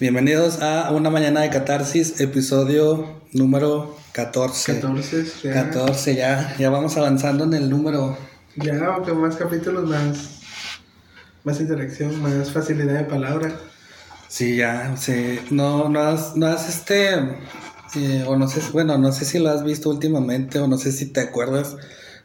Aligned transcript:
Bienvenidos 0.00 0.60
a 0.60 0.90
Una 0.90 1.08
Mañana 1.08 1.42
de 1.42 1.50
Catarsis, 1.50 2.20
episodio 2.20 3.20
número 3.32 3.96
14. 4.10 4.80
14, 4.80 5.24
ya. 5.44 5.52
14, 5.52 6.16
ya, 6.16 6.56
ya 6.58 6.68
vamos 6.68 6.96
avanzando 6.96 7.44
en 7.44 7.54
el 7.54 7.70
número. 7.70 8.18
Ya, 8.56 8.74
aunque 8.86 9.12
más 9.12 9.36
capítulos, 9.36 9.88
más, 9.88 10.40
más 11.44 11.60
interacción, 11.60 12.20
más 12.20 12.50
facilidad 12.50 12.94
de 12.94 13.04
palabra. 13.04 13.56
Sí, 14.26 14.56
ya, 14.56 14.96
sí. 14.96 15.38
No, 15.52 15.88
no 15.88 16.00
has, 16.00 16.34
no 16.34 16.48
has 16.48 16.68
este, 16.68 17.14
eh, 17.94 18.24
o 18.26 18.36
no 18.36 18.48
sé, 18.48 18.62
bueno, 18.72 18.98
no 18.98 19.12
sé 19.12 19.24
si 19.24 19.38
lo 19.38 19.50
has 19.50 19.62
visto 19.62 19.90
últimamente 19.90 20.58
o 20.58 20.66
no 20.66 20.76
sé 20.76 20.90
si 20.90 21.06
te 21.06 21.20
acuerdas 21.20 21.76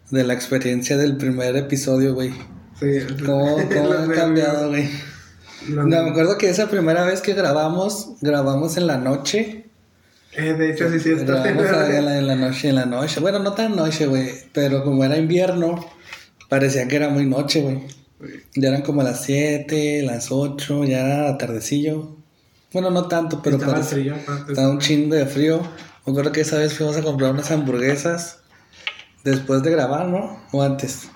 de 0.09 0.23
la 0.23 0.33
experiencia 0.33 0.97
del 0.97 1.17
primer 1.17 1.55
episodio, 1.55 2.15
güey. 2.15 2.33
Sí, 2.79 2.97
¿Cómo, 3.23 3.57
cómo 3.71 3.91
ha 3.93 4.11
cambiado, 4.11 4.70
güey? 4.70 4.89
No, 5.68 5.84
me 5.86 6.10
acuerdo 6.10 6.38
que 6.38 6.50
esa 6.50 6.68
primera 6.70 7.04
vez 7.05 7.21
que 7.21 7.34
grabamos, 7.34 8.14
grabamos 8.21 8.78
en 8.78 8.88
la 8.88 8.98
noche. 8.98 9.66
Eh, 10.34 10.54
de 10.54 10.72
hecho, 10.72 10.90
sí, 10.90 10.98
es 10.98 11.04
cierto. 11.04 11.26
Grabamos 11.26 11.66
ahí 11.72 11.95
en 11.98 12.05
la, 12.05 12.17
en 12.20 12.27
la 12.27 12.36
noche, 12.36 12.70
en 12.70 12.76
la 12.76 12.86
noche. 12.86 13.20
Bueno, 13.20 13.40
no 13.40 13.54
tan 13.54 13.76
noche, 13.76 14.05
güey. 14.08 14.30
Pero 14.53 14.84
como 14.84 15.03
era 15.03 15.17
invierno, 15.17 15.86
parecía 16.48 16.88
que 16.88 16.95
era 16.95 17.09
muy 17.09 17.26
noche, 17.26 17.62
güey. 17.62 17.84
Ya 18.55 18.70
eran 18.70 18.81
como 18.81 19.02
las 19.03 19.23
7, 19.23 20.03
las 20.03 20.31
8, 20.31 20.84
ya 20.86 21.00
era 21.05 21.38
tardecillo. 21.38 22.16
Bueno, 22.72 22.89
no 22.91 23.08
tanto, 23.08 23.41
pero 23.41 23.55
Estaba 23.58 23.73
parecía- 23.73 23.98
frío, 23.98 24.16
aparte. 24.16 24.52
estaba 24.53 24.70
un 24.70 24.80
chingo 24.80 25.16
de 25.16 25.26
frío. 25.26 25.62
Me 26.05 26.12
acuerdo 26.12 26.31
que 26.31 26.41
esa 26.41 26.58
vez 26.58 26.73
fuimos 26.73 26.95
a 26.98 27.02
comprar 27.02 27.31
unas 27.31 27.50
hamburguesas 27.52 28.39
después 29.23 29.64
de 29.64 29.72
grabar, 29.72 30.08
¿no? 30.08 30.39
O 30.52 30.62
antes. 30.62 31.09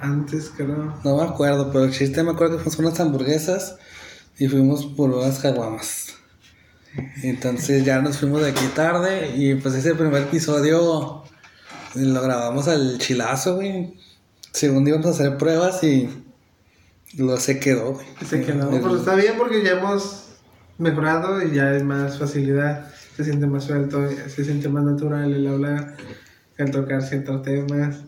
Antes, 0.00 0.50
creo. 0.56 0.94
No 1.04 1.16
me 1.16 1.22
acuerdo, 1.24 1.70
pero 1.70 1.84
el 1.84 1.92
chiste 1.92 2.22
me 2.22 2.30
acuerdo 2.32 2.56
que 2.58 2.64
fuimos 2.70 2.78
unas 2.78 3.00
hamburguesas 3.00 3.76
y 4.38 4.48
fuimos 4.48 4.86
por 4.86 5.10
unas 5.10 5.38
caguamas. 5.38 6.14
Entonces 7.22 7.84
ya 7.84 8.00
nos 8.00 8.18
fuimos 8.18 8.42
de 8.42 8.50
aquí 8.50 8.64
tarde 8.74 9.36
y 9.36 9.54
pues 9.56 9.74
ese 9.74 9.94
primer 9.94 10.22
episodio 10.22 11.22
lo 11.94 12.22
grabamos 12.22 12.66
al 12.68 12.98
chilazo, 12.98 13.56
güey. 13.56 13.94
Según 14.52 14.86
íbamos 14.88 15.06
a 15.06 15.10
hacer 15.10 15.36
pruebas 15.36 15.82
y 15.84 16.08
lo 17.16 17.36
se 17.36 17.60
quedó, 17.60 17.92
güey. 17.94 18.06
Se 18.28 18.40
quedó. 18.42 18.70
El- 18.70 18.80
Pero 18.80 18.96
está 18.96 19.14
bien 19.14 19.34
porque 19.38 19.62
ya 19.62 19.72
hemos 19.72 20.24
mejorado 20.78 21.42
y 21.42 21.52
ya 21.54 21.70
hay 21.70 21.84
más 21.84 22.18
facilidad. 22.18 22.90
Se 23.16 23.24
siente 23.24 23.46
más 23.46 23.64
suelto, 23.64 24.00
se 24.28 24.44
siente 24.44 24.68
más 24.68 24.82
natural 24.84 25.32
el 25.32 25.46
hablar, 25.46 25.94
el 26.56 26.70
tocar 26.70 27.02
ciertos 27.02 27.42
temas. 27.42 27.98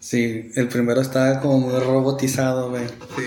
Sí, 0.00 0.50
el 0.56 0.66
primero 0.68 1.00
estaba 1.02 1.40
como 1.40 1.60
muy 1.60 1.78
robotizado, 1.78 2.70
güey. 2.70 2.86
Sí. 2.88 3.22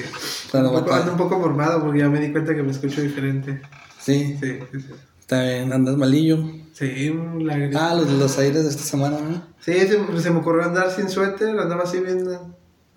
Cuando 0.51 0.71
un 0.71 0.79
poco, 0.79 0.93
ando 0.93 1.11
un 1.11 1.17
poco 1.17 1.39
mormado 1.39 1.81
porque 1.81 1.99
ya 1.99 2.09
me 2.09 2.19
di 2.19 2.31
cuenta 2.31 2.53
que 2.55 2.63
me 2.63 2.71
escucho 2.71 3.01
diferente. 3.01 3.61
Sí, 4.01 4.37
Sí, 4.41 4.59
sí, 4.71 4.79
sí. 4.81 4.87
está 5.19 5.43
bien, 5.43 5.71
andas 5.71 5.95
malillo. 5.95 6.39
Sí, 6.73 7.13
la 7.39 7.55
gripe. 7.57 7.77
Ah, 7.77 7.93
los, 7.93 8.09
los 8.11 8.37
aires 8.39 8.63
de 8.63 8.69
esta 8.71 8.81
semana, 8.83 9.19
¿no? 9.19 9.43
Sí, 9.59 9.73
se, 9.73 9.99
se 10.21 10.31
me 10.31 10.39
ocurrió 10.39 10.63
andar 10.63 10.89
sin 10.91 11.07
suéter, 11.09 11.57
andaba 11.59 11.83
así 11.83 11.99
bien 11.99 12.25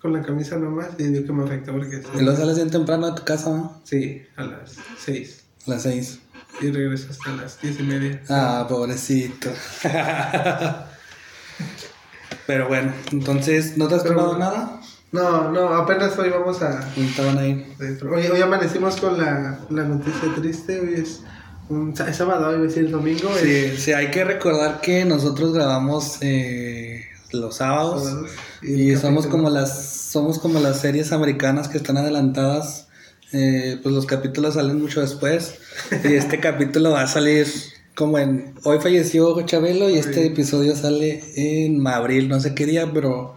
con 0.01 0.11
la 0.13 0.21
camisa 0.23 0.57
nomás 0.57 0.87
y 0.97 1.03
dio 1.03 1.25
que 1.25 1.31
me 1.33 1.43
afectó 1.43 1.71
porque 1.73 2.01
Y 2.15 2.21
luego 2.23 2.37
sales 2.37 2.55
bien 2.55 2.69
temprano 2.71 3.07
de 3.11 3.17
tu 3.19 3.23
casa, 3.23 3.51
¿no? 3.51 3.79
sí, 3.83 4.23
a 4.35 4.43
las 4.43 4.75
6 4.99 5.43
A 5.67 5.69
las 5.71 5.83
seis. 5.83 6.19
y 6.61 6.71
regreso 6.71 7.07
hasta 7.11 7.31
las 7.35 7.61
10 7.61 7.79
y 7.79 7.83
media. 7.83 8.21
Ah, 8.29 8.65
pobrecito. 8.67 9.49
Pero 12.47 12.67
bueno, 12.67 12.93
entonces, 13.11 13.77
¿no 13.77 13.87
te 13.87 13.95
has 13.95 14.03
Pero- 14.03 14.15
tomado 14.15 14.37
nada? 14.39 14.81
No, 15.11 15.51
no, 15.51 15.69
apenas 15.73 16.17
hoy 16.19 16.29
vamos 16.29 16.61
a... 16.61 16.79
Estaban 16.97 17.37
ahí. 17.37 17.65
Hoy, 18.13 18.25
hoy 18.27 18.41
amanecimos 18.41 18.97
con 18.97 19.17
la, 19.17 19.59
la 19.69 19.83
noticia 19.83 20.33
triste, 20.35 20.79
hoy 20.81 20.95
es 21.01 21.21
un 21.69 21.93
es 22.07 22.15
sábado, 22.15 22.51
iba 22.51 22.59
a 22.59 22.63
decir 22.63 22.89
domingo. 22.91 23.29
es 23.37 23.41
Sí, 23.75 23.77
sí, 23.77 23.93
hay 23.93 24.11
que 24.11 24.23
recordar 24.25 24.81
que 24.81 25.05
nosotros 25.05 25.53
grabamos 25.53 26.17
eh, 26.21 27.05
los 27.31 27.55
sábados 27.55 28.03
sábados, 28.03 28.31
y 28.61 28.91
el 28.91 28.99
somos 28.99 29.25
capítulo- 29.27 29.31
como 29.31 29.49
las 29.49 29.93
somos 29.93 30.39
como 30.39 30.59
las 30.59 30.79
series 30.81 31.11
americanas 31.13 31.67
que 31.69 31.77
están 31.77 31.97
adelantadas. 31.97 32.87
eh, 33.33 33.79
pues 33.83 33.93
los 33.95 34.05
capítulos 34.05 34.53
salen 34.55 34.81
mucho 34.81 35.01
después 35.01 35.55
y 36.03 36.13
este 36.13 36.39
capítulo 36.41 36.91
va 36.91 37.01
a 37.01 37.07
salir 37.07 37.45
como 37.97 38.19
en 38.19 38.53
hoy 38.63 38.77
falleció 38.79 39.41
Chabelo 39.41 39.89
y 39.89 39.97
este 39.97 40.27
episodio 40.27 40.75
sale 40.75 41.23
en 41.35 41.85
abril, 41.87 42.29
no 42.29 42.39
sé 42.39 42.53
qué 42.53 42.67
día, 42.67 42.93
pero 42.93 43.35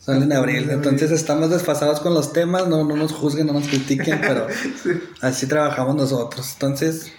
sale 0.00 0.24
en 0.24 0.32
abril. 0.32 0.64
En 0.64 0.70
Entonces 0.70 1.10
estamos 1.10 1.50
desfasados 1.50 2.00
con 2.00 2.14
los 2.14 2.32
temas, 2.32 2.66
no, 2.68 2.84
no 2.84 2.96
nos 2.96 3.12
juzguen, 3.12 3.46
no 3.48 3.52
nos 3.52 3.68
critiquen, 3.68 4.18
pero 4.22 4.46
Sí. 4.82 4.92
así 5.20 5.46
trabajamos 5.46 5.94
nosotros. 5.94 6.50
Entonces, 6.54 7.12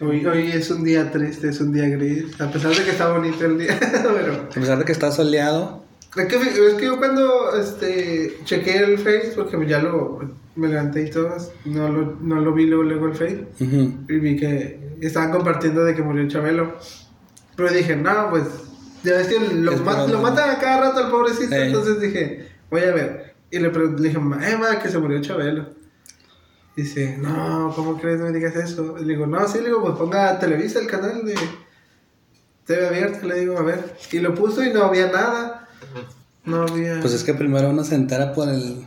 Hoy, 0.00 0.24
hoy 0.26 0.52
es 0.52 0.70
un 0.70 0.84
día 0.84 1.10
triste, 1.10 1.48
es 1.48 1.60
un 1.60 1.72
día 1.72 1.88
gris, 1.88 2.40
a 2.40 2.48
pesar 2.52 2.72
de 2.72 2.84
que 2.84 2.90
está 2.90 3.10
bonito 3.10 3.44
el 3.46 3.58
día, 3.58 3.76
pero... 3.80 4.34
a 4.34 4.48
pesar 4.50 4.78
de 4.78 4.84
que 4.84 4.92
está 4.92 5.10
soleado, 5.10 5.82
Es 6.16 6.26
que, 6.26 6.36
es 6.36 6.74
que 6.74 6.84
yo 6.86 6.98
cuando 6.98 7.54
este, 7.58 8.38
chequé 8.44 8.78
el 8.78 8.98
Face, 8.98 9.32
porque 9.36 9.66
ya 9.66 9.82
lo 9.82 10.20
me 10.56 10.68
levanté 10.68 11.02
y 11.02 11.10
todo, 11.10 11.36
no 11.66 11.88
lo, 11.88 12.16
no 12.20 12.40
lo 12.40 12.52
vi 12.52 12.66
luego, 12.66 12.82
luego 12.82 13.06
el 13.06 13.14
Face, 13.14 13.46
ujú, 13.60 13.94
y 14.08 14.18
vi 14.18 14.36
que 14.36 14.96
estaban 15.00 15.30
compartiendo 15.30 15.84
de 15.84 15.94
que 15.94 16.02
murió 16.02 16.26
Chabelo. 16.28 16.74
Pero 17.54 17.70
dije, 17.70 17.94
no, 17.96 18.30
pues, 18.30 18.44
ya 19.04 19.12
ves 19.12 19.28
que 19.28 19.38
lo, 19.54 19.72
Es 19.72 19.80
lo 20.10 20.20
matan 20.20 20.50
a 20.50 20.58
cada 20.58 20.80
rato 20.80 21.04
al 21.04 21.10
pobrecito, 21.10 21.54
Ey. 21.54 21.68
entonces 21.68 22.00
dije, 22.00 22.48
voy 22.70 22.82
a 22.82 22.92
ver. 22.92 23.34
Y 23.50 23.58
le, 23.58 23.70
le 23.70 24.02
dije, 24.08 24.18
"Ma, 24.18 24.48
eh, 24.48 24.56
ma, 24.56 24.78
que 24.78 24.88
se 24.88 24.98
murió 24.98 25.20
Chabelo. 25.20 25.66
Dice, 26.76 27.16
no, 27.18 27.72
¿cómo 27.74 27.98
crees 28.00 28.20
me 28.20 28.30
digas 28.30 28.54
eso? 28.54 28.96
Le 28.98 29.04
digo, 29.04 29.26
no, 29.26 29.46
sí, 29.48 29.58
le 29.58 29.64
digo, 29.66 29.82
pues 29.82 29.94
ponga 29.96 30.38
Televisa 30.38 30.78
el 30.78 30.86
canal 30.86 31.24
de 31.24 31.34
TV 32.66 32.86
abierta, 32.86 33.26
le 33.26 33.40
digo, 33.40 33.58
a 33.58 33.62
ver. 33.62 33.96
Y 34.12 34.18
lo 34.20 34.34
puso 34.34 34.64
y 34.64 34.72
no 34.72 34.84
había 34.84 35.10
nada. 35.10 35.57
No 36.44 36.62
había. 36.62 37.00
pues 37.00 37.12
es 37.12 37.24
que 37.24 37.34
primero 37.34 37.70
uno 37.70 37.84
se 37.84 37.94
entera 37.94 38.32
por 38.32 38.48
el 38.48 38.84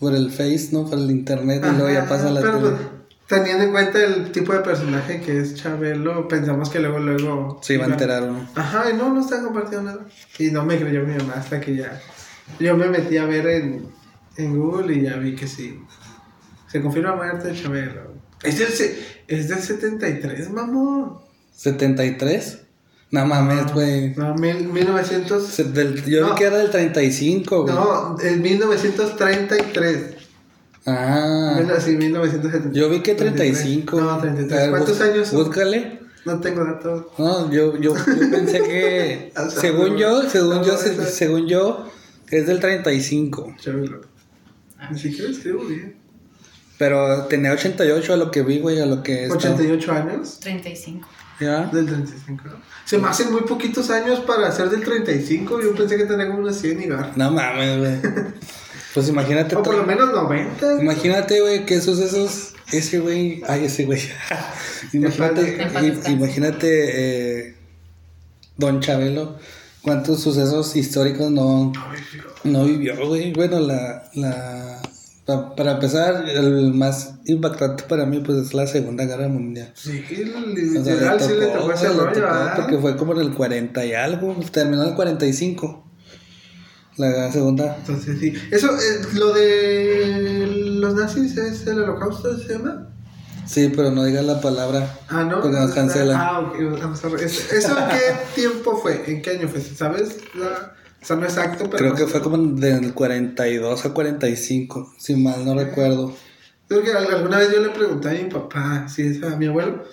por 0.00 0.14
el 0.14 0.30
Face, 0.30 0.70
¿no? 0.72 0.84
Por 0.88 0.98
el 0.98 1.10
internet 1.10 1.62
y 1.64 1.76
luego 1.76 1.90
ya 1.90 2.08
pasa 2.08 2.30
la 2.30 2.40
pero, 2.40 2.58
tele. 2.58 2.70
pues, 2.70 2.80
Teniendo 3.28 3.64
en 3.64 3.70
cuenta 3.70 4.02
el 4.02 4.30
tipo 4.32 4.52
de 4.52 4.58
personaje 4.60 5.20
que 5.20 5.38
es 5.40 5.54
Chabelo, 5.54 6.26
pensamos 6.28 6.68
que 6.68 6.80
luego, 6.80 6.98
luego. 6.98 7.60
Se 7.62 7.74
iba 7.74 7.84
a 7.86 7.88
enterar 7.88 8.24
uno. 8.24 8.46
Ajá, 8.56 8.90
y 8.90 8.96
no, 8.96 9.14
no 9.14 9.20
están 9.20 9.44
compartiendo 9.44 9.90
nada. 9.90 10.06
Y 10.38 10.50
no 10.50 10.64
me 10.66 10.78
creyó 10.78 11.06
mi 11.06 11.14
mamá 11.14 11.34
hasta 11.36 11.60
que 11.60 11.76
ya. 11.76 11.98
Yo 12.58 12.76
me 12.76 12.88
metí 12.88 13.16
a 13.16 13.24
ver 13.24 13.46
en, 13.46 13.86
en 14.36 14.58
Google 14.58 14.94
y 14.94 15.02
ya 15.02 15.16
vi 15.16 15.34
que 15.36 15.46
sí. 15.46 15.78
Se 16.66 16.82
confirma 16.82 17.14
muerte 17.14 17.48
de 17.48 17.62
Chabelo. 17.62 18.12
Es 18.42 18.58
del, 18.58 18.68
es 19.28 19.48
del 19.48 19.60
73, 19.60 20.50
mamón. 20.50 21.18
¿73? 21.56 22.58
No 23.12 23.26
mames, 23.26 23.72
güey. 23.72 24.14
No, 24.16 24.34
mil, 24.34 24.64
1900. 24.68 25.46
Se- 25.46 25.64
del- 25.64 26.02
Yo 26.04 26.24
vi 26.24 26.30
No. 26.30 26.34
que 26.34 26.44
era 26.44 26.56
del 26.58 26.70
35, 26.70 27.62
güey. 27.62 27.74
No, 27.74 28.16
en 28.20 28.42
1933. 28.42 30.14
Ah. 30.86 31.52
Bueno, 31.54 31.74
sí, 31.78 31.92
1973. 31.96 32.72
Yo 32.74 32.88
vi 32.90 33.00
que 33.02 33.14
35. 33.14 34.00
No, 34.00 34.10
A 34.12 34.20
33. 34.20 34.60
ver, 34.60 34.70
¿Cuántos 34.70 34.98
bus- 34.98 35.08
años? 35.08 35.30
Búscale. 35.32 36.00
No 36.24 36.40
tengo 36.40 36.64
datos. 36.64 37.06
No, 37.18 37.50
yo, 37.52 37.76
yo, 37.78 37.94
yo 37.94 37.94
pensé 38.30 38.62
que. 38.62 39.32
O 39.36 39.40
sea, 39.50 39.60
según 39.60 39.92
no, 39.92 39.98
yo, 39.98 40.22
según 40.30 40.56
no, 40.56 40.64
yo, 40.64 40.76
se- 40.76 41.04
según 41.04 41.46
yo, 41.46 41.86
es 42.30 42.46
del 42.46 42.60
35. 42.60 43.54
Chabelo. 43.60 44.00
Ni 44.90 44.98
siquiera 44.98 45.30
escribo 45.30 45.64
bien. 45.64 45.96
Pero 46.78 47.26
tenía 47.26 47.52
88 47.52 48.14
a 48.14 48.16
lo 48.16 48.30
que 48.32 48.42
vi, 48.42 48.58
güey, 48.58 48.80
a 48.80 48.86
lo 48.86 49.02
que. 49.02 49.24
estaba- 49.26 49.36
88 49.54 49.92
años. 49.92 50.38
35. 50.40 51.06
¿Ya? 51.42 51.66
Del 51.66 51.86
35. 51.86 52.44
¿no? 52.44 52.52
Se 52.84 52.98
me 52.98 53.08
hacen 53.08 53.32
muy 53.32 53.42
poquitos 53.42 53.90
años 53.90 54.20
para 54.20 54.50
ser 54.52 54.70
del 54.70 54.82
35. 54.82 55.60
Yo 55.60 55.74
pensé 55.74 55.96
que 55.96 56.04
tenía 56.04 56.26
como 56.26 56.40
unos 56.40 56.56
100 56.56 56.82
y 56.82 56.86
gar. 56.86 57.16
No 57.16 57.30
mames, 57.30 57.78
güey. 57.78 58.32
Pues 58.94 59.08
imagínate. 59.08 59.56
O 59.56 59.62
por 59.62 59.74
lo 59.74 59.84
menos 59.84 60.12
90. 60.12 60.82
Imagínate, 60.82 61.40
güey, 61.40 61.64
que 61.64 61.76
esos, 61.76 61.98
esos, 61.98 62.54
ese 62.72 62.98
güey, 62.98 63.42
ay, 63.48 63.64
ese 63.64 63.86
güey. 63.86 64.00
imagínate, 64.92 65.68
imagínate, 66.08 67.48
eh, 67.48 67.54
Don 68.56 68.80
Chabelo, 68.80 69.38
cuántos 69.80 70.20
sucesos 70.20 70.76
históricos 70.76 71.30
no, 71.30 71.72
no 72.44 72.64
vivió, 72.64 73.06
güey. 73.06 73.32
Bueno, 73.32 73.60
la, 73.60 74.81
para 75.24 75.72
empezar, 75.72 76.24
el 76.28 76.74
más 76.74 77.14
impactante 77.26 77.84
para 77.84 78.06
mí, 78.06 78.20
pues, 78.20 78.38
es 78.38 78.54
la 78.54 78.66
Segunda 78.66 79.04
Guerra 79.04 79.28
Mundial. 79.28 79.72
Sí, 79.74 80.02
O 80.08 80.82
sea, 80.82 80.94
literal, 80.94 81.20
sí 81.20 81.32
le 81.38 81.46
tocó, 81.46 81.72
ese 81.72 81.88
rollo. 81.88 82.04
¿verdad? 82.10 82.56
porque 82.56 82.78
fue 82.78 82.96
como 82.96 83.12
en 83.14 83.20
el 83.20 83.32
40 83.32 83.84
y 83.86 83.92
algo, 83.94 84.34
terminó 84.50 84.82
en 84.82 84.88
el 84.90 84.94
45. 84.94 85.88
La 86.96 87.32
segunda. 87.32 87.76
Entonces, 87.78 88.18
sí. 88.20 88.34
Eso, 88.50 88.66
eh, 88.76 89.00
lo 89.14 89.32
de 89.32 90.46
los 90.80 90.94
nazis 90.94 91.36
es 91.38 91.66
el 91.66 91.78
holocausto, 91.82 92.36
¿se 92.36 92.52
llama? 92.52 92.88
Sí, 93.46 93.72
pero 93.74 93.90
no 93.90 94.04
digas 94.04 94.24
la 94.24 94.40
palabra. 94.40 94.98
Ah, 95.08 95.24
no. 95.24 95.40
Porque 95.40 95.56
nos 95.56 95.70
Está- 95.70 95.80
cancelan. 95.82 96.16
Ah, 96.20 96.40
ok. 96.40 96.54
vamos 96.80 97.04
a 97.04 97.08
ver. 97.08 97.22
¿Eso 97.22 97.54
eso 97.54 97.78
en 97.78 97.88
qué 97.88 98.00
tiempo 98.40 98.76
fue? 98.76 99.02
¿En 99.06 99.22
qué 99.22 99.30
año 99.30 99.48
fue? 99.48 99.60
¿Sabes? 99.60 100.18
La- 100.34 100.74
O 101.02 101.04
sea, 101.04 101.16
no 101.16 101.24
exacto, 101.24 101.64
pero. 101.68 101.78
Creo 101.78 101.94
que 101.94 102.06
fue 102.06 102.22
como 102.22 102.38
del 102.38 102.94
42 102.94 103.84
a 103.84 103.92
45, 103.92 104.94
si 104.98 105.16
mal 105.16 105.44
no 105.44 105.54
recuerdo. 105.54 106.14
Creo 106.68 106.82
que 106.82 106.92
al- 106.92 107.12
alguna 107.12 107.38
vez 107.38 107.52
yo 107.52 107.60
le 107.60 107.70
pregunté 107.70 108.08
a 108.08 108.12
mi 108.12 108.30
papá, 108.30 108.88
si 108.88 109.02
esa, 109.02 109.32
a 109.32 109.36
mi 109.36 109.46
abuelo, 109.46 109.84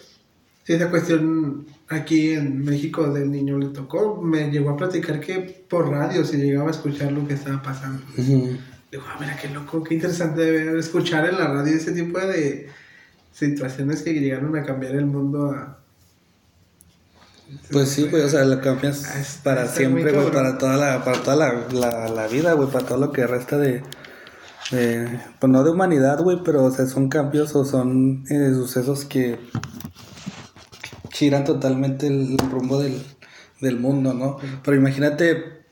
si 0.64 0.74
esa 0.74 0.90
cuestión 0.90 1.66
aquí 1.90 2.32
en 2.34 2.64
México 2.64 3.12
del 3.12 3.32
niño 3.32 3.58
le 3.58 3.70
tocó, 3.70 4.22
me 4.22 4.52
llegó 4.52 4.70
a 4.70 4.78
platicar 4.78 5.20
que 5.20 5.66
por 5.68 5.90
radio 5.90 6.24
se 6.24 6.38
llegaba 6.38 6.68
a 6.68 6.72
escuchar 6.72 7.12
lo 7.12 7.28
que 7.28 7.34
estaba 7.34 7.62
pasando. 7.62 8.02
Digo, 8.16 9.04
ah, 9.08 9.18
mira 9.20 9.36
qué 9.38 9.50
loco, 9.50 9.84
qué 9.84 9.96
interesante 9.96 10.42
debe 10.42 10.80
escuchar 10.80 11.28
en 11.28 11.38
la 11.38 11.48
radio 11.48 11.76
ese 11.76 11.92
tipo 11.92 12.20
de 12.20 12.68
situaciones 13.32 14.02
que 14.04 14.14
llegaron 14.14 14.56
a 14.58 14.64
cambiar 14.64 14.96
el 14.96 15.06
mundo 15.06 15.52
a... 15.52 15.79
Pues 17.72 17.90
sí, 17.90 18.08
güey, 18.10 18.24
o 18.24 18.30
sea, 18.30 18.44
lo 18.46 18.62
cambias 18.62 19.04
es- 19.16 19.40
para 19.44 19.68
siempre, 19.68 20.12
güey, 20.12 20.32
para 20.32 20.58
toda 20.58 20.78
la, 20.78 21.04
para 21.04 21.22
toda 21.22 21.36
la, 21.36 21.68
la, 21.72 22.08
la 22.10 22.28
vida, 22.28 22.54
güey, 22.54 22.70
para 22.70 22.86
todo 22.86 22.98
lo 22.98 23.12
que 23.12 23.28
resta 23.28 23.58
de, 23.58 23.84
de- 24.72 25.20
pues 25.40 25.52
no 25.52 25.64
de 25.64 25.70
humanidad, 25.72 26.20
güey, 26.22 26.40
pero 26.44 26.64
o 26.66 26.72
sea, 26.72 26.86
son 26.88 27.10
cambios 27.10 27.56
o 27.56 27.66
son 27.66 28.24
eh, 28.30 28.52
sucesos 28.54 29.06
que 29.06 29.40
giran 31.12 31.44
totalmente 31.44 32.08
el, 32.08 32.32
el 32.40 32.52
rumbo 32.52 32.80
del, 32.80 33.02
del 33.62 33.78
mundo, 33.80 34.14
¿no? 34.14 34.38
Pero 34.64 34.78
imagínate, 34.78 35.64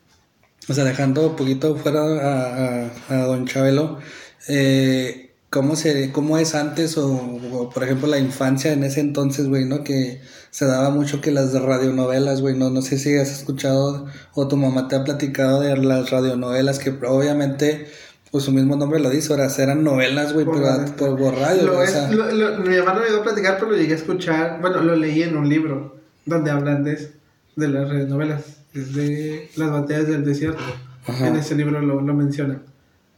o 0.68 0.74
sea, 0.74 0.84
dejando 0.84 1.30
un 1.30 1.36
poquito 1.36 1.76
fuera 1.78 2.02
a, 2.02 2.86
a, 3.10 3.22
a 3.22 3.26
Don 3.26 3.46
Chabelo, 3.48 4.00
eh, 4.48 5.27
¿cómo, 5.50 5.76
se, 5.76 6.12
¿cómo 6.12 6.38
es 6.38 6.56
antes 6.56 6.98
o, 6.98 7.08
o, 7.54 7.70
por 7.70 7.84
ejemplo, 7.84 8.08
la 8.08 8.20
infancia 8.20 8.74
en 8.74 8.84
ese 8.84 9.00
entonces, 9.00 9.48
güey, 9.48 9.66
¿no? 9.66 9.84
Que 9.84 10.22
se 10.52 10.66
daba 10.66 10.90
mucho 10.90 11.22
que 11.22 11.32
las 11.32 11.54
radionovelas, 11.54 12.42
güey, 12.42 12.56
no, 12.58 12.70
no 12.70 12.82
sé 12.82 12.98
si 12.98 13.16
has 13.18 13.32
escuchado 13.32 14.06
o 14.34 14.48
tu 14.48 14.58
mamá 14.58 14.88
te 14.88 14.96
ha 14.96 15.04
platicado 15.04 15.62
de 15.62 15.76
las 15.78 16.10
radionovelas 16.10 16.80
que 16.80 16.90
obviamente, 17.06 17.88
pues 18.32 18.44
su 18.44 18.52
mismo 18.52 18.76
nombre 18.76 19.00
lo 19.00 19.10
dice, 19.10 19.32
ahora 19.34 19.48
eran 19.58 19.84
novelas, 19.84 20.34
güey, 20.34 20.46
Por 20.46 20.56
por, 20.56 20.64
radio. 20.64 20.96
por, 20.96 21.18
por 21.18 21.36
radio, 21.36 21.64
Lo 21.64 21.74
güey, 21.74 21.82
o 21.82 21.84
es- 21.84 21.92
sea, 21.92 22.12
lo- 22.12 22.32
lo- 22.32 22.58
mi 22.60 22.76
mamá 22.78 22.94
no 22.96 23.02
me 23.02 23.10
iba 23.10 23.20
a 23.20 23.24
platicar, 23.24 23.56
pero 23.60 23.72
lo 23.72 23.78
llegué 23.78 23.94
a 23.94 23.98
escuchar, 23.98 24.60
bueno, 24.62 24.82
lo 24.82 24.96
leí 24.96 25.24
en 25.24 25.38
un 25.38 25.48
libro 25.48 25.96
donde 26.26 26.52
hablan 26.52 26.84
de, 26.84 26.94
eso, 26.94 27.10
de 27.56 27.68
las 27.70 27.90
novelas, 28.10 28.42
es 28.74 28.94
de 28.94 29.50
las 29.56 29.72
batallas 29.72 30.08
del 30.08 30.26
desierto. 30.26 30.62
Ajá. 31.08 31.28
En 31.28 31.38
ese 31.38 31.56
libro 31.56 31.80
lo, 31.82 32.02
lo 32.02 32.14
mencionan. 32.14 32.64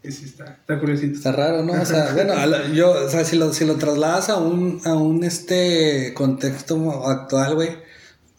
Sí, 0.03 0.25
está, 0.25 0.45
está 0.61 0.79
curiosito. 0.79 1.17
Está 1.17 1.31
raro, 1.33 1.63
¿no? 1.63 1.73
O 1.73 1.85
sea, 1.85 2.11
bueno, 2.13 2.33
a 2.33 2.45
la- 2.45 2.67
yo, 2.71 2.91
o 2.91 3.09
sea, 3.09 3.25
si 3.25 3.35
lo, 3.37 3.53
si 3.53 3.65
lo 3.65 3.75
trasladas 3.75 4.29
a 4.29 4.37
un, 4.37 4.81
a 4.85 4.93
un 4.95 5.23
este 5.23 6.13
contexto 6.13 7.05
actual, 7.07 7.55
güey, 7.55 7.69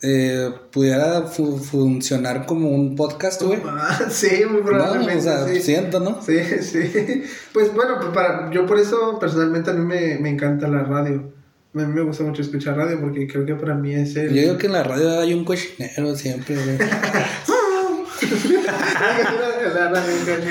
eh, 0.03 0.51
pudiera 0.73 1.23
fu- 1.25 1.59
funcionar 1.59 2.47
como 2.47 2.71
un 2.71 2.97
podcast, 2.97 3.43
güey. 3.43 3.61
Ah, 3.67 4.01
sí, 4.11 4.29
muy 4.51 4.61
No, 4.61 4.65
probablemente. 4.67 5.19
o 5.19 5.21
sea, 5.23 5.47
sí. 5.47 5.61
siento, 5.61 6.01
¿no? 6.01 6.21
Sí, 6.25 6.39
sí. 6.63 7.23
Pues 7.53 7.75
bueno, 7.75 7.97
pues 8.01 8.09
para, 8.15 8.51
yo 8.51 8.65
por 8.65 8.79
eso 8.79 9.19
personalmente 9.21 9.71
a 9.71 9.75
mí 9.75 9.85
me, 9.85 10.19
me 10.19 10.31
encanta 10.31 10.67
la 10.69 10.83
radio. 10.85 11.31
A 11.75 11.79
mí 11.79 11.87
me 11.93 12.01
gusta 12.03 12.25
mucho 12.25 12.41
escuchar 12.43 12.77
radio 12.79 12.99
porque 13.01 13.29
creo 13.29 13.45
que 13.47 13.55
para 13.55 13.75
mí 13.75 13.95
es 13.95 14.17
el... 14.17 14.31
Yo 14.35 14.41
digo 14.43 14.57
que 14.59 14.67
en 14.67 14.73
la 14.73 14.83
radio 14.83 15.21
hay 15.21 15.35
un 15.35 15.45
cochinero 15.45 16.17
siempre, 16.17 16.55
güey. 16.57 16.79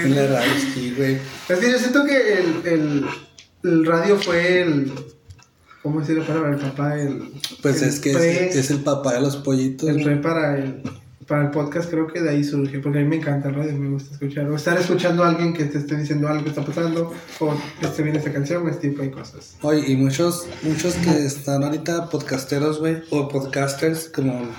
La 0.10 0.28
radio, 0.28 0.52
sí, 0.74 0.94
güey. 0.98 1.18
Es 1.48 1.60
que 1.60 1.72
yo 1.72 1.78
siento 1.80 2.06
que 2.06 2.34
el, 2.40 2.62
el, 2.66 3.06
el 3.64 3.86
radio 3.86 4.18
fue 4.18 4.62
el... 4.62 4.92
¿Cómo 5.82 6.02
decirlo 6.02 6.26
para 6.26 6.50
el 6.50 6.58
papá? 6.58 7.00
El, 7.00 7.32
Pues 7.62 7.82
el 7.82 7.90
es 7.90 8.00
que 8.00 8.12
pre- 8.14 8.50
es, 8.50 8.56
es 8.56 8.70
el 8.72 8.80
papá 8.82 9.14
de 9.14 9.22
los 9.22 9.38
pollitos. 9.38 9.88
el 9.88 10.04
pre 10.04 10.18
para 10.18 10.58
el, 10.58 10.82
para 11.26 11.44
el 11.44 11.52
podcast 11.52 11.90
creo 11.90 12.06
que 12.08 12.20
de 12.22 12.30
ahí 12.32 12.44
surge, 12.44 12.80
porque 12.80 13.00
a 13.00 13.02
mí 13.02 13.08
me 13.08 13.16
encanta 13.16 13.48
el 13.48 13.56
radio, 13.56 13.74
me 13.78 13.90
gusta 13.90 14.14
escuchar, 14.14 14.46
o 14.50 14.56
estar 14.58 14.78
escuchando 14.78 15.24
a 15.24 15.30
alguien 15.30 15.54
que 15.54 15.64
te 15.66 15.78
esté 15.78 15.96
diciendo 15.96 16.28
algo 16.28 16.44
que 16.44 16.50
está 16.50 16.66
pasando, 16.66 17.14
o 17.40 17.58
que 17.80 17.86
esté 17.88 18.02
viendo 18.04 18.20
esta 18.20 18.34
canción, 18.34 18.68
este 18.68 18.90
tipo 18.90 19.02
de 19.04 19.12
cosas. 19.12 19.56
Oye, 19.62 19.90
y 19.90 19.96
muchos, 19.96 20.48
muchos 20.64 20.96
que 20.96 21.26
están 21.26 21.64
ahorita 21.64 22.10
podcasteros, 22.10 22.80
güey, 22.80 23.02
o 23.12 23.30
podcasters, 23.30 24.10
como 24.14 24.50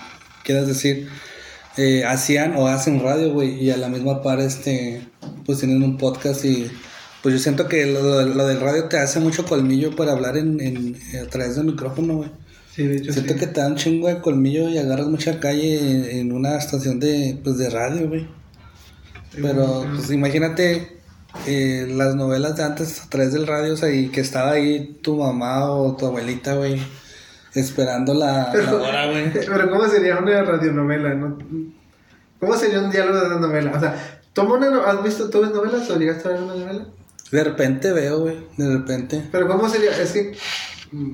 quieras 0.42 0.68
decir, 0.68 1.06
eh, 1.82 2.04
hacían 2.04 2.56
o 2.56 2.66
hacen 2.68 3.00
radio, 3.02 3.32
güey, 3.32 3.62
y 3.64 3.70
a 3.70 3.76
la 3.76 3.88
misma 3.88 4.22
par, 4.22 4.40
este, 4.40 5.02
pues 5.46 5.58
tienen 5.58 5.82
un 5.82 5.96
podcast 5.96 6.44
y 6.44 6.70
pues 7.22 7.34
yo 7.34 7.38
siento 7.40 7.68
que 7.68 7.86
lo, 7.86 8.22
lo 8.26 8.46
del 8.46 8.60
radio 8.60 8.84
te 8.84 8.98
hace 8.98 9.20
mucho 9.20 9.44
colmillo 9.44 9.94
para 9.96 10.12
hablar 10.12 10.36
en, 10.36 10.60
en- 10.60 10.96
a 11.22 11.28
través 11.28 11.56
del 11.56 11.66
micrófono, 11.66 12.16
güey. 12.16 12.30
Sí, 12.74 12.86
de 12.86 12.96
hecho, 12.98 13.12
Siento 13.12 13.34
sí. 13.34 13.40
que 13.40 13.46
te 13.48 13.60
da 13.60 13.66
un 13.66 13.76
chingo 13.76 14.08
de 14.08 14.20
colmillo 14.20 14.68
y 14.68 14.78
agarras 14.78 15.08
mucha 15.08 15.40
calle 15.40 15.78
en, 15.78 16.04
en 16.18 16.32
una 16.32 16.56
estación 16.56 17.00
de, 17.00 17.38
pues, 17.42 17.58
de 17.58 17.68
radio, 17.68 18.08
güey. 18.08 18.26
Pero, 19.40 19.86
pues 19.96 20.10
imagínate 20.10 20.98
eh, 21.46 21.86
las 21.90 22.14
novelas 22.16 22.56
de 22.56 22.62
antes 22.64 23.00
a 23.02 23.08
través 23.08 23.32
del 23.32 23.46
radio, 23.46 23.74
o 23.74 23.76
sea, 23.76 23.90
y 23.94 24.08
que 24.08 24.20
estaba 24.20 24.52
ahí 24.52 24.98
tu 25.02 25.16
mamá 25.16 25.70
o 25.70 25.96
tu 25.96 26.06
abuelita, 26.06 26.54
güey, 26.54 26.80
esperando 27.54 28.14
la, 28.14 28.52
la 28.54 28.74
hora, 28.74 29.06
güey. 29.10 29.32
Pero 29.32 29.70
¿cómo 29.70 29.86
sería 29.88 30.18
una 30.18 30.42
radionovela? 30.42 31.14
no? 31.14 31.38
¿Cómo 32.38 32.56
sería 32.56 32.80
un 32.80 32.90
diálogo 32.90 33.20
de 33.20 33.26
una 33.26 33.38
novela? 33.46 33.72
O 33.76 33.80
sea, 33.80 34.20
toma 34.32 34.54
una 34.54 34.70
no- 34.70 34.82
¿has 34.82 35.02
visto, 35.02 35.28
tú 35.30 35.40
ves 35.42 35.50
novelas 35.50 35.88
o 35.90 35.98
llegaste 35.98 36.28
a 36.28 36.32
ver 36.32 36.42
una 36.42 36.54
novela? 36.54 36.86
De 37.30 37.44
repente 37.44 37.92
veo, 37.92 38.20
güey, 38.20 38.38
de 38.56 38.68
repente. 38.78 39.28
Pero 39.30 39.46
¿cómo 39.46 39.68
sería? 39.68 39.90
Es 40.00 40.12
que 40.12 40.34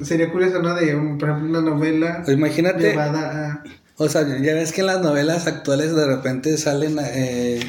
sería 0.02 0.30
curioso, 0.32 0.62
¿no? 0.62 0.74
De, 0.74 0.94
un, 0.94 1.18
por 1.18 1.28
ejemplo, 1.30 1.58
una 1.58 1.70
novela 1.70 2.22
Imagínate, 2.28 2.90
llevada 2.90 3.52
a... 3.52 3.64
o 3.98 4.08
sea, 4.08 4.22
ya 4.22 4.54
ves 4.54 4.72
que 4.72 4.80
en 4.80 4.86
las 4.86 5.00
novelas 5.02 5.46
actuales 5.46 5.94
de 5.94 6.06
repente 6.06 6.56
salen 6.56 6.96
eh, 7.00 7.60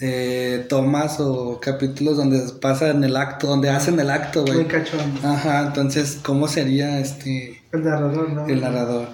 eh, 0.00 0.66
tomas 0.68 1.20
o 1.20 1.60
capítulos 1.60 2.16
donde 2.16 2.40
pasan 2.60 3.04
el 3.04 3.16
acto, 3.16 3.46
donde 3.46 3.70
hacen 3.70 4.00
el 4.00 4.10
acto, 4.10 4.42
Muy 4.42 4.52
güey. 4.56 4.66
cachondo. 4.66 5.20
Ajá, 5.28 5.66
entonces, 5.68 6.18
¿cómo 6.24 6.48
sería 6.48 6.98
este 6.98 7.61
El 7.72 7.84
narrador, 7.84 8.30
¿no? 8.30 8.46
el 8.46 8.60
narrador? 8.60 9.08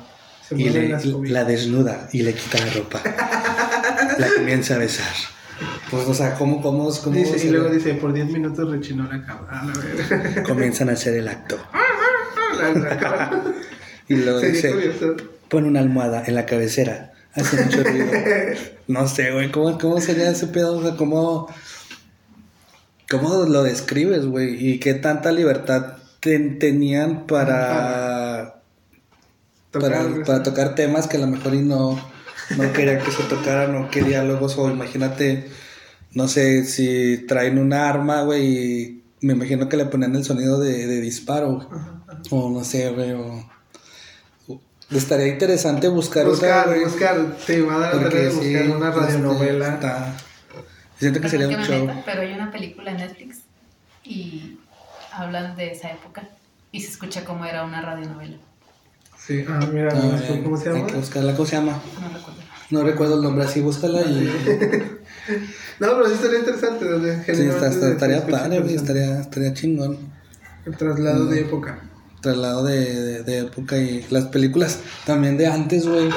Se 0.47 0.55
Y 0.57 0.69
le- 0.71 0.99
la 1.31 1.45
desnuda 1.45 2.09
y 2.13 2.23
le 2.23 2.35
quita 2.35 2.59
la 2.65 2.73
ropa. 2.73 3.01
la 4.19 4.29
comienza 4.37 4.75
a 4.75 4.79
besar. 4.79 5.13
Pues, 5.91 6.07
o 6.07 6.15
sea, 6.15 6.35
¿cómo, 6.35 6.63
cómo, 6.63 6.91
cómo 7.03 7.17
Dice, 7.17 7.47
y 7.47 7.51
luego 7.51 7.69
dice, 7.71 7.95
por 7.95 8.13
10 8.13 8.27
minutos 8.29 8.71
rechinó 8.71 9.05
la 9.05 9.25
cabra. 9.25 9.63
La 10.35 10.43
comienzan 10.45 10.89
a 10.89 10.93
hacer 10.93 11.15
el 11.15 11.29
acto? 11.29 11.59
La- 12.59 12.73
la 12.73 12.99
cabra. 12.99 13.43
Y 14.09 14.15
luego 14.17 14.41
dice, 14.41 14.73
curioso. 14.73 15.17
pon 15.49 15.65
una 15.65 15.81
almohada 15.81 16.25
en 16.27 16.35
la 16.35 16.47
cabecera. 16.47 17.13
Hace 17.35 17.63
mucho 17.65 17.85
ruido. 17.85 18.07
No 18.89 19.07
sé, 19.07 19.31
güey, 19.33 19.53
¿cómo, 19.53 19.79
¿cómo 19.79 20.01
sería 20.01 20.31
ese 20.31 20.47
pedo? 20.49 20.79
O 20.79 20.83
sea, 20.83 20.97
¿cómo, 20.97 21.49
cómo 23.11 23.45
lo 23.45 23.63
describes, 23.63 24.27
güey? 24.27 24.55
¿Y 24.67 24.79
qué 24.81 24.95
tanta 24.95 25.31
libertad 25.31 25.99
ten- 26.21 26.59
tenían 26.59 27.27
para, 27.27 28.08
Tocar, 29.79 30.25
para, 30.25 30.43
tocar 30.43 30.75
temas 30.75 31.07
que 31.07 31.17
a 31.17 31.21
lo 31.21 31.27
mejor 31.27 31.55
y 31.55 31.63
no, 31.63 31.99
no 32.57 32.73
quería 32.73 32.99
que 32.99 33.11
se 33.11 33.23
tocaran, 33.25 33.73
no 33.73 33.91
quería 33.91 34.21
diálogos, 34.23 34.57
o 34.59 34.71
imagínate, 34.71 35.49
no 36.13 36.29
sé, 36.29 36.65
si 36.65 37.19
traen 37.27 37.59
un 37.59 37.73
arma, 37.73 38.23
güey, 38.23 38.47
y 38.47 39.05
me 39.21 39.33
imagino 39.35 39.69
que 39.69 39.77
le 39.77 39.85
ponían 39.87 40.15
el 40.17 40.25
sonido 40.25 40.59
de, 40.61 40.87
de 40.87 41.01
disparo, 41.01 41.55
güey. 41.57 41.67
O 42.31 42.51
no 42.51 42.65
sé, 42.65 42.91
güey, 42.91 43.13
o... 43.13 43.49
Estaría 44.91 45.27
interesante 45.29 45.87
buscar 45.89 46.27
otra, 46.27 46.31
Buscar, 46.65 46.67
güey. 46.69 46.85
buscar, 46.85 47.37
te 47.47 47.61
va 47.61 47.75
a 47.75 47.79
dar 47.79 47.95
la 47.97 48.03
tarea 48.05 48.21
de 48.23 48.29
buscar 48.31 48.63
sí, 48.65 48.71
una 48.71 48.89
este, 48.89 49.01
radionovela. 49.01 49.69
está- 49.75 50.17
Siento 50.99 51.21
que 51.21 51.29
sería 51.29 51.47
un 51.49 51.63
show. 51.63 51.87
meta, 51.87 52.03
pero 52.07 52.23
hay 52.23 52.33
una 52.33 52.51
película 52.51 52.91
en 52.91 52.97
Netflix 52.97 53.39
y 54.03 54.59
hablan 55.13 55.55
de 55.57 55.73
esa 55.73 55.91
época 55.93 56.27
y 56.73 56.81
se 56.81 56.89
escucha 56.89 57.25
cómo 57.25 57.45
era 57.45 57.65
una 57.65 57.83
radionovela. 57.83 58.39
Sí, 59.29 59.45
ah, 59.47 59.61
mira, 59.71 59.91
Ah, 59.93 60.01
¿cómo- 60.01 60.17
bien. 60.19 60.43
¿cómo 60.43 60.57
se 60.57 60.71
Hay 60.71 60.75
llama? 60.77 60.87
que 60.87 60.95
buscarla, 60.97 61.35
¿cómo 61.37 61.47
se 61.47 61.57
llama? 61.57 61.73
No 62.01 62.09
recuerdo. 62.09 62.41
No 62.71 62.83
recuerdo 62.83 63.15
el 63.17 63.23
nombre, 63.23 63.45
así 63.45 63.61
búscala 63.61 64.01
y... 64.01 64.25
No, 65.81 65.89
pero 65.97 66.07
sí 66.09 66.15
estaría 66.15 66.39
interesante. 66.39 66.87
Sí, 67.35 67.43
está- 67.43 67.69
está- 67.69 67.91
estaría 67.91 68.27
padre, 68.27 68.75
estaría, 68.75 69.21
estaría 69.21 69.53
chingón. 69.53 69.99
El 70.65 70.75
traslado 70.77 71.25
Mm. 71.27 71.29
de 71.31 71.41
época. 71.41 71.79
Traslado 72.23 72.65
de, 72.65 72.95
de, 73.05 73.23
de 73.25 73.39
época 73.41 73.77
y 73.77 74.07
las 74.11 74.25
películas 74.29 74.79
también 75.05 75.37
de 75.37 75.47
antes, 75.47 75.87
güey. 75.87 76.09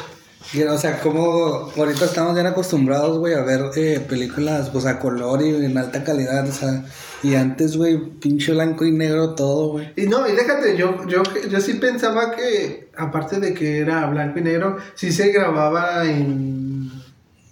O 0.69 0.77
sea, 0.77 0.99
como 0.99 1.71
ahorita 1.77 2.05
estamos 2.05 2.33
bien 2.33 2.47
acostumbrados, 2.47 3.17
güey, 3.19 3.33
a 3.35 3.41
ver 3.43 3.61
eh, 3.75 3.99
películas, 4.07 4.69
pues 4.69 4.85
a 4.85 4.99
color 4.99 5.41
y 5.41 5.49
en 5.65 5.77
alta 5.77 6.03
calidad, 6.03 6.47
o 6.47 6.51
sea, 6.51 6.83
y 7.23 7.35
antes, 7.35 7.77
güey, 7.77 7.97
pinche 8.19 8.51
blanco 8.51 8.83
y 8.83 8.91
negro 8.91 9.35
todo, 9.35 9.69
güey. 9.73 9.93
Y 9.95 10.07
no, 10.07 10.27
y 10.27 10.33
déjate, 10.35 10.75
yo, 10.75 11.05
yo, 11.07 11.23
yo 11.49 11.61
sí 11.61 11.75
pensaba 11.75 12.31
que, 12.35 12.89
aparte 12.97 13.39
de 13.39 13.53
que 13.53 13.79
era 13.79 14.07
blanco 14.07 14.39
y 14.39 14.41
negro, 14.41 14.77
sí 14.95 15.11
se 15.11 15.31
grababa 15.31 16.05
en, 16.05 16.91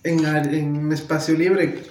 en, 0.04 0.26
en 0.26 0.92
espacio 0.92 1.36
libre. 1.36 1.84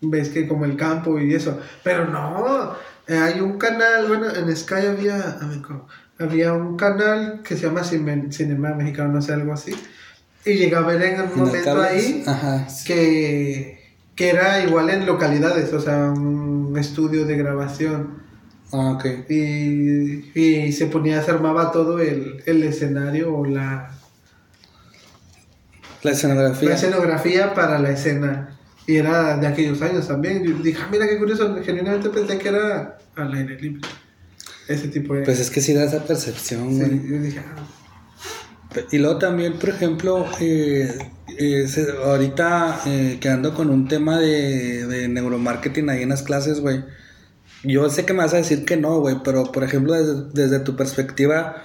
Ves 0.00 0.28
que 0.30 0.48
como 0.48 0.64
el 0.64 0.76
campo 0.76 1.18
y 1.20 1.34
eso. 1.34 1.58
Pero 1.84 2.06
no, 2.06 2.74
eh, 3.06 3.16
hay 3.16 3.40
un 3.40 3.58
canal, 3.58 4.08
bueno, 4.08 4.26
en 4.34 4.56
Sky 4.56 4.86
había, 4.86 5.16
a 5.40 5.46
ver, 5.46 5.60
¿cómo? 5.60 5.86
había 6.18 6.52
un 6.52 6.76
canal 6.76 7.42
que 7.44 7.56
se 7.56 7.66
llama 7.66 7.82
Cine- 7.84 8.32
Cinema 8.32 8.74
Mexicano, 8.74 9.12
no 9.12 9.22
sé, 9.22 9.32
algo 9.34 9.52
así. 9.52 9.72
Y 10.50 10.54
llegué 10.56 10.76
a 10.76 10.80
ver 10.80 11.02
en 11.02 11.20
un 11.20 11.38
momento 11.38 11.80
ahí 11.82 12.22
Ajá. 12.26 12.68
sí. 12.68 12.84
que, 12.86 13.94
que 14.14 14.30
era 14.30 14.62
igual 14.64 14.88
en 14.90 15.04
localidades, 15.06 15.72
o 15.72 15.80
sea, 15.80 16.10
un 16.10 16.74
estudio 16.78 17.24
de 17.26 17.36
grabación. 17.36 18.22
Ah, 18.72 18.92
ok. 18.92 19.30
Y, 19.30 20.30
y 20.38 20.72
se 20.72 20.86
ponía, 20.86 21.22
se 21.22 21.30
armaba 21.30 21.70
todo 21.72 21.98
el, 22.00 22.42
el 22.46 22.62
escenario 22.62 23.34
o 23.34 23.44
la, 23.46 23.90
La 26.02 26.10
escenografía. 26.12 26.68
la 26.68 26.74
escenografía 26.74 27.54
para 27.54 27.78
la 27.78 27.90
escena. 27.90 28.58
Y 28.86 28.96
era 28.96 29.36
de 29.36 29.46
aquellos 29.46 29.80
años 29.82 30.08
también. 30.08 30.42
Yo 30.42 30.54
dije, 30.62 30.78
"Ah, 30.82 30.88
mira 30.90 31.06
qué 31.08 31.18
curioso, 31.18 31.56
genuinamente 31.64 32.08
pensé 32.10 32.38
que 32.38 32.48
era 32.48 32.98
al 33.16 33.34
aire 33.34 33.60
libre. 33.60 33.82
Ese 34.66 34.88
tipo 34.88 35.14
de... 35.14 35.22
Pues 35.22 35.40
es 35.40 35.50
que 35.50 35.60
sí 35.60 35.72
da 35.74 35.84
esa 35.84 36.04
percepción, 36.04 36.70
Sí, 36.70 36.76
güey. 36.80 37.08
yo 37.10 37.18
dije, 37.20 37.40
ah, 37.40 37.64
Y 38.90 38.98
luego 38.98 39.18
también, 39.18 39.54
por 39.58 39.70
ejemplo, 39.70 40.26
eh, 40.40 40.98
eh, 41.38 41.66
ahorita 42.04 42.82
eh, 42.86 43.18
quedando 43.20 43.54
con 43.54 43.70
un 43.70 43.88
tema 43.88 44.18
de, 44.18 44.86
de 44.86 45.08
neuromarketing 45.08 45.88
ahí 45.88 46.02
en 46.02 46.10
las 46.10 46.22
clases, 46.22 46.60
güey. 46.60 46.84
Yo 47.64 47.88
sé 47.90 48.04
que 48.04 48.12
me 48.12 48.20
vas 48.20 48.34
a 48.34 48.38
decir 48.38 48.64
que 48.64 48.76
no, 48.76 49.00
güey, 49.00 49.16
pero 49.24 49.50
por 49.50 49.64
ejemplo, 49.64 49.94
desde, 49.94 50.30
desde 50.32 50.60
tu 50.60 50.76
perspectiva, 50.76 51.62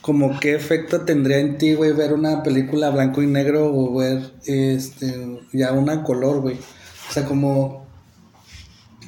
como 0.00 0.40
qué 0.40 0.54
efecto 0.54 1.02
tendría 1.02 1.38
en 1.38 1.58
ti, 1.58 1.74
güey, 1.74 1.92
ver 1.92 2.12
una 2.12 2.42
película 2.42 2.90
blanco 2.90 3.22
y 3.22 3.26
negro 3.26 3.66
o 3.72 3.94
ver 3.96 4.22
este 4.44 5.40
ya 5.52 5.72
una 5.72 6.02
color, 6.02 6.40
güey. 6.40 6.56
O 7.08 7.12
sea, 7.12 7.24
como 7.26 7.85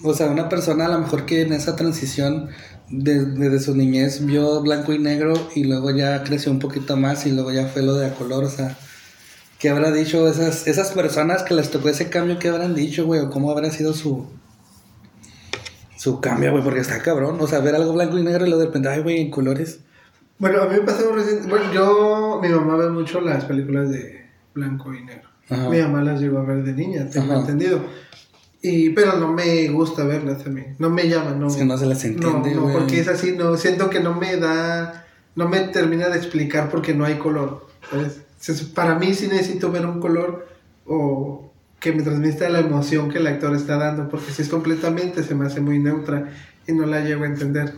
o 0.05 0.15
sea, 0.15 0.27
una 0.31 0.49
persona 0.49 0.87
a 0.87 0.89
lo 0.89 0.99
mejor 1.01 1.27
que 1.27 1.43
en 1.43 1.53
esa 1.53 1.77
transición 1.77 2.49
de- 2.91 3.25
desde 3.25 3.61
su 3.61 3.75
niñez 3.75 4.25
vio 4.25 4.61
blanco 4.63 4.93
y 4.93 4.99
negro 4.99 5.35
y 5.55 5.65
luego 5.65 5.91
ya 5.91 6.23
creció 6.25 6.51
un 6.53 6.59
poquito 6.59 6.97
más 6.97 7.27
y 7.27 7.33
luego 7.33 7.53
ya 7.53 7.67
fue 7.67 7.83
lo 7.83 7.95
de 7.95 8.07
a 8.07 8.15
color, 8.15 8.45
o 8.45 8.51
sea, 8.51 8.77
¿qué 9.59 9.69
habrá 9.71 9.91
dicho 9.93 10.27
esas, 10.29 10.67
esas 10.67 10.93
personas 10.93 11.43
que 11.43 11.55
les 11.55 11.71
tocó 11.71 11.89
ese 11.89 12.09
cambio? 12.11 12.39
¿Qué 12.39 12.49
habrán 12.49 12.75
dicho, 12.75 13.05
güey? 13.07 13.21
¿O 13.21 13.31
cómo 13.31 13.51
habrá 13.51 13.71
sido 13.71 13.93
su, 13.93 14.27
su 15.97 16.21
cambio, 16.21 16.53
güey? 16.53 16.63
Porque 16.63 16.81
está 16.81 17.01
cabrón, 17.03 17.37
o 17.41 17.47
sea, 17.47 17.61
ver 17.61 17.75
algo 17.75 17.93
blanco 17.93 18.19
y 18.19 18.23
negro 18.23 18.45
y 18.47 18.49
luego 18.49 18.61
de 18.61 18.67
repente, 18.67 18.89
ay, 18.89 19.03
güey, 19.03 19.21
en 19.21 19.31
colores. 19.31 19.81
Bueno, 20.39 20.63
a 20.63 20.67
mí 20.69 20.75
me 20.77 20.83
pasó 20.83 21.13
recién. 21.13 21.49
Bueno, 21.49 21.73
yo. 21.73 22.39
Mi 22.41 22.49
mamá 22.49 22.77
ve 22.77 22.91
mucho 22.91 23.21
las 23.21 23.45
películas 23.45 23.91
de 23.91 24.25
blanco 24.55 24.95
y 24.95 25.03
negro. 25.05 25.29
Ajá. 25.51 25.69
Mi 25.69 25.81
mamá 25.81 26.03
las 26.05 26.21
llegó 26.21 26.39
a 26.39 26.45
ver 26.45 26.63
de 26.63 26.75
niña, 26.75 27.09
tengo 27.11 27.33
Ajá. 27.33 27.41
entendido. 27.41 27.81
Y, 28.61 28.91
pero 28.91 29.17
no 29.19 29.33
me 29.33 29.69
gusta 29.69 30.05
verlas 30.05 30.45
a 30.45 30.49
mí. 30.51 30.63
No 30.79 30.91
me 30.91 31.09
llama, 31.09 31.31
no. 31.31 31.47
No 31.49 31.79
se 31.79 31.87
las 31.87 32.05
entiende, 32.05 32.51
No, 32.55 32.57
no, 32.57 32.63
güey. 32.63 32.75
porque 32.75 33.01
es 33.01 33.09
así, 33.09 33.33
no. 33.37 33.57
Siento 33.57 33.89
que 33.91 34.01
no 34.01 34.15
me 34.15 34.37
da. 34.37 35.07
No 35.37 35.49
me 35.49 35.61
termina 35.61 36.09
de 36.09 36.17
explicar 36.19 36.69
porque 36.69 36.95
no 36.95 37.05
hay 37.05 37.15
color. 37.19 37.67
Se- 38.41 38.65
Para 38.75 38.97
mí 38.99 39.15
sí 39.15 39.29
necesito 39.29 39.71
ver 39.71 39.87
un 39.87 40.01
color 40.01 40.49
o 40.87 41.53
que 41.79 41.93
me 41.93 42.03
transmita 42.03 42.49
la 42.49 42.59
emoción 42.59 43.09
que 43.11 43.19
el 43.19 43.27
actor 43.29 43.55
está 43.55 43.77
dando, 43.77 44.09
porque 44.09 44.33
si 44.33 44.43
es 44.43 44.49
completamente 44.49 45.23
se 45.23 45.37
me 45.37 45.47
hace 45.47 45.61
muy 45.61 45.79
neutra 45.79 46.29
y 46.67 46.73
no 46.73 46.87
la 46.87 47.01
llego 47.03 47.23
a 47.23 47.27
entender. 47.29 47.73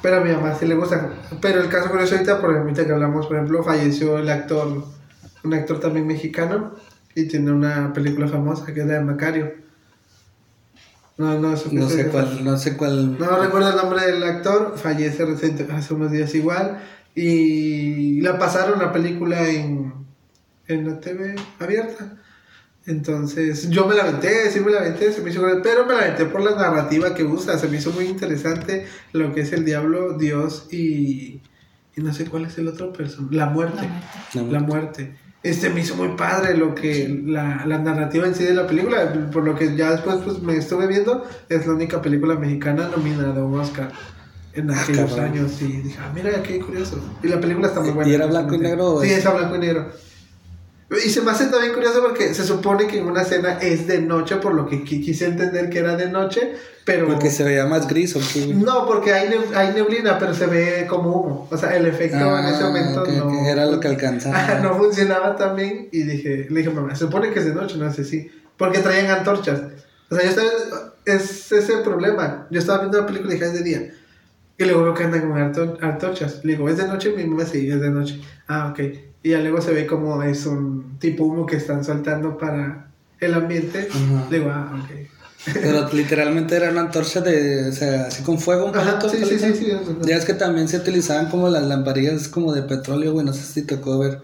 Pero 0.00 0.18
a 0.18 0.20
mi 0.20 0.30
mamá 0.32 0.54
sí 0.58 0.64
le 0.64 0.74
gusta. 0.76 1.10
Pero 1.42 1.60
el 1.60 1.68
caso 1.68 1.90
curioso 1.90 2.14
ahorita, 2.14 2.40
por 2.40 2.56
ahorita 2.56 2.86
que 2.86 2.92
hablamos, 2.92 3.26
por 3.26 3.36
ejemplo, 3.36 3.62
falleció 3.62 4.16
el 4.18 4.30
actor, 4.30 4.84
un 5.44 5.54
actor 5.54 5.80
también 5.80 6.06
mexicano, 6.06 6.72
y 7.18 7.26
tiene 7.26 7.50
una 7.50 7.92
película 7.92 8.28
famosa 8.28 8.72
que 8.72 8.80
es 8.80 8.86
la 8.86 8.94
de 8.94 9.00
Macario. 9.04 9.52
No, 11.16 11.38
no, 11.40 11.54
No 11.72 11.88
sé 11.88 12.06
cuál, 12.06 12.44
no 12.44 12.56
sé 12.56 12.76
cuál. 12.76 13.18
no 13.18 13.42
recuerdo 13.42 13.70
el 13.70 13.76
nombre 13.76 14.06
del 14.06 14.22
actor, 14.22 14.74
fallece 14.76 15.24
reciente, 15.24 15.66
hace 15.72 15.94
unos 15.94 16.12
días 16.12 16.32
igual. 16.36 16.78
Y 17.14 18.20
la 18.20 18.38
pasaron 18.38 18.78
la 18.78 18.92
película 18.92 19.48
en, 19.48 19.92
en 20.68 20.86
la 20.88 21.00
TV 21.00 21.34
abierta. 21.58 22.18
Entonces, 22.86 23.68
yo 23.68 23.86
me 23.86 23.96
la 23.96 24.04
aventé, 24.04 24.48
sí 24.50 24.60
me 24.60 24.70
la 24.70 24.78
aventé, 24.78 25.12
se 25.12 25.20
me 25.20 25.30
hizo 25.30 25.42
grande, 25.42 25.60
pero 25.62 25.84
me 25.84 25.94
la 25.94 26.02
aventé 26.02 26.24
por 26.26 26.40
la 26.40 26.52
narrativa 26.52 27.14
que 27.14 27.24
usa, 27.24 27.58
se 27.58 27.68
me 27.68 27.78
hizo 27.78 27.90
muy 27.90 28.04
interesante 28.04 28.86
lo 29.12 29.34
que 29.34 29.40
es 29.40 29.52
el 29.52 29.64
diablo, 29.64 30.16
Dios 30.16 30.68
y, 30.70 31.42
y 31.96 32.00
no 32.00 32.14
sé 32.14 32.26
cuál 32.26 32.44
es 32.46 32.56
el 32.56 32.68
otro 32.68 32.92
personaje, 32.92 33.34
la 33.34 33.46
muerte. 33.46 33.82
La 33.82 33.88
muerte. 33.88 34.40
No, 34.40 34.52
La 34.52 34.60
muerte. 34.60 35.27
Este 35.48 35.70
me 35.70 35.80
hizo 35.80 35.94
muy 35.96 36.08
padre 36.16 36.56
lo 36.56 36.74
que 36.74 37.22
la, 37.26 37.64
la 37.66 37.78
narrativa 37.78 38.26
en 38.26 38.34
sí 38.34 38.44
de 38.44 38.54
la 38.54 38.66
película, 38.66 39.12
por 39.32 39.44
lo 39.44 39.54
que 39.54 39.74
ya 39.76 39.92
después 39.92 40.16
pues 40.24 40.42
me 40.42 40.56
estuve 40.56 40.86
viendo, 40.86 41.24
es 41.48 41.66
la 41.66 41.72
única 41.72 42.02
película 42.02 42.34
mexicana 42.36 42.88
nominada 42.94 43.40
a 43.40 43.44
un 43.44 43.58
Oscar 43.58 43.90
en 44.52 44.70
Ah, 44.70 44.80
aquellos 44.82 45.10
cabrón. 45.14 45.24
años 45.26 45.62
y 45.62 45.66
dije, 45.82 45.98
ah, 46.00 46.10
mira 46.14 46.42
qué 46.42 46.58
curioso. 46.60 46.98
Y 47.22 47.28
la 47.28 47.40
película 47.40 47.68
está 47.68 47.80
muy 47.80 47.90
¿Y 47.90 47.92
buena. 47.92 48.14
era 48.14 48.26
blanco 48.26 48.54
y 48.54 48.58
negro 48.58 49.00
Sí, 49.00 49.10
es- 49.10 49.18
es 49.18 49.26
a 49.26 49.32
blanco 49.34 49.56
y 49.56 49.58
negro. 49.60 49.90
Y 50.90 51.10
se 51.10 51.20
me 51.20 51.30
hace 51.32 51.46
también 51.46 51.74
curioso 51.74 52.00
porque 52.02 52.32
se 52.32 52.44
supone 52.44 52.86
que 52.86 52.98
en 52.98 53.06
una 53.06 53.20
escena 53.22 53.58
es 53.60 53.86
de 53.86 54.00
noche, 54.00 54.36
por 54.36 54.54
lo 54.54 54.66
que 54.66 54.84
qui- 54.84 55.04
quise 55.04 55.26
entender 55.26 55.68
que 55.68 55.80
era 55.80 55.96
de 55.96 56.08
noche, 56.08 56.54
pero... 56.86 57.06
Porque 57.06 57.30
se 57.30 57.44
veía 57.44 57.66
más 57.66 57.86
gris 57.86 58.16
o 58.16 58.20
qué. 58.32 58.46
No, 58.54 58.86
porque 58.86 59.12
hay, 59.12 59.28
neb- 59.28 59.54
hay 59.54 59.74
neblina, 59.74 60.18
pero 60.18 60.32
se 60.32 60.46
ve 60.46 60.86
como 60.88 61.10
humo. 61.12 61.48
O 61.50 61.56
sea, 61.58 61.76
el 61.76 61.84
efecto 61.84 62.16
en 62.38 62.44
ese 62.46 62.62
Ah, 62.64 62.66
momento 62.68 63.02
ok, 63.02 63.08
no... 63.10 63.26
ok, 63.26 63.34
era 63.48 63.66
lo 63.66 63.80
que 63.80 63.88
alcanzaba. 63.88 64.60
No 64.62 64.76
funcionaba 64.78 65.36
tan 65.36 65.56
bien. 65.56 65.88
Y 65.92 66.04
dije, 66.04 66.46
le 66.48 66.60
dije, 66.60 66.70
mamá, 66.70 66.94
se 66.94 67.04
supone 67.04 67.30
que 67.32 67.40
es 67.40 67.44
de 67.44 67.54
noche, 67.54 67.76
no 67.76 67.92
sé 67.92 68.04
si. 68.04 68.30
Porque 68.56 68.78
traían 68.78 69.10
antorchas. 69.10 69.60
O 70.10 70.14
sea, 70.14 70.24
yo 70.24 70.30
estaba. 70.30 70.94
Es 71.04 71.52
ese 71.52 71.74
el 71.74 71.82
problema. 71.82 72.46
Yo 72.50 72.58
estaba 72.60 72.78
viendo 72.78 72.98
la 73.00 73.06
película 73.06 73.30
y 73.30 73.34
dije, 73.34 73.46
es 73.46 73.52
de 73.52 73.62
día. 73.62 73.94
Y 74.56 74.64
luego 74.64 74.84
veo 74.84 74.94
que 74.94 75.04
andan 75.04 75.20
con 75.28 75.38
anto- 75.38 75.76
antorchas. 75.82 76.42
Le 76.44 76.52
digo, 76.54 76.66
¿es 76.70 76.78
de 76.78 76.86
noche? 76.88 77.12
Mi 77.14 77.24
mamá 77.26 77.44
sí, 77.44 77.70
es 77.70 77.78
de 77.80 77.90
noche. 77.90 78.20
Ah, 78.46 78.68
ok. 78.72 78.80
Y 79.22 79.30
ya 79.30 79.40
luego 79.40 79.60
se 79.60 79.72
ve 79.72 79.86
como 79.86 80.22
es 80.22 80.46
un 80.46 80.98
tipo 80.98 81.24
humo 81.24 81.46
que 81.46 81.56
están 81.56 81.84
soltando 81.84 82.38
para 82.38 82.88
el 83.20 83.34
ambiente. 83.34 83.88
Ajá. 83.90 84.26
Digo, 84.30 84.50
ah, 84.50 84.80
ok. 84.82 85.08
Pero 85.54 85.88
literalmente 85.92 86.56
era 86.56 86.70
una 86.70 86.82
antorcha 86.82 87.20
de, 87.20 87.68
o 87.68 87.72
sea, 87.72 88.06
así 88.06 88.22
con 88.22 88.38
fuego 88.38 88.66
un 88.66 89.10
sí, 89.10 89.24
sí, 89.24 89.38
sí, 89.38 89.54
sí. 89.54 89.72
Ya 90.02 90.16
es 90.16 90.24
que 90.24 90.34
también 90.34 90.68
se 90.68 90.78
utilizaban 90.78 91.30
como 91.30 91.48
las 91.48 91.62
lamparillas 91.64 92.28
como 92.28 92.52
de 92.52 92.62
petróleo, 92.62 93.12
güey, 93.12 93.24
no 93.24 93.32
sé 93.32 93.42
si 93.44 93.62
tocó 93.62 93.98
ver. 93.98 94.20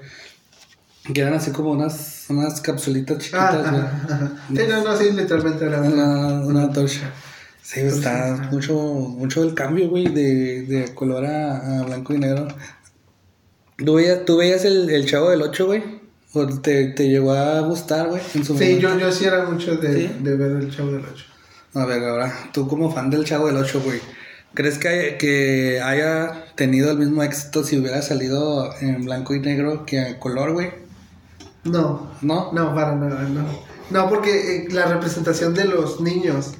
Que 1.12 1.20
eran 1.20 1.34
así 1.34 1.50
como 1.50 1.70
unas, 1.70 2.24
unas 2.30 2.60
capsulitas 2.60 3.16
Ah, 3.16 3.20
chiquitas, 3.20 3.70
güey. 3.70 3.82
ajá. 3.82 4.32
Sí, 4.48 4.62
no, 4.68 4.84
no, 4.84 4.96
sí, 4.96 5.10
literalmente 5.12 5.64
era 5.66 5.80
una. 5.82 6.40
Una, 6.44 6.62
antorcha. 6.64 7.12
Sí, 7.62 7.80
está 7.80 8.48
mucho, 8.50 8.74
mucho 8.74 9.42
el 9.42 9.54
cambio, 9.54 9.88
güey, 9.88 10.08
de, 10.08 10.62
de 10.62 10.94
color 10.94 11.26
a, 11.26 11.80
a 11.80 11.82
blanco 11.84 12.12
y 12.14 12.18
negro. 12.18 12.48
¿Tú 13.76 13.94
veías, 13.94 14.24
tú 14.24 14.36
veías 14.36 14.64
el, 14.64 14.88
el 14.90 15.06
Chavo 15.06 15.30
del 15.30 15.42
8, 15.42 15.66
güey? 15.66 15.82
¿O 16.32 16.46
te, 16.46 16.88
te 16.88 17.08
llegó 17.08 17.32
a 17.32 17.60
gustar, 17.60 18.08
güey? 18.08 18.22
en 18.34 18.44
su 18.44 18.56
Sí, 18.56 18.78
yo, 18.78 18.98
yo 18.98 19.10
sí 19.12 19.24
era 19.24 19.44
mucho 19.44 19.76
de, 19.76 19.94
¿Sí? 20.08 20.10
de 20.20 20.36
ver 20.36 20.52
el 20.52 20.70
show 20.70 20.90
del 20.90 21.02
8. 21.04 21.24
A 21.74 21.84
ver, 21.86 22.02
ahora, 22.04 22.32
tú 22.52 22.68
como 22.68 22.92
fan 22.92 23.10
del 23.10 23.24
Chavo 23.24 23.46
del 23.48 23.56
8, 23.56 23.80
güey, 23.84 23.98
¿crees 24.54 24.78
que, 24.78 24.88
hay- 24.88 25.18
que 25.18 25.80
haya 25.82 26.44
tenido 26.54 26.90
el 26.92 26.98
mismo 26.98 27.22
éxito 27.22 27.64
si 27.64 27.78
hubiera 27.78 28.00
salido 28.02 28.72
en 28.80 29.04
blanco 29.04 29.34
y 29.34 29.40
negro 29.40 29.84
que 29.86 30.00
a 30.00 30.18
color, 30.20 30.52
güey? 30.52 30.70
No, 31.64 32.10
¿No? 32.22 32.52
No, 32.52 32.74
para 32.74 32.94
nada, 32.94 33.22
no. 33.28 33.44
No, 33.90 34.08
porque 34.08 34.56
eh, 34.56 34.68
la 34.70 34.86
representación 34.86 35.54
de 35.54 35.64
los 35.64 36.00
niños 36.00 36.54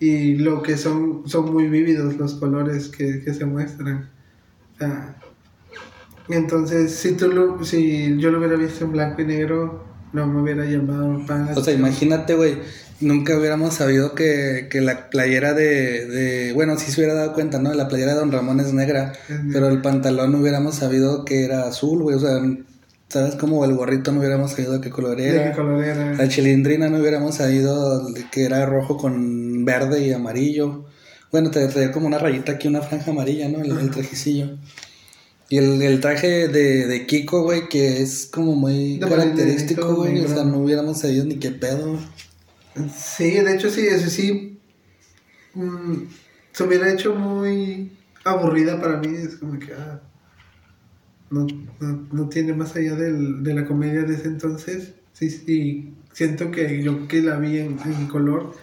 y 0.00 0.36
lo 0.36 0.62
que 0.62 0.76
son, 0.76 1.22
son 1.26 1.52
muy 1.52 1.68
vívidos 1.68 2.16
los 2.16 2.34
colores 2.34 2.88
que, 2.88 3.22
que 3.24 3.32
se 3.34 3.44
muestran. 3.44 4.10
O 4.74 4.78
sea, 4.78 5.16
entonces, 6.28 6.94
si, 6.94 7.12
tú 7.12 7.28
lo, 7.28 7.64
si 7.64 8.16
yo 8.18 8.30
lo 8.30 8.38
hubiera 8.38 8.56
visto 8.56 8.84
en 8.84 8.92
blanco 8.92 9.22
y 9.22 9.26
negro, 9.26 9.84
no 10.12 10.26
me 10.26 10.42
hubiera 10.42 10.64
llamado 10.64 11.24
para... 11.26 11.52
O 11.54 11.62
sea, 11.62 11.74
imagínate, 11.74 12.34
güey, 12.34 12.58
nunca 13.00 13.36
hubiéramos 13.36 13.74
sabido 13.74 14.14
que, 14.14 14.68
que 14.70 14.80
la 14.80 15.10
playera 15.10 15.52
de, 15.52 16.06
de... 16.06 16.52
Bueno, 16.54 16.78
sí 16.78 16.90
se 16.90 17.00
hubiera 17.00 17.14
dado 17.14 17.34
cuenta, 17.34 17.58
¿no? 17.58 17.74
La 17.74 17.88
playera 17.88 18.12
de 18.12 18.20
Don 18.20 18.32
Ramón 18.32 18.60
es 18.60 18.72
negra, 18.72 19.12
Es 19.28 19.38
pero 19.52 19.68
el 19.68 19.82
pantalón 19.82 20.32
no 20.32 20.38
hubiéramos 20.38 20.76
sabido 20.76 21.24
que 21.24 21.44
era 21.44 21.66
azul, 21.66 22.02
güey. 22.02 22.16
O 22.16 22.20
sea, 22.20 22.40
¿sabes? 23.08 23.34
Como 23.34 23.64
el 23.64 23.74
gorrito 23.74 24.12
no 24.12 24.20
hubiéramos 24.20 24.52
sabido 24.52 24.72
de 24.72 24.80
qué 24.80 24.90
color 24.90 25.16
¿De 25.16 25.28
era. 25.28 25.50
qué 25.50 25.56
color 25.56 25.84
era? 25.84 26.14
La 26.14 26.28
chilindrina 26.28 26.88
no 26.88 26.98
hubiéramos 26.98 27.36
sabido 27.36 28.08
de 28.08 28.24
que 28.30 28.44
era 28.44 28.64
rojo 28.66 28.96
con 28.96 29.64
verde 29.64 30.06
y 30.06 30.12
amarillo. 30.12 30.86
Bueno, 31.30 31.50
te 31.50 31.66
traía 31.68 31.92
como 31.92 32.06
una 32.06 32.18
rayita 32.18 32.52
aquí, 32.52 32.68
una 32.68 32.80
franja 32.80 33.10
amarilla, 33.10 33.48
¿no? 33.48 33.60
El, 33.62 33.76
el 33.78 33.90
trajecillo. 33.90 34.56
Y 35.48 35.58
el, 35.58 35.82
el 35.82 36.00
traje 36.00 36.48
de, 36.48 36.86
de 36.86 37.06
Kiko, 37.06 37.42
güey, 37.42 37.68
que 37.68 38.00
es 38.02 38.26
como 38.32 38.54
muy 38.54 38.98
De 38.98 39.06
característico, 39.08 39.94
güey. 39.94 40.20
O 40.20 40.28
sea, 40.28 40.44
no 40.44 40.58
hubiéramos 40.58 41.00
sabido 41.00 41.24
ni 41.26 41.36
qué 41.36 41.50
pedo. 41.50 41.98
Sí, 42.96 43.30
de 43.30 43.54
hecho 43.54 43.70
sí, 43.70 43.86
eso 43.86 44.08
sí. 44.10 44.58
mm, 45.54 45.94
se 46.52 46.62
hubiera 46.64 46.90
hecho 46.92 47.14
muy 47.14 47.92
aburrida 48.24 48.80
para 48.80 48.98
mí. 48.98 49.14
Es 49.16 49.36
como 49.36 49.58
que. 49.58 49.72
ah, 49.74 50.00
no, 51.30 51.46
no, 51.80 52.08
no 52.10 52.28
tiene 52.28 52.52
más 52.54 52.74
allá 52.76 52.94
del- 52.96 53.42
de 53.44 53.54
la 53.54 53.66
comedia 53.66 54.02
de 54.02 54.14
ese 54.14 54.28
entonces. 54.28 54.94
Sí, 55.12 55.30
sí. 55.30 55.94
Siento 56.12 56.50
que 56.50 56.82
yo 56.82 57.06
que 57.06 57.20
la 57.22 57.36
vi 57.36 57.58
en, 57.58 57.78
en 57.84 58.06
color. 58.06 58.54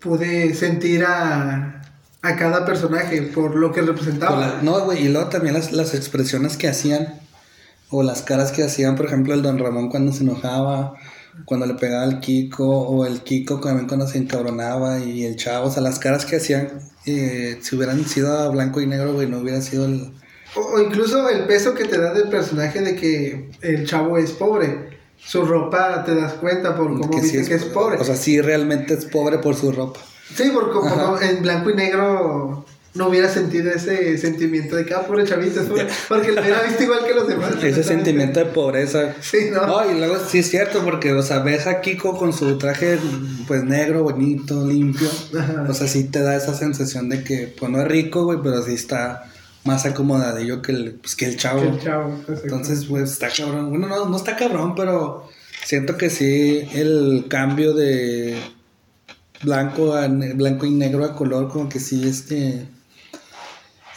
Pude 0.00 0.54
sentir 0.54 1.04
a, 1.04 1.82
a 2.22 2.36
cada 2.36 2.66
personaje 2.66 3.22
por 3.22 3.54
lo 3.56 3.72
que 3.72 3.80
representaba. 3.82 4.40
la- 4.40 4.62
no, 4.62 4.80
güey, 4.84 5.04
y 5.06 5.08
luego 5.08 5.28
también 5.28 5.54
las, 5.54 5.72
las 5.72 5.94
expresiones 5.94 6.56
que 6.56 6.68
hacían, 6.68 7.20
o 7.90 8.02
las 8.02 8.22
caras 8.22 8.52
que 8.52 8.62
hacían, 8.64 8.96
por 8.96 9.06
ejemplo, 9.06 9.34
el 9.34 9.42
Don 9.42 9.58
Ramón 9.58 9.88
cuando 9.88 10.12
se 10.12 10.22
enojaba, 10.24 10.94
cuando 11.44 11.66
le 11.66 11.74
pegaba 11.74 12.02
al 12.02 12.20
Kiko, 12.20 12.66
o 12.66 13.06
el 13.06 13.20
Kiko 13.22 13.60
también 13.60 13.86
cuando 13.86 14.06
se 14.08 14.18
encabronaba, 14.18 14.98
y 14.98 15.24
el 15.24 15.36
chavo, 15.36 15.68
o 15.68 15.70
sea, 15.70 15.82
las 15.82 15.98
caras 16.00 16.24
que 16.26 16.36
hacían, 16.36 16.68
eh, 17.06 17.58
si 17.62 17.76
hubieran 17.76 18.04
sido 18.04 18.36
a 18.36 18.48
blanco 18.48 18.80
y 18.80 18.86
negro, 18.86 19.14
güey, 19.14 19.28
no 19.28 19.38
hubiera 19.38 19.60
sido 19.62 19.86
el... 19.86 20.12
O, 20.56 20.60
o 20.60 20.80
incluso 20.80 21.28
el 21.28 21.44
peso 21.44 21.74
que 21.74 21.84
te 21.84 21.98
da 22.00 22.12
del 22.12 22.28
personaje 22.28 22.80
de 22.80 22.96
que 22.96 23.50
el 23.62 23.86
chavo 23.86 24.18
es 24.18 24.32
pobre. 24.32 24.98
Su 25.16 25.44
ropa 25.44 26.04
te 26.04 26.14
das 26.14 26.34
cuenta 26.34 26.74
por 26.76 26.88
cómo 26.88 27.10
que 27.10 27.20
sí 27.22 27.36
dice 27.36 27.48
que 27.50 27.54
es 27.56 27.64
pobre. 27.64 27.98
O 27.98 28.04
sea, 28.04 28.16
sí 28.16 28.40
realmente 28.40 28.94
es 28.94 29.04
pobre 29.04 29.38
por 29.38 29.54
su 29.56 29.72
ropa. 29.72 30.00
Sí, 30.34 30.50
porque 30.52 30.72
como 30.72 30.94
no- 30.96 31.20
en 31.20 31.42
blanco 31.42 31.70
y 31.70 31.74
negro 31.74 32.64
no 32.94 33.08
hubiera 33.08 33.28
sentido 33.28 33.70
ese 33.70 34.18
sentimiento 34.18 34.74
de 34.74 34.84
que, 34.84 34.92
ah, 34.94 35.06
pobre 35.06 35.24
chavito. 35.24 35.60
Porque 36.08 36.32
lo 36.32 36.40
hubiera 36.40 36.62
visto 36.62 36.82
igual 36.82 37.00
que 37.06 37.14
los 37.14 37.28
demás. 37.28 37.62
Ese 37.62 37.84
sentimiento 37.84 38.40
de 38.40 38.46
pobreza. 38.46 39.14
Sí, 39.20 39.50
¿no? 39.52 39.66
No, 39.66 39.88
y 39.90 39.96
luego 39.96 40.16
sí 40.26 40.38
es 40.38 40.48
cierto, 40.50 40.82
porque, 40.82 41.12
o 41.12 41.22
sea, 41.22 41.38
ves 41.40 41.66
a 41.68 41.80
Kiko 41.80 42.16
con 42.16 42.32
su 42.32 42.58
traje, 42.58 42.98
pues, 43.46 43.62
negro, 43.62 44.02
bonito, 44.02 44.66
limpio. 44.66 45.08
Ajá. 45.38 45.66
O 45.68 45.74
sea, 45.74 45.86
sí 45.86 46.04
te 46.04 46.22
da 46.22 46.34
esa 46.34 46.54
sensación 46.54 47.08
de 47.08 47.22
que, 47.22 47.54
pues, 47.56 47.70
no 47.70 47.80
es 47.82 47.86
rico, 47.86 48.24
güey, 48.24 48.38
pero 48.42 48.62
sí 48.62 48.74
está 48.74 49.30
más 49.64 49.84
acomodadillo 49.86 50.60
que 50.62 50.72
el, 50.72 50.94
pues, 50.94 51.14
que 51.14 51.26
el 51.26 51.36
chavo. 51.36 51.60
Que 51.60 51.68
el 51.68 51.78
chavo. 51.80 52.20
Entonces, 52.42 52.86
pues, 52.86 53.12
está 53.12 53.28
cabrón. 53.28 53.70
Bueno, 53.70 53.86
no, 53.86 54.08
no 54.08 54.16
está 54.16 54.34
cabrón, 54.34 54.74
pero 54.74 55.28
siento 55.64 55.96
que 55.96 56.10
sí 56.10 56.66
el 56.74 57.26
cambio 57.28 57.74
de 57.74 58.36
blanco 59.42 59.94
a 59.94 60.06
blanco 60.08 60.66
y 60.66 60.70
negro 60.70 61.04
a 61.04 61.14
color, 61.14 61.48
como 61.48 61.68
que 61.68 61.80
sí, 61.80 62.06
este... 62.08 62.68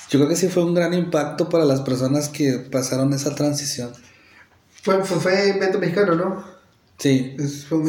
Yo 0.09 0.19
creo 0.19 0.27
que 0.27 0.35
sí 0.35 0.49
fue 0.49 0.65
un 0.65 0.73
gran 0.73 0.93
impacto 0.93 1.47
para 1.47 1.63
las 1.63 1.81
personas 1.81 2.27
que 2.27 2.53
pasaron 2.59 3.13
esa 3.13 3.33
transición. 3.33 3.91
Fue, 4.83 5.03
fue, 5.05 5.19
fue 5.19 5.49
invento 5.49 5.79
mexicano, 5.79 6.15
¿no? 6.15 6.43
Sí, 6.97 7.35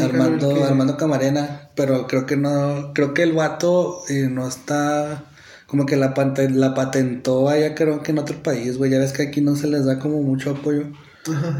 Armando, 0.01 0.55
que- 0.55 0.63
Armando 0.63 0.97
Camarena, 0.97 1.69
pero 1.75 2.07
creo 2.07 2.25
que 2.25 2.37
no, 2.37 2.93
creo 2.95 3.13
que 3.13 3.25
el 3.25 3.33
vato 3.33 4.03
eh, 4.09 4.29
no 4.31 4.47
está, 4.49 5.25
como 5.67 5.85
que 5.85 5.97
la, 5.97 6.15
la 6.51 6.75
patentó 6.75 7.49
allá 7.49 7.75
creo 7.75 8.03
que 8.03 8.13
en 8.13 8.19
otro 8.21 8.43
país, 8.43 8.79
güey, 8.79 8.91
ya 8.91 8.99
ves 8.99 9.13
que 9.13 9.25
aquí 9.25 9.41
no 9.41 9.57
se 9.57 9.67
les 9.67 9.85
da 9.85 9.99
como 9.99 10.23
mucho 10.23 10.53
apoyo. 10.53 10.85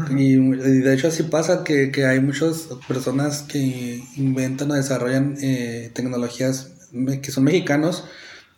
Y, 0.09 0.33
y 0.33 0.79
de 0.81 0.93
hecho 0.93 1.07
así 1.07 1.23
pasa 1.23 1.63
que, 1.63 1.91
que 1.91 2.05
hay 2.05 2.19
muchas 2.19 2.67
personas 2.87 3.43
que 3.43 4.03
inventan 4.17 4.71
o 4.71 4.73
desarrollan 4.73 5.37
eh, 5.41 5.91
tecnologías 5.93 6.71
que 7.21 7.31
son 7.31 7.45
mexicanos 7.45 8.03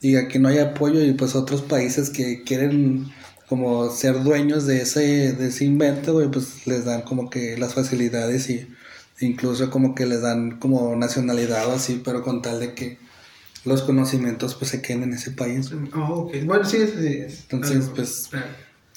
y 0.01 0.15
aquí 0.17 0.39
no 0.39 0.49
hay 0.49 0.59
apoyo 0.59 1.01
y 1.01 1.13
pues 1.13 1.35
otros 1.35 1.61
países 1.61 2.09
que 2.09 2.43
quieren 2.43 3.07
como 3.47 3.89
ser 3.91 4.23
dueños 4.23 4.65
de 4.65 4.81
ese, 4.81 5.33
de 5.33 5.47
ese 5.47 5.65
invento, 5.65 6.13
güey, 6.13 6.29
pues 6.29 6.65
les 6.65 6.85
dan 6.85 7.03
como 7.03 7.29
que 7.29 7.57
las 7.57 7.75
facilidades 7.75 8.49
y 8.49 8.67
incluso 9.19 9.69
como 9.69 9.95
que 9.95 10.05
les 10.05 10.21
dan 10.21 10.59
como 10.59 10.95
nacionalidad 10.95 11.67
o 11.67 11.73
así, 11.73 12.01
pero 12.03 12.23
con 12.23 12.41
tal 12.41 12.59
de 12.59 12.73
que 12.73 12.97
los 13.63 13.83
conocimientos 13.83 14.55
pues 14.55 14.71
se 14.71 14.81
queden 14.81 15.03
en 15.03 15.13
ese 15.13 15.31
país. 15.31 15.71
güey. 15.71 15.89
Oh, 15.93 16.21
ok. 16.21 16.35
Bueno, 16.45 16.65
sí, 16.65 16.77
sí, 16.85 16.93
sí. 17.29 17.37
Entonces, 17.49 17.89
pues, 17.95 18.27
claro. 18.29 18.47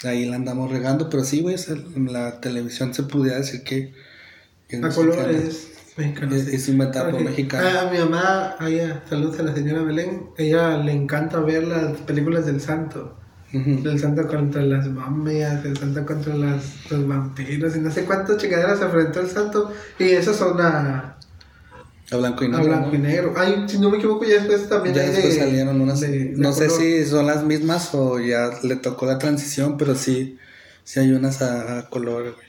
Ahí 0.04 0.26
la 0.26 0.36
andamos 0.36 0.70
regando, 0.70 1.10
pero 1.10 1.24
sí, 1.24 1.40
güey, 1.40 1.56
en 1.96 2.12
la 2.12 2.40
televisión 2.40 2.94
se 2.94 3.02
pudiera 3.02 3.38
decir 3.38 3.64
que, 3.64 3.92
que 4.68 4.76
es 4.76 4.84
A 4.84 4.90
colores 4.90 5.68
mexicano. 5.96 6.34
Es- 6.36 6.46
es 6.46 6.68
Ok. 7.16 7.20
mexicanos. 7.24 7.72
Ah, 7.76 7.90
mi 7.92 7.98
mamá, 7.98 8.54
a 8.60 8.68
ella, 8.68 9.02
saludos 9.08 9.40
a 9.40 9.42
la 9.42 9.54
señora 9.54 9.82
Belén. 9.82 10.30
Ella 10.36 10.76
le 10.78 10.92
encanta 10.92 11.40
ver 11.40 11.64
las 11.66 11.96
películas 12.02 12.46
del 12.46 12.60
santo. 12.60 13.16
Ujú. 13.52 13.88
El 13.88 13.98
santo 13.98 14.28
contra 14.28 14.62
las 14.62 14.86
momias, 14.88 15.64
el 15.64 15.76
santo 15.76 16.04
contra 16.06 16.36
las, 16.36 16.62
los 16.90 17.08
vampiros 17.08 17.74
y 17.76 17.80
no 17.80 17.90
sé 17.90 18.04
cuántas 18.04 18.36
chingaderas 18.36 18.78
se 18.78 18.84
enfrentó 18.84 19.20
el 19.20 19.28
santo. 19.28 19.72
Y 19.98 20.04
esas 20.10 20.36
son 20.36 20.60
a, 20.60 21.17
A 22.10 22.16
blanco 22.16 22.44
y 22.44 22.46
a 22.46 22.50
negro. 22.50 22.64
blanco 22.66 22.94
y 22.94 22.98
¿no? 22.98 23.04
negro. 23.08 23.34
Ay, 23.36 23.64
si 23.68 23.78
no 23.78 23.90
me 23.90 23.98
equivoco, 23.98 24.24
ya 24.24 24.34
después 24.36 24.68
también 24.68 24.94
Ya 24.94 25.02
después 25.02 25.34
de- 25.34 25.40
salieron 25.40 25.80
unas. 25.80 26.00
de- 26.00 26.08
de 26.08 26.24
no 26.36 26.52
sé 26.52 26.70
si 26.70 27.04
son 27.04 27.26
las 27.26 27.44
mismas 27.44 27.94
o 27.94 28.18
ya 28.18 28.50
le 28.62 28.76
tocó 28.76 29.06
la 29.06 29.18
transición, 29.18 29.76
pero 29.76 29.94
sí, 29.94 30.38
sí 30.84 31.00
hay 31.00 31.12
unas 31.12 31.42
a, 31.42 31.78
a 31.80 31.88
color, 31.90 32.34
güey. 32.34 32.48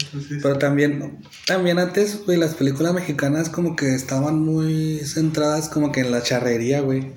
Entonces, 0.00 0.38
Pero 0.42 0.58
también, 0.58 1.18
también 1.46 1.78
antes, 1.80 2.24
güey, 2.24 2.38
las 2.38 2.54
películas 2.54 2.92
mexicanas 2.94 3.48
como 3.48 3.74
que 3.74 3.94
estaban 3.94 4.38
muy 4.38 4.98
centradas 5.00 5.68
como 5.68 5.90
que 5.90 6.00
en 6.00 6.10
la 6.12 6.22
charrería, 6.22 6.82
güey. 6.82 7.10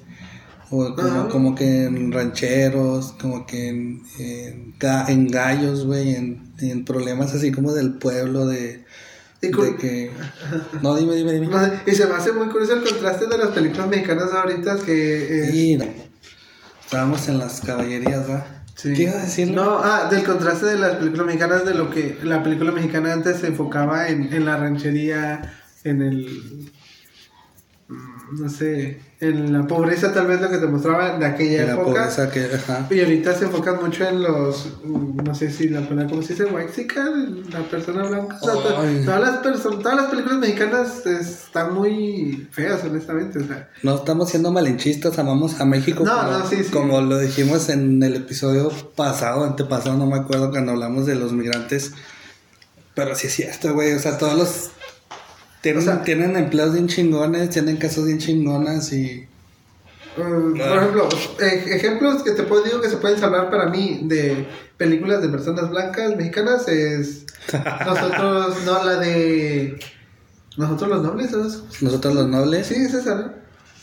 O 0.73 0.95
como, 1.29 1.53
que 1.53 1.83
en 1.83 2.13
rancheros, 2.13 3.13
como 3.19 3.45
que 3.45 3.67
en, 3.67 4.01
en, 4.17 4.73
en 5.09 5.27
gallos, 5.27 5.85
güey, 5.85 6.15
en, 6.15 6.53
en 6.59 6.85
problemas 6.85 7.33
así 7.35 7.51
como 7.51 7.73
del 7.73 7.95
pueblo, 7.95 8.47
de, 8.47 8.85
De 9.41 9.51
que... 9.51 10.11
No, 10.81 10.95
dime, 10.95 11.15
dime, 11.15 11.33
dime. 11.33 11.47
no 11.49 11.59
y 11.85 11.95
se 11.95 12.05
me 12.05 12.13
hace 12.13 12.31
muy 12.31 12.47
curioso 12.47 12.73
el 12.73 12.83
contraste 12.83 13.25
de 13.25 13.37
las 13.37 13.49
películas 13.49 13.87
mexicanas 13.87 14.31
ahorita 14.31 14.77
que... 14.85 15.43
eh, 15.43 15.51
Sí, 15.51 15.77
no. 15.77 15.85
Estábamos 16.83 17.27
en 17.27 17.37
las 17.39 17.61
caballerías, 17.61 18.27
¿verdad? 18.27 18.45
Sí. 18.75 18.93
¿Qué 18.93 19.03
ibas 19.03 19.15
a 19.15 19.21
decir? 19.21 19.51
No, 19.51 19.79
ah, 19.83 20.07
del 20.09 20.23
contraste 20.23 20.65
de 20.65 20.77
las 20.77 20.95
películas 20.95 21.25
mexicanas, 21.25 21.65
de 21.65 21.73
lo 21.73 21.89
que 21.89 22.17
la 22.23 22.43
película 22.43 22.71
mexicana 22.71 23.13
antes 23.13 23.37
se 23.39 23.47
enfocaba 23.47 24.09
en, 24.09 24.33
en 24.33 24.45
la 24.45 24.57
ranchería, 24.57 25.53
en 25.83 26.01
el. 26.01 26.71
No 28.39 28.49
sé, 28.49 28.99
en 29.19 29.51
la 29.51 29.67
pobreza, 29.67 30.13
tal 30.13 30.25
vez 30.27 30.39
lo 30.39 30.49
que 30.49 30.57
te 30.57 30.65
mostraba 30.65 31.17
de 31.17 31.25
aquella 31.25 31.61
De 31.61 31.67
la 31.67 31.73
época. 31.73 31.85
pobreza 31.85 32.31
que... 32.31 32.45
Ajá. 32.55 32.87
Y 32.89 32.99
ahorita 33.01 33.35
se 33.35 33.45
enfocan 33.45 33.83
mucho 33.83 34.07
en 34.07 34.23
los. 34.23 34.69
No 34.85 35.35
sé 35.35 35.51
si 35.51 35.67
la 35.67 35.81
palabra, 35.81 36.09
¿cómo 36.09 36.21
se 36.21 36.33
dice? 36.33 36.45
Waxican, 36.45 37.43
la 37.51 37.59
persona 37.69 38.07
blanca. 38.07 38.37
O 38.41 38.45
sea, 38.45 38.53
todas, 38.53 39.19
las 39.21 39.41
perso- 39.43 39.77
todas 39.79 39.95
las 39.97 40.05
películas 40.05 40.37
mexicanas 40.39 41.05
están 41.05 41.73
muy 41.73 42.47
feas, 42.51 42.83
honestamente. 42.85 43.39
O 43.39 43.45
sea, 43.47 43.69
No 43.83 43.95
estamos 43.95 44.29
siendo 44.29 44.51
malinchistas, 44.51 45.19
amamos 45.19 45.59
a 45.59 45.65
México. 45.65 46.03
No, 46.05 46.15
como, 46.17 46.31
no, 46.31 46.47
sí, 46.47 46.63
sí. 46.63 46.71
como 46.71 47.01
lo 47.01 47.19
dijimos 47.19 47.67
en 47.69 48.01
el 48.01 48.15
episodio 48.15 48.71
pasado, 48.95 49.43
antepasado, 49.43 49.97
no 49.97 50.05
me 50.05 50.15
acuerdo, 50.17 50.51
cuando 50.51 50.71
hablamos 50.71 51.05
de 51.05 51.15
los 51.15 51.33
migrantes. 51.33 51.91
Pero 52.93 53.15
sí 53.15 53.27
es 53.27 53.33
cierto, 53.33 53.73
güey. 53.73 53.93
O 53.93 53.99
sea, 53.99 54.17
todos 54.17 54.37
los. 54.37 54.71
Tienen, 55.61 55.81
O 55.81 55.85
sea- 55.85 56.03
tienen 56.03 56.35
empleos 56.35 56.73
bien 56.73 56.87
chingones, 56.87 57.49
tienen 57.51 57.77
casas 57.77 58.05
bien 58.05 58.17
chingonas 58.17 58.91
y. 58.93 59.27
Mm, 60.17 60.57
por 60.57 60.77
ejemplo, 60.77 61.09
eh, 61.39 61.63
ejemplos 61.67 62.23
que 62.23 62.31
te 62.31 62.43
puedo 62.43 62.63
digo 62.63 62.81
que 62.81 62.89
se 62.89 62.97
pueden 62.97 63.17
salvar 63.19 63.49
para 63.49 63.67
mí 63.69 64.01
de 64.03 64.45
películas 64.77 65.21
de 65.21 65.29
personas 65.29 65.69
blancas 65.69 66.15
mexicanas 66.17 66.67
es 66.67 67.25
nosotros, 67.85 68.57
no 68.65 68.83
la 68.83 68.95
de 68.97 69.79
nosotros 70.57 70.89
los 70.89 71.03
nobles, 71.03 71.31
¿no? 71.31 71.43
Nosotros 71.81 72.13
los 72.13 72.27
nobles. 72.27 72.67
Sí, 72.67 72.75
es 72.75 72.93
esa, 72.93 73.15
¿no? 73.15 73.31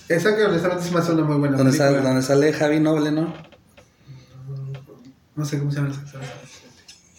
Esa 0.09 0.37
que 0.37 0.45
honestamente 0.45 0.85
se 0.85 0.91
me 0.93 0.99
hace 0.99 1.13
una 1.13 1.25
muy 1.25 1.37
buena 1.37 1.57
donde, 1.57 1.73
película. 1.73 1.91
sale, 1.99 2.07
donde 2.09 2.23
sale 2.23 2.53
Javi 2.53 2.81
Noble, 2.81 3.11
¿no? 3.11 3.33
No 5.37 5.45
sé 5.45 5.59
cómo 5.59 5.71
se 5.71 5.77
llama 5.79 5.91
esa. 5.91 6.19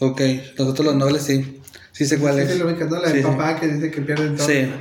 Ok, 0.05 0.21
nosotros 0.57 0.85
los 0.87 0.95
nobles 0.95 1.23
sí. 1.23 1.58
Sí 1.99 2.05
sé 2.05 2.17
cuál 2.17 2.35
Sí, 2.35 2.41
es. 2.43 2.51
sí, 2.53 2.59
lo 2.59 2.71
¿no? 2.71 3.01
La 3.01 3.09
Sí, 3.09 3.17
sí. 3.17 3.23
papá 3.23 3.59
que 3.59 3.67
dice 3.67 3.91
que 3.91 3.99
pierden 4.01 4.37
todo. 4.37 4.47
Sí. 4.47 4.71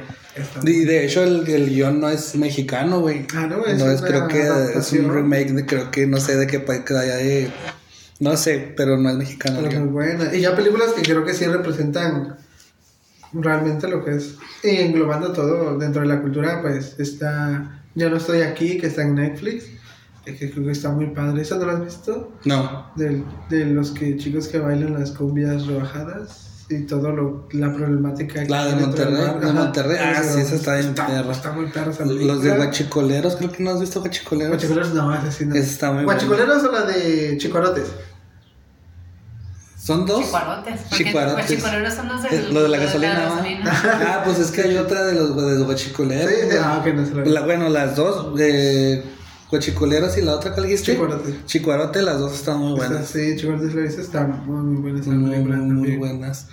Y 0.65 0.85
de 0.85 1.05
hecho 1.05 1.25
el, 1.25 1.49
el 1.49 1.69
guion 1.69 1.99
no 1.99 2.09
es 2.09 2.37
mexicano, 2.37 3.01
güey. 3.01 3.27
Ah, 3.35 3.49
no, 3.49 3.67
es 3.67 3.77
no 3.77 3.91
es, 3.91 4.01
creo 4.03 4.29
que 4.29 4.47
es 4.77 4.93
un 4.93 5.13
remake 5.13 5.51
de, 5.53 5.67
creo 5.67 5.91
que 5.91 6.07
no 6.07 6.21
sé 6.21 6.37
de 6.37 6.47
qué 6.47 6.61
país, 6.61 6.83
que 6.83 6.95
allá 6.97 7.17
de, 7.17 7.51
no 8.21 8.37
sé, 8.37 8.73
pero 8.77 8.97
no 8.97 9.11
es 9.11 9.17
mexicano. 9.17 9.59
Pero 9.65 9.81
muy 9.81 9.89
buena. 9.89 10.33
Y 10.33 10.43
ya 10.43 10.55
películas 10.55 10.93
que 10.93 11.03
creo 11.03 11.25
que 11.25 11.35
sí 11.35 11.45
representan 11.47 12.37
realmente 13.33 13.89
lo 13.89 14.05
que 14.05 14.13
es. 14.15 14.37
Y 14.63 14.77
englobando 14.77 15.33
todo 15.33 15.77
dentro 15.77 16.03
de 16.03 16.07
la 16.09 16.21
cultura, 16.23 16.63
pues 16.63 16.95
está 16.99 17.83
Ya 17.97 18.09
no 18.09 18.19
estoy 18.19 18.43
aquí, 18.43 18.79
que 18.79 18.87
está 18.87 19.03
en 19.03 19.17
Netflix. 19.17 19.65
Que 20.25 20.37
creo 20.53 20.67
que 20.67 20.71
está 20.73 20.91
muy 20.93 21.07
padre. 21.07 21.43
¿Esa 21.43 21.57
no 21.57 21.67
la 21.67 21.73
has 21.73 21.85
visto? 21.85 22.33
No, 22.45 22.93
Del- 22.95 23.25
de 23.51 23.65
los 23.65 23.91
que 23.91 24.17
chicos 24.19 24.47
que 24.47 24.59
bailan 24.61 24.93
las 25.01 25.11
cumbias 25.11 25.67
rebajadas 25.67 26.45
y 26.71 26.81
todo 26.83 27.13
lo, 27.13 27.49
la 27.53 27.73
problemática 27.73 28.43
que 28.45 28.49
La 28.51 28.67
de 28.67 28.77
Monterrey, 28.77 29.41
de. 29.41 29.53
Monterrey. 29.53 29.97
Ah, 30.01 30.13
Esa 30.21 30.35
sí, 30.35 30.41
esa 30.41 30.55
está 30.57 30.77
bien 30.77 30.95
perra. 30.95 31.33
está 31.33 31.53
muy 31.53 31.67
perra 31.67 31.93
los 32.05 32.43
de. 32.43 32.57
Guachicoleros, 32.57 33.37
creo 33.37 33.51
que 33.53 33.63
no 33.63 33.71
has 33.71 33.81
visto 33.81 34.01
Guachicoleros. 34.01 34.51
Guachicoleros 34.51 34.95
no, 34.95 35.15
esa 35.15 35.31
sí 35.33 35.47
no. 35.47 35.55
Esa 35.55 35.71
está 35.71 35.93
muy 35.93 36.05
¿Guachicoleros 36.05 36.63
o 36.65 36.73
la 36.73 36.83
de 36.83 37.39
Chicuarotes? 37.39 37.87
¿Son 39.79 40.05
dos? 40.05 40.23
Chicuarotes. 40.23 40.81
Porque 40.91 41.05
Chicuarotes. 41.05 41.81
Los 41.83 41.95
son 41.95 42.09
los 42.09 42.23
de, 42.23 42.29
Eh, 42.29 42.49
Lo 42.53 42.63
de 42.65 42.69
la 42.69 42.77
gasolina. 42.77 43.31
Ah, 43.65 44.23
pues 44.25 44.39
es 44.39 44.51
que 44.51 44.61
hay 44.63 44.77
otra 44.77 45.07
de 45.07 45.15
los 45.15 45.35
de 45.35 45.65
guachicoleros. 45.65 46.31
Sí, 46.31 46.57
ah, 46.61 46.79
ok, 46.81 46.95
no 46.95 47.07
se 47.07 47.31
la 47.31 47.41
bueno, 47.43 47.71
las 47.71 47.97
dos, 47.97 48.35
de 48.35 49.03
guachicoleros 49.51 50.17
y 50.19 50.23
la 50.23 50.35
otra, 50.35 50.53
¿cuál 50.53 50.67
dijiste? 50.67 50.93
Chicuarote. 50.93 51.35
Chicuarote, 51.47 52.03
las 52.03 52.19
dos 52.19 52.35
están 52.35 52.59
muy 52.59 52.79
Esa, 52.79 52.89
buenas. 52.89 53.09
Sí, 53.09 53.37
Chicuarotes 53.37 53.75
la 53.75 53.83
viste, 53.83 54.03
está 54.03 54.25
muy, 54.25 54.63
muy 54.65 54.83
buena 54.83 55.01
esa 55.01 55.11
Muy, 55.11 55.39
muy, 55.39 55.57
muy 55.57 55.97
buenas. 55.97 56.47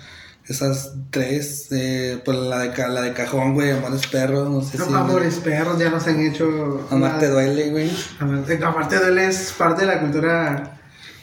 Esas 0.48 0.92
tres, 1.10 1.66
eh, 1.72 2.22
pues 2.24 2.38
la 2.38 2.60
de, 2.60 2.88
la 2.88 3.02
de 3.02 3.12
cajón, 3.12 3.54
güey, 3.54 3.72
Amores 3.72 4.06
Perros, 4.06 4.48
no 4.48 4.62
sé 4.62 4.78
No, 4.78 4.86
si. 4.86 4.94
Amores 4.94 5.34
perros 5.36 5.76
ya 5.78 5.90
nos 5.90 6.06
han 6.06 6.20
hecho. 6.20 6.86
Amarte 6.90 7.26
la- 7.26 7.32
duele, 7.32 7.70
güey. 7.70 7.90
Amar- 8.20 8.44
Amarte 8.62 8.96
duele 8.98 9.26
es 9.26 9.52
parte 9.58 9.80
de 9.84 9.88
la 9.92 10.00
cultura 10.00 10.72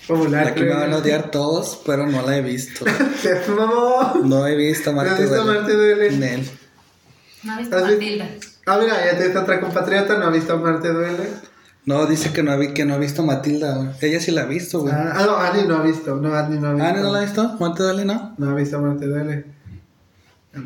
Popular. 0.06 0.48
La 0.48 0.54
que 0.54 0.64
me 0.64 0.74
van 0.74 0.92
a 0.92 0.98
odiar 0.98 1.32
todos, 1.32 1.80
pero 1.86 2.06
no 2.06 2.22
la 2.22 2.38
he 2.38 2.42
visto. 2.42 2.84
No 4.24 4.46
he 4.48 4.56
visto 4.58 4.92
¿No 4.92 5.02
has 5.02 5.08
Marte 5.08 5.22
visto 5.24 5.44
Duele. 5.44 5.60
Marte 5.60 5.74
Duele? 5.74 6.12
Nel. 6.18 6.50
¿No 7.44 7.52
has 7.54 7.60
visto 7.60 7.76
¿Has 7.78 7.84
visto? 7.88 8.02
Matilda? 8.02 8.28
Ah, 8.66 8.78
mira, 8.82 9.06
ya 9.06 9.18
te 9.18 9.26
está 9.28 9.42
otra 9.42 9.60
compatriota, 9.62 10.18
no 10.18 10.26
ha 10.26 10.30
visto 10.30 10.58
Marte 10.58 10.90
Duele. 10.90 11.30
No, 11.86 12.06
dice 12.06 12.32
que 12.32 12.44
no, 12.44 12.58
vi, 12.58 12.70
que 12.74 12.86
no 12.86 12.94
ha 12.94 12.98
visto 12.98 13.24
Matilda, 13.24 13.76
güey. 13.76 13.90
Ella 14.02 14.22
sí 14.22 14.32
la 14.32 14.44
ha 14.44 14.46
visto, 14.46 14.80
güey. 14.82 14.94
Ah, 14.94 15.14
ah, 15.18 15.24
no, 15.26 15.36
Ani 15.38 15.68
no 15.68 15.76
ha 15.78 15.82
visto. 15.82 16.16
No, 16.16 16.34
Ani 16.34 16.58
no 16.58 16.68
ha 16.70 16.74
visto. 16.74 16.88
Ah, 16.88 16.94
¿no 16.94 17.12
la 17.12 17.20
ha 17.20 17.22
visto? 17.24 17.58
¿Marte 17.60 17.84
Duele 17.84 18.06
no? 18.06 18.34
No 18.38 18.50
ha 18.50 18.56
visto 18.56 18.80
Marte 18.82 19.06
Duele. 19.06 19.46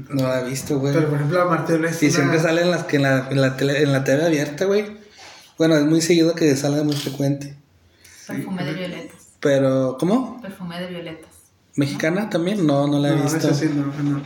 No 0.10 0.24
la 0.28 0.38
ha 0.38 0.42
visto, 0.44 0.80
güey. 0.80 0.94
Pero 0.94 1.08
por 1.08 1.16
ejemplo, 1.18 1.50
Marte 1.50 1.74
Duele 1.74 1.90
es 1.90 2.04
Y 2.04 2.08
una- 2.08 2.16
siempre 2.16 2.40
sale 2.40 2.62
en, 2.62 2.72
las, 2.72 2.84
que 2.84 2.98
en, 2.98 3.04
la, 3.04 3.28
en, 3.32 3.42
la 3.42 3.56
tele, 3.58 3.82
en 3.82 3.92
la 3.94 4.04
TV 4.04 4.26
abierta, 4.26 4.66
güey. 4.66 4.98
Bueno, 5.58 5.76
es 5.76 5.86
muy 5.86 6.02
seguido 6.02 6.36
que 6.36 6.56
salga 6.56 6.84
muy 6.84 6.96
frecuente. 6.96 7.56
Perfume 8.28 8.64
de 8.66 8.74
violetas. 8.74 9.18
Pero, 9.40 9.98
¿cómo? 10.00 10.40
Perfume 10.42 10.80
de 10.82 10.88
violetas. 10.88 11.30
¿Mexicana 11.76 12.30
también? 12.30 12.66
No, 12.68 12.86
no 12.88 13.00
la 13.00 13.10
he 13.10 13.16
No, 13.16 13.24
visto. 13.24 13.38
eso 13.40 13.54
sí, 13.56 13.70
no, 13.74 13.86
no. 14.04 14.22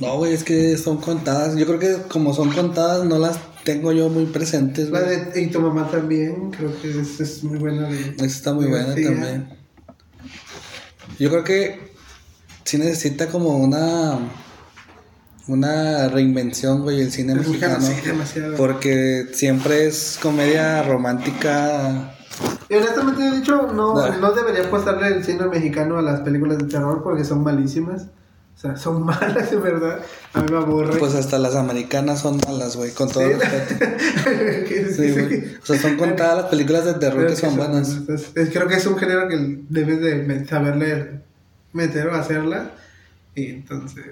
No, 0.00 0.16
güey, 0.18 0.32
es 0.32 0.44
que 0.44 0.76
son 0.78 0.98
contadas. 0.98 1.56
Yo 1.56 1.66
creo 1.66 1.78
que 1.78 1.96
como 2.08 2.32
son 2.34 2.50
contadas, 2.52 3.04
no 3.04 3.18
las 3.18 3.38
tengo 3.66 3.90
yo 3.90 4.08
muy 4.08 4.26
presentes, 4.26 4.90
La 4.90 5.00
de, 5.02 5.42
y 5.42 5.48
tu 5.48 5.60
mamá 5.60 5.90
también, 5.90 6.52
creo 6.52 6.70
que 6.80 7.00
es, 7.00 7.18
es 7.20 7.42
muy 7.42 7.58
buena 7.58 7.88
de... 7.88 8.14
Esa 8.16 8.24
está 8.24 8.52
muy 8.54 8.66
buena 8.66 8.94
también. 8.94 9.48
Yo 11.18 11.28
creo 11.30 11.42
que 11.42 11.90
sí 12.62 12.78
necesita 12.78 13.26
como 13.26 13.58
una 13.58 14.20
una 15.48 16.08
reinvención, 16.08 16.82
güey, 16.82 17.00
el 17.00 17.10
cine 17.10 17.34
mexicano. 17.34 17.78
mexicano, 17.78 18.00
sí, 18.02 18.08
demasiado. 18.08 18.56
Porque 18.56 19.26
siempre 19.32 19.86
es 19.86 20.18
comedia 20.22 20.84
romántica. 20.84 22.14
Y 22.68 22.74
honestamente 22.74 23.26
he 23.26 23.36
dicho, 23.36 23.72
no, 23.72 23.98
Dale. 23.98 24.18
no 24.18 24.32
debería 24.32 24.64
apostarle 24.64 25.08
el 25.08 25.24
cine 25.24 25.46
mexicano 25.46 25.98
a 25.98 26.02
las 26.02 26.20
películas 26.20 26.58
de 26.58 26.66
terror 26.66 27.02
porque 27.02 27.24
son 27.24 27.42
malísimas. 27.42 28.06
O 28.56 28.58
sea, 28.58 28.74
son 28.76 29.02
malas 29.04 29.50
de 29.50 29.56
verdad. 29.58 30.00
A 30.32 30.40
mí 30.40 30.46
me 30.50 30.56
aburre. 30.56 30.98
Pues 30.98 31.14
hasta 31.14 31.38
las 31.38 31.54
americanas 31.56 32.20
son 32.20 32.38
malas, 32.48 32.74
güey, 32.76 32.90
con 32.92 33.10
todo 33.10 33.22
Sí. 33.24 33.34
respeto. 33.34 33.84
Que 34.68 34.92
Sí, 34.94 35.10
güey. 35.12 35.56
O 35.62 35.66
sea, 35.66 35.78
son 35.78 35.96
contadas 35.98 36.36
las 36.36 36.46
películas 36.46 36.86
de 36.86 36.94
terror 36.94 37.26
que 37.26 37.36
son 37.36 37.56
buenas. 37.56 37.88
Es- 38.08 38.30
es- 38.34 38.50
creo 38.50 38.66
que 38.66 38.76
es 38.76 38.86
un 38.86 38.96
género 38.96 39.28
que 39.28 39.58
debes 39.68 40.00
de 40.00 40.14
me- 40.16 40.46
saberle 40.46 41.20
meter 41.74 42.06
o 42.08 42.14
hacerla. 42.14 42.70
Y 43.34 43.48
entonces... 43.50 44.04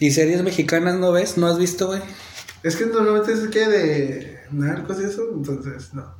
¿Y 0.00 0.10
series 0.10 0.42
mexicanas 0.42 0.96
no 0.98 1.12
ves? 1.12 1.38
¿No 1.38 1.46
has 1.46 1.58
visto, 1.58 1.86
güey? 1.86 2.00
Es 2.64 2.74
que 2.74 2.86
normalmente 2.86 3.32
es 3.34 3.46
que 3.48 3.68
de 3.68 4.40
narcos 4.50 4.98
y 5.00 5.04
eso, 5.04 5.22
entonces 5.32 5.94
no. 5.94 6.12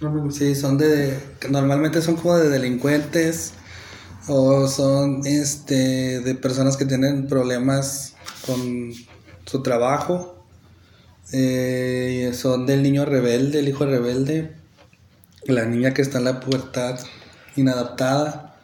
No 0.00 0.10
me 0.10 0.20
gusta. 0.22 0.40
Sí, 0.40 0.54
son 0.56 0.76
de. 0.76 1.16
que 1.38 1.48
Normalmente 1.48 2.02
son 2.02 2.16
como 2.16 2.36
de 2.36 2.48
delincuentes. 2.48 3.52
O 4.28 4.66
son 4.66 5.22
este 5.24 6.20
de 6.20 6.34
personas 6.34 6.76
que 6.76 6.84
tienen 6.84 7.28
problemas 7.28 8.14
con 8.44 8.92
su 9.44 9.62
trabajo. 9.62 10.44
Eh, 11.32 12.30
son 12.34 12.66
del 12.66 12.82
niño 12.82 13.04
rebelde, 13.04 13.60
el 13.60 13.68
hijo 13.68 13.86
rebelde. 13.86 14.52
La 15.46 15.64
niña 15.64 15.94
que 15.94 16.02
está 16.02 16.18
en 16.18 16.24
la 16.24 16.40
pubertad 16.40 16.98
inadaptada. 17.54 18.56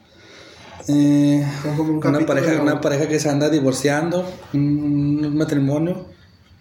Eh, 0.89 1.47
Son 1.63 1.77
como 1.77 1.93
un 1.93 2.07
una, 2.07 2.27
pareja, 2.27 2.61
una 2.61 2.81
pareja 2.81 3.09
que 3.09 3.21
se 3.21 3.29
anda 3.29 3.49
divorciando. 3.49 4.29
Un, 4.53 5.25
un 5.25 5.37
matrimonio. 5.37 6.07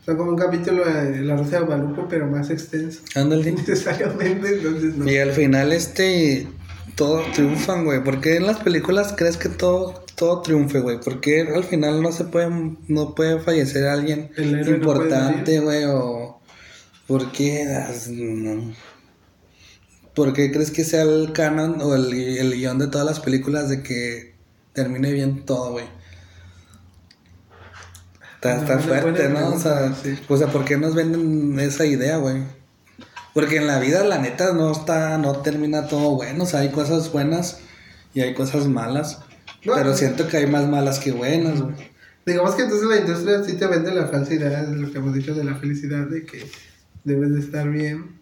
Son 0.05 0.17
como 0.17 0.31
un 0.31 0.37
capítulo 0.37 0.85
de 0.85 1.21
La 1.21 1.35
Rosa 1.35 1.59
de 1.59 1.65
Guadalupe, 1.65 2.03
pero 2.09 2.27
más 2.27 2.49
extenso. 2.51 3.01
Ándale. 3.15 3.51
Necesariamente, 3.51 4.57
entonces 4.57 4.95
no. 4.95 5.09
Y 5.09 5.17
al 5.17 5.31
final 5.31 5.71
este 5.71 6.47
todo 6.95 7.23
triunfan, 7.33 7.85
güey. 7.85 8.03
¿Por 8.03 8.21
qué 8.21 8.37
en 8.37 8.47
las 8.47 8.59
películas 8.59 9.13
crees 9.15 9.37
que 9.37 9.49
todo 9.49 10.03
todo 10.15 10.41
triunfe, 10.41 10.79
güey? 10.79 10.99
¿Por 10.99 11.19
qué 11.19 11.41
al 11.41 11.63
final 11.63 12.01
no 12.01 12.11
se 12.11 12.25
puede 12.25 12.49
no 12.87 13.15
puede 13.15 13.39
fallecer 13.39 13.87
alguien 13.87 14.31
no 14.37 14.69
importante, 14.69 15.59
güey? 15.59 15.83
o 15.85 16.39
¿por 17.07 17.31
qué 17.31 17.65
no? 18.09 18.73
¿Por 20.13 20.33
qué 20.33 20.51
crees 20.51 20.71
que 20.71 20.83
sea 20.83 21.03
el 21.03 21.31
canon 21.33 21.81
o 21.81 21.95
el, 21.95 22.13
el 22.13 22.53
guion 22.53 22.77
de 22.77 22.87
todas 22.87 23.07
las 23.07 23.19
películas 23.19 23.69
de 23.69 23.81
que 23.81 24.35
termine 24.73 25.11
bien 25.11 25.45
todo, 25.45 25.71
güey? 25.71 25.85
Está, 28.35 28.57
está 28.57 28.79
fuerte, 28.79 29.29
¿no? 29.29 29.49
O 29.49 29.59
sea, 29.59 29.93
sí. 29.93 30.17
o 30.27 30.37
sea, 30.37 30.47
¿por 30.47 30.65
qué 30.65 30.75
nos 30.75 30.95
venden 30.95 31.59
esa 31.59 31.85
idea, 31.85 32.17
güey? 32.17 32.43
Porque 33.33 33.57
en 33.57 33.67
la 33.67 33.79
vida, 33.79 34.03
la 34.03 34.17
neta, 34.17 34.53
no 34.53 34.71
está, 34.71 35.17
no 35.17 35.37
termina 35.37 35.87
todo 35.87 36.15
bueno. 36.15 36.43
O 36.43 36.47
sea, 36.47 36.61
hay 36.61 36.69
cosas 36.69 37.11
buenas 37.11 37.59
y 38.13 38.21
hay 38.21 38.33
cosas 38.33 38.67
malas. 38.67 39.19
No. 39.63 39.75
pero 39.75 39.95
siento 39.95 40.27
que 40.27 40.37
hay 40.37 40.47
más 40.47 40.67
malas 40.67 40.99
que 40.99 41.11
buenas, 41.11 41.61
güey. 41.61 41.75
Digamos 42.25 42.55
que 42.55 42.63
entonces 42.63 42.87
la 42.87 42.97
industria 42.97 43.43
sí 43.43 43.53
te 43.53 43.67
vende 43.67 43.91
la 43.93 44.05
de 44.05 44.75
lo 44.75 44.91
que 44.91 44.97
hemos 44.97 45.13
dicho 45.13 45.35
de 45.35 45.43
la 45.43 45.55
felicidad, 45.55 46.07
de 46.07 46.25
que 46.25 46.49
debes 47.03 47.33
de 47.33 47.39
estar 47.39 47.69
bien. 47.69 48.19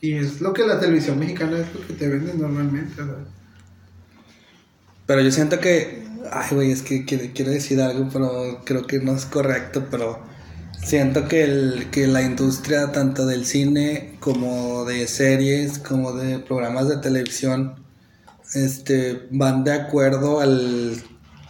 Y 0.00 0.14
es 0.14 0.40
lo 0.40 0.52
que 0.52 0.66
la 0.66 0.78
televisión 0.78 1.18
mexicana 1.18 1.58
es 1.58 1.74
lo 1.74 1.86
que 1.86 1.94
te 1.94 2.08
vende 2.08 2.34
normalmente. 2.34 2.94
sea. 2.94 3.06
Pero 5.06 5.22
yo 5.22 5.30
siento 5.30 5.58
que, 5.58 6.04
ay, 6.30 6.54
güey, 6.54 6.70
es 6.70 6.82
que 6.82 7.04
quiero, 7.04 7.24
quiero 7.34 7.50
decir 7.50 7.80
algo, 7.80 8.08
pero 8.12 8.60
creo 8.64 8.86
que 8.86 8.98
no 9.00 9.14
es 9.14 9.24
correcto, 9.24 9.86
pero 9.90 10.20
siento 10.84 11.28
que, 11.28 11.44
el, 11.44 11.88
que 11.90 12.06
la 12.06 12.22
industria 12.22 12.92
tanto 12.92 13.26
del 13.26 13.44
cine 13.46 14.16
como 14.20 14.84
de 14.84 15.06
series, 15.06 15.78
como 15.78 16.12
de 16.12 16.38
programas 16.38 16.88
de 16.88 16.96
televisión, 16.98 17.74
este, 18.54 19.26
van 19.30 19.64
de 19.64 19.72
acuerdo 19.72 20.40
al 20.40 20.96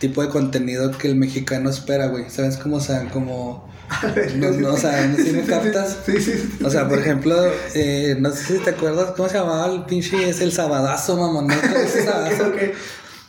tipo 0.00 0.22
de 0.22 0.28
contenido 0.28 0.90
que 0.96 1.08
el 1.08 1.16
mexicano 1.16 1.70
espera, 1.70 2.06
güey. 2.06 2.28
¿Sabes 2.30 2.56
cómo? 2.56 2.76
O 2.76 2.80
sea, 2.80 3.08
como... 3.10 3.68
No, 4.36 4.50
no, 4.50 4.74
o 4.74 4.76
sea, 4.76 5.06
¿no 5.06 5.16
si 5.16 5.30
me 5.32 5.42
captas? 5.46 5.96
Sí, 6.04 6.20
sí, 6.20 6.32
sí. 6.32 6.64
O 6.64 6.68
sea, 6.70 6.86
por 6.88 6.98
ejemplo, 6.98 7.34
eh, 7.74 8.16
no 8.20 8.30
sé 8.32 8.58
si 8.58 8.62
te 8.62 8.70
acuerdas 8.70 9.12
cómo 9.16 9.28
se 9.28 9.38
llamaba 9.38 9.72
el 9.72 9.84
pinche, 9.84 10.28
es 10.28 10.40
el 10.42 10.52
sabadazo, 10.52 11.16
mamón, 11.16 11.46
¿no? 11.48 11.54
Sabadazo. 12.04 12.48
Ok. 12.48 12.56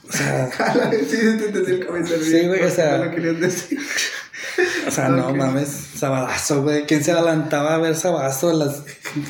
O 0.10 0.12
sea, 0.12 0.50
sí, 0.92 1.06
sí, 1.10 1.18
te 1.38 1.46
entendí 1.46 1.72
el 1.72 1.86
comentario. 1.86 2.24
Sí, 2.26 2.48
güey, 2.48 2.64
o 2.64 2.70
sea- 2.70 2.98
No 2.98 3.06
lo 3.06 3.12
querías 3.12 3.40
decir. 3.40 3.80
O 4.88 4.92
sea, 4.92 5.10
no 5.10 5.34
mames, 5.36 5.70
Sabadazo, 5.70 6.64
güey. 6.64 6.86
¿Quién 6.86 7.04
se 7.04 7.14
levantaba 7.14 7.76
a 7.76 7.78
ver 7.78 7.96
Sabadazo? 7.96 8.54
Las... 8.54 8.84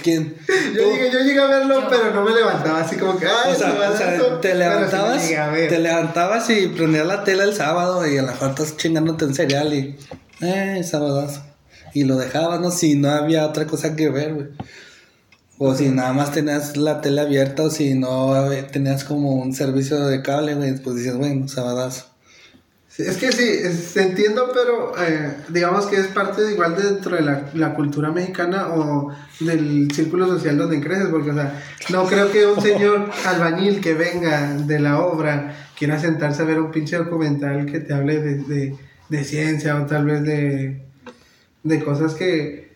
¿Quién? 0.04 0.36
Yo 0.48 0.92
llegué, 0.92 1.12
yo 1.12 1.20
llegué 1.20 1.40
a 1.40 1.48
verlo, 1.48 1.82
Yo. 1.82 1.88
pero 1.90 2.14
no 2.14 2.24
me 2.24 2.32
levantaba 2.32 2.82
así 2.82 2.96
como 2.96 3.18
que, 3.18 3.26
ay, 3.26 3.54
O 3.54 3.56
sea, 3.56 3.74
o 3.74 3.78
sea, 3.78 3.98
sabadazo", 3.98 4.40
te 4.40 4.52
sí 4.52 4.58
levantabas, 4.58 5.28
te 5.28 5.80
levantabas 5.80 6.50
y 6.50 6.68
prendías 6.68 7.08
la 7.08 7.24
tela 7.24 7.44
el 7.44 7.54
sábado 7.54 8.08
y 8.08 8.18
a 8.18 8.22
lo 8.22 8.30
mejor 8.30 8.50
estás 8.50 8.78
chingándote 8.78 9.26
un 9.26 9.34
cereal 9.34 9.74
y, 9.74 9.98
eh, 10.42 10.84
Sabadazo. 10.84 11.44
Y 11.94 12.04
lo 12.04 12.18
dejabas, 12.18 12.60
¿no? 12.60 12.72
Si 12.72 12.96
no 12.96 13.10
había 13.10 13.46
otra 13.46 13.66
cosa 13.66 13.96
que 13.96 14.10
ver, 14.10 14.34
güey. 14.34 14.48
O 15.58 15.76
si 15.76 15.90
nada 15.90 16.14
más 16.14 16.32
tenías 16.32 16.78
la 16.78 17.02
tele 17.02 17.20
abierta 17.20 17.64
o 17.64 17.70
si 17.70 17.94
no 17.94 18.50
eh, 18.52 18.64
tenías 18.64 19.04
como 19.04 19.34
un 19.34 19.54
servicio 19.54 20.00
de 20.06 20.22
cable, 20.22 20.56
güey, 20.56 20.78
pues 20.78 20.96
dices, 20.96 21.18
bueno, 21.18 21.48
Sabadazo. 21.50 22.09
Es 23.00 23.16
que 23.18 23.32
sí, 23.32 23.48
es- 23.48 23.96
entiendo, 23.96 24.52
pero 24.54 24.92
eh, 25.02 25.34
digamos 25.48 25.86
que 25.86 25.96
es 25.96 26.08
parte 26.08 26.42
de- 26.42 26.52
igual 26.54 26.76
dentro 26.76 27.16
de 27.16 27.22
la, 27.22 27.50
la 27.54 27.74
cultura 27.74 28.12
mexicana 28.12 28.68
o 28.76 29.10
del 29.40 29.90
círculo 29.94 30.28
social 30.28 30.58
donde 30.58 30.82
creces, 30.82 31.08
porque, 31.08 31.32
o 31.32 31.34
sea, 31.34 31.64
no 31.92 32.06
creo 32.06 32.30
que 32.30 32.46
un 32.46 32.62
señor 32.62 33.10
albañil 33.26 33.80
que 33.80 33.94
venga 33.94 34.54
de 34.54 34.80
la 34.82 35.00
obra 35.00 35.56
quiera 35.78 35.98
sentarse 35.98 36.42
a 36.42 36.46
ver 36.46 36.60
un 36.60 36.72
pinche 36.72 36.98
documental 36.98 37.66
que 37.66 37.80
te 37.80 37.94
hable 37.94 38.20
de, 38.20 38.36
de, 38.44 38.76
de 39.08 39.24
ciencia 39.24 39.78
o 39.82 39.86
tal 39.86 40.06
vez 40.06 40.22
de, 40.24 40.84
de 41.64 41.84
cosas 41.84 42.14
que 42.16 42.74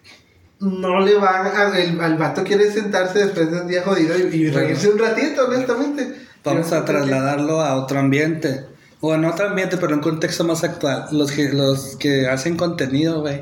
no 0.61 1.01
le 1.01 1.15
van 1.15 1.47
a... 1.47 1.77
El, 1.77 1.99
al 1.99 2.17
vato 2.17 2.45
quiere 2.45 2.71
sentarse 2.71 3.19
después 3.25 3.51
de 3.51 3.59
un 3.59 3.67
día 3.67 3.81
jodido 3.83 4.17
y, 4.17 4.21
y 4.33 4.43
Bueno. 4.49 4.59
reírse 4.67 4.87
un 4.89 4.99
ratito, 4.99 5.47
honestamente. 5.47 6.13
Vamos 6.45 6.67
Pero- 6.69 6.81
a 6.81 6.85
trasladarlo 6.85 7.59
a 7.59 7.75
otro 7.75 7.99
ambiente. 7.99 8.71
O 9.05 9.13
en 9.13 9.25
otro 9.25 9.49
ambiente, 9.49 9.75
pero 9.75 9.89
en 9.89 9.95
un 9.95 10.01
contexto 10.01 10.45
más 10.45 10.63
actual. 10.63 11.07
Los 11.11 11.33
que, 11.33 11.49
los 11.49 11.97
que 11.97 12.27
hacen 12.29 12.55
contenido, 12.55 13.19
güey. 13.19 13.41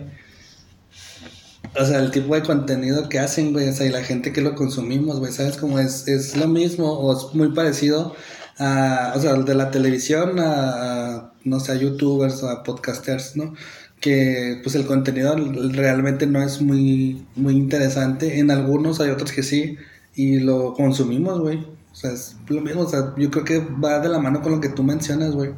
O 1.79 1.85
sea, 1.85 1.99
el 1.99 2.09
tipo 2.09 2.33
de 2.33 2.41
contenido 2.41 3.07
que 3.09 3.19
hacen, 3.19 3.53
güey. 3.53 3.69
O 3.69 3.71
sea, 3.71 3.85
y 3.85 3.89
la 3.89 4.03
gente 4.03 4.33
que 4.33 4.41
lo 4.41 4.55
consumimos, 4.55 5.19
güey. 5.19 5.31
¿Sabes 5.31 5.57
cómo 5.57 5.77
es? 5.77 6.07
Es 6.07 6.35
lo 6.35 6.47
mismo 6.47 6.91
o 6.91 7.15
es 7.15 7.35
muy 7.35 7.53
parecido 7.53 8.15
a... 8.57 9.13
O 9.15 9.21
sea, 9.21 9.35
de 9.35 9.53
la 9.53 9.69
televisión 9.69 10.39
a, 10.39 11.31
no 11.43 11.59
sé, 11.59 11.73
a 11.73 11.75
youtubers 11.75 12.41
o 12.41 12.49
a 12.49 12.63
podcasters, 12.63 13.35
¿no? 13.35 13.53
Que 13.99 14.59
pues 14.63 14.73
el 14.73 14.87
contenido 14.87 15.35
realmente 15.73 16.25
no 16.25 16.41
es 16.41 16.59
muy, 16.59 17.27
muy 17.35 17.53
interesante. 17.53 18.39
En 18.39 18.49
algunos 18.49 18.99
hay 18.99 19.11
otros 19.11 19.31
que 19.31 19.43
sí. 19.43 19.77
Y 20.15 20.39
lo 20.39 20.73
consumimos, 20.73 21.39
güey. 21.39 21.63
O 21.91 21.95
sea, 21.95 22.11
es 22.11 22.35
lo 22.47 22.61
mismo. 22.61 22.81
O 22.81 22.89
sea, 22.89 23.13
yo 23.17 23.31
creo 23.31 23.43
que 23.43 23.59
va 23.59 23.99
de 23.99 24.09
la 24.09 24.19
mano 24.19 24.41
con 24.41 24.53
lo 24.53 24.61
que 24.61 24.69
tú 24.69 24.83
mencionas, 24.83 25.31
güey. 25.31 25.51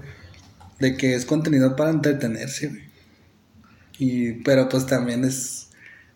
De 0.79 0.97
que 0.97 1.15
es 1.15 1.25
contenido 1.25 1.75
para 1.75 1.91
entretenerse, 1.91 2.67
güey. 2.67 2.83
Y, 3.99 4.31
pero 4.43 4.67
pues 4.69 4.85
también 4.85 5.23
es 5.23 5.63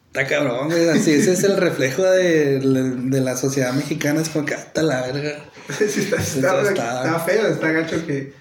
Está 0.07 0.25
cabrón, 0.25 0.69
güey. 0.69 0.89
Así, 0.89 1.11
ese 1.11 1.33
es 1.33 1.43
el 1.43 1.57
reflejo 1.57 2.03
de, 2.03 2.59
de 2.59 3.21
la 3.21 3.37
sociedad 3.37 3.71
mexicana. 3.73 4.21
Es 4.21 4.29
como 4.29 4.45
que 4.45 4.55
hasta 4.55 4.81
la 4.81 5.01
verga. 5.01 5.45
sí, 5.77 5.99
está, 5.99 6.15
está, 6.17 6.61
está, 6.61 7.19
feo, 7.19 7.47
está 7.47 7.71
gacho 7.71 8.05
que. 8.05 8.33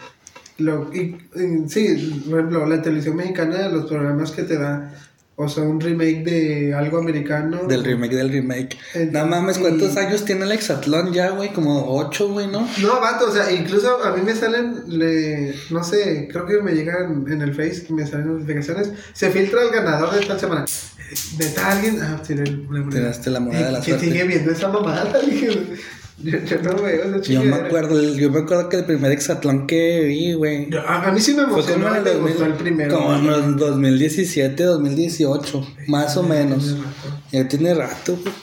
Lo, 0.59 0.91
y, 0.95 1.19
y, 1.35 1.69
sí, 1.69 2.25
por 2.31 2.39
ejemplo, 2.39 2.65
la 2.65 2.81
televisión 2.81 3.17
mexicana, 3.17 3.69
los 3.69 3.87
programas 3.87 4.31
que 4.31 4.45
te 4.45 4.57
da 4.57 4.91
o 5.39 5.49
sea, 5.49 5.65
un 5.65 5.81
remake 5.81 6.25
de 6.25 6.75
algo 6.75 6.99
americano. 6.99 7.65
Del 7.69 7.85
remake 7.85 8.15
del 8.15 8.31
remake. 8.31 8.79
no 9.13 9.27
mames, 9.27 9.59
¿cuántos 9.59 9.97
años 9.99 10.25
tiene 10.25 10.45
el 10.45 10.53
Exatlón 10.53 11.13
ya, 11.13 11.31
güey? 11.31 11.53
Como 11.53 11.95
ocho, 11.95 12.29
güey, 12.29 12.47
¿no? 12.47 12.67
No, 12.81 13.01
vato, 13.01 13.27
o 13.29 13.33
sea, 13.33 13.53
incluso 13.53 14.03
a 14.03 14.17
mí 14.17 14.23
me 14.23 14.35
salen, 14.35 14.85
le, 14.87 15.55
no 15.71 15.85
sé, 15.85 16.27
creo 16.33 16.47
que 16.47 16.63
me 16.63 16.73
llegan 16.73 17.27
en 17.29 17.43
el 17.43 17.55
Face, 17.55 17.87
me 17.91 18.07
salen 18.07 18.33
notificaciones. 18.33 18.93
Se 19.13 19.31
filtra 19.31 19.63
el 19.63 19.71
ganador 19.71 20.15
de 20.15 20.21
esta 20.21 20.39
semana. 20.39 20.65
De 21.37 21.49
tal 21.51 21.65
alguien. 21.65 22.01
Ah, 22.03 22.21
tiré 22.27 22.43
el. 22.43 22.67
Tiraste 22.91 23.31
la 23.31 23.41
moneda 23.41 23.67
de 23.67 23.73
la 23.73 23.83
suerte. 23.83 24.07
Que 24.07 24.13
sigue 24.13 24.25
viendo 24.25 24.51
esa 24.51 24.69
mamada, 24.69 25.21
dije. 25.31 25.77
Yo, 26.23 26.63
no 26.63 26.83
veo 26.83 27.21
Yo 27.21 27.43
me 27.45 27.57
acuerdo, 27.57 28.03
yo 28.15 28.31
me 28.31 28.41
acuerdo 28.41 28.71
que 28.71 28.79
el 28.79 28.85
primer 28.87 29.13
Exatlón 29.13 29.67
que 29.67 30.01
vi, 30.01 30.33
güey. 30.33 30.71
A, 30.87 31.11
mí 31.13 31.21
sí 31.21 31.35
me 31.35 31.43
emocionó, 31.43 31.89
Fue 31.91 32.15
como 32.15 32.29
el, 32.29 32.43
el 32.43 32.55
primero. 32.55 32.97
Como 32.97 33.15
en 33.15 33.27
el 33.27 33.57
2017, 33.57 34.63
2018, 34.63 35.67
más 35.89 36.17
o 36.17 36.23
menos. 36.23 36.77
Ya 37.33 37.47
tiene 37.47 37.75
rato, 37.75 38.17
güey. 38.17 38.35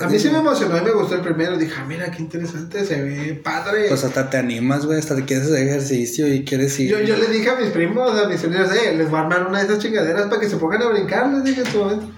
A 0.00 0.08
mí 0.08 0.18
sí 0.18 0.28
me 0.28 0.38
emocionó 0.38 0.76
y 0.76 0.80
me 0.82 0.90
gustó 0.90 1.14
el 1.14 1.20
primero. 1.20 1.56
Dije, 1.56 1.72
ah, 1.78 1.84
mira, 1.86 2.10
qué 2.10 2.20
interesante, 2.20 2.84
se 2.84 3.00
ve 3.00 3.40
padre. 3.42 3.86
Pues 3.88 4.02
hasta 4.02 4.28
te 4.28 4.36
animas, 4.36 4.84
güey, 4.84 4.98
hasta 4.98 5.14
te 5.14 5.24
quieres 5.24 5.46
hacer 5.46 5.68
ejercicio 5.68 6.26
y 6.32 6.44
quieres 6.44 6.78
ir. 6.80 6.90
Yo, 6.90 7.00
yo 7.00 7.16
le 7.16 7.28
dije 7.28 7.48
a 7.48 7.56
mis 7.56 7.70
primos, 7.70 8.20
a 8.20 8.28
mis 8.28 8.40
señores, 8.40 8.70
eh, 8.72 8.96
les 8.96 9.08
voy 9.08 9.20
a 9.20 9.22
armar 9.22 9.46
una 9.46 9.60
de 9.60 9.66
esas 9.66 9.78
chingaderas 9.78 10.26
para 10.26 10.40
que 10.40 10.48
se 10.50 10.56
pongan 10.56 10.82
a 10.82 10.88
brincar, 10.88 11.28
les 11.32 11.44
dije 11.44 11.60
en 11.60 11.66
su 11.68 11.78
momento. 11.78 12.10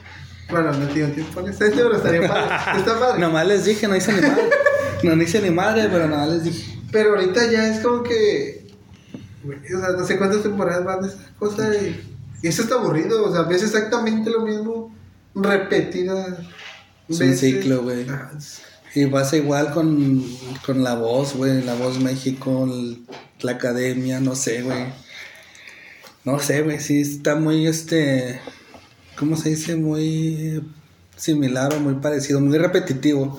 Bueno, 0.49 0.73
no 0.73 0.89
tengo 0.89 1.09
tiempo 1.09 1.41
en 1.41 1.49
este, 1.49 1.71
pero 1.71 1.95
estaría 1.95 2.27
padre. 2.27 2.79
Está 2.79 2.99
padre. 2.99 3.21
Nomás 3.21 3.47
les 3.47 3.65
dije, 3.67 3.87
no 3.87 3.95
hice 3.95 4.13
ni 4.13 4.23
madre. 4.23 4.43
no 5.03 5.23
hice 5.23 5.41
ni 5.41 5.51
madre, 5.51 5.89
pero 5.91 6.09
nada 6.09 6.27
les 6.27 6.45
dije. 6.45 6.79
Pero 6.91 7.11
ahorita 7.11 7.51
ya 7.51 7.69
es 7.69 7.81
como 7.81 8.03
que. 8.03 8.67
O 9.45 9.81
sea, 9.81 9.91
no 9.97 10.05
sé 10.05 10.19
cuántas 10.19 10.43
temporadas 10.43 10.85
van 10.85 11.03
de 11.03 11.09
esa 11.09 11.31
cosa 11.39 11.75
y, 11.75 12.05
y 12.43 12.49
eso 12.49 12.63
está 12.63 12.77
aburrido. 12.77 13.25
O 13.25 13.33
sea, 13.33 13.43
ves 13.43 13.63
exactamente 13.63 14.31
lo 14.31 14.41
mismo 14.41 14.95
repetida. 15.35 16.39
Es 17.09 17.21
un 17.21 17.37
ciclo, 17.37 17.83
güey. 17.83 18.07
Ah, 18.09 18.33
y 18.95 19.07
pasa 19.07 19.37
igual 19.37 19.73
con, 19.73 20.25
con 20.65 20.83
la 20.83 20.95
voz, 20.95 21.35
güey. 21.37 21.63
La 21.63 21.75
voz 21.75 22.01
México, 22.01 22.69
la 23.43 23.53
academia, 23.53 24.21
no 24.21 24.35
sé, 24.35 24.63
güey. 24.63 24.87
No 26.25 26.39
sé, 26.41 26.63
güey. 26.63 26.81
Sí, 26.81 27.03
está 27.03 27.37
muy, 27.37 27.67
este. 27.67 28.41
¿Cómo 29.17 29.37
se 29.37 29.51
dice? 29.51 29.77
Muy 29.77 30.63
similar 31.17 31.73
o 31.73 31.81
muy 31.81 31.95
parecido, 31.95 32.41
muy 32.41 32.57
repetitivo 32.59 33.39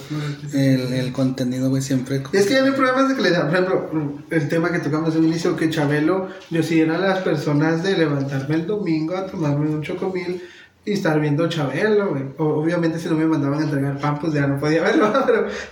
el, 0.53 0.93
el 0.93 1.13
contenido, 1.13 1.69
güey, 1.69 1.81
siempre. 1.81 2.23
Es 2.33 2.47
que 2.47 2.55
ya 2.55 2.61
no 2.61 2.67
hay 2.67 2.71
problemas 2.71 3.09
de 3.09 3.15
que 3.15 3.21
le 3.21 3.31
dan, 3.31 3.47
por 3.47 3.53
ejemplo, 3.53 4.23
el 4.31 4.49
tema 4.49 4.71
que 4.71 4.79
tocamos 4.79 5.15
en 5.15 5.21
un 5.21 5.27
inicio, 5.27 5.55
que 5.55 5.69
Chabelo, 5.69 6.27
yo 6.49 6.63
sí 6.63 6.81
era 6.81 6.97
las 6.97 7.19
personas 7.19 7.83
de 7.83 7.95
levantarme 7.97 8.55
el 8.55 8.65
domingo 8.65 9.15
a 9.15 9.27
tomarme 9.27 9.69
un 9.69 9.83
chocomil 9.83 10.41
y 10.85 10.93
estar 10.93 11.19
viendo 11.19 11.47
Chabelo, 11.47 12.09
güey. 12.09 12.23
Obviamente 12.37 12.97
si 12.97 13.09
no 13.09 13.15
me 13.15 13.25
mandaban 13.25 13.59
a 13.59 13.63
entregar 13.63 13.99
pan, 13.99 14.19
pues 14.19 14.33
ya 14.33 14.47
no 14.47 14.59
podía 14.59 14.81
verlo, 14.81 15.13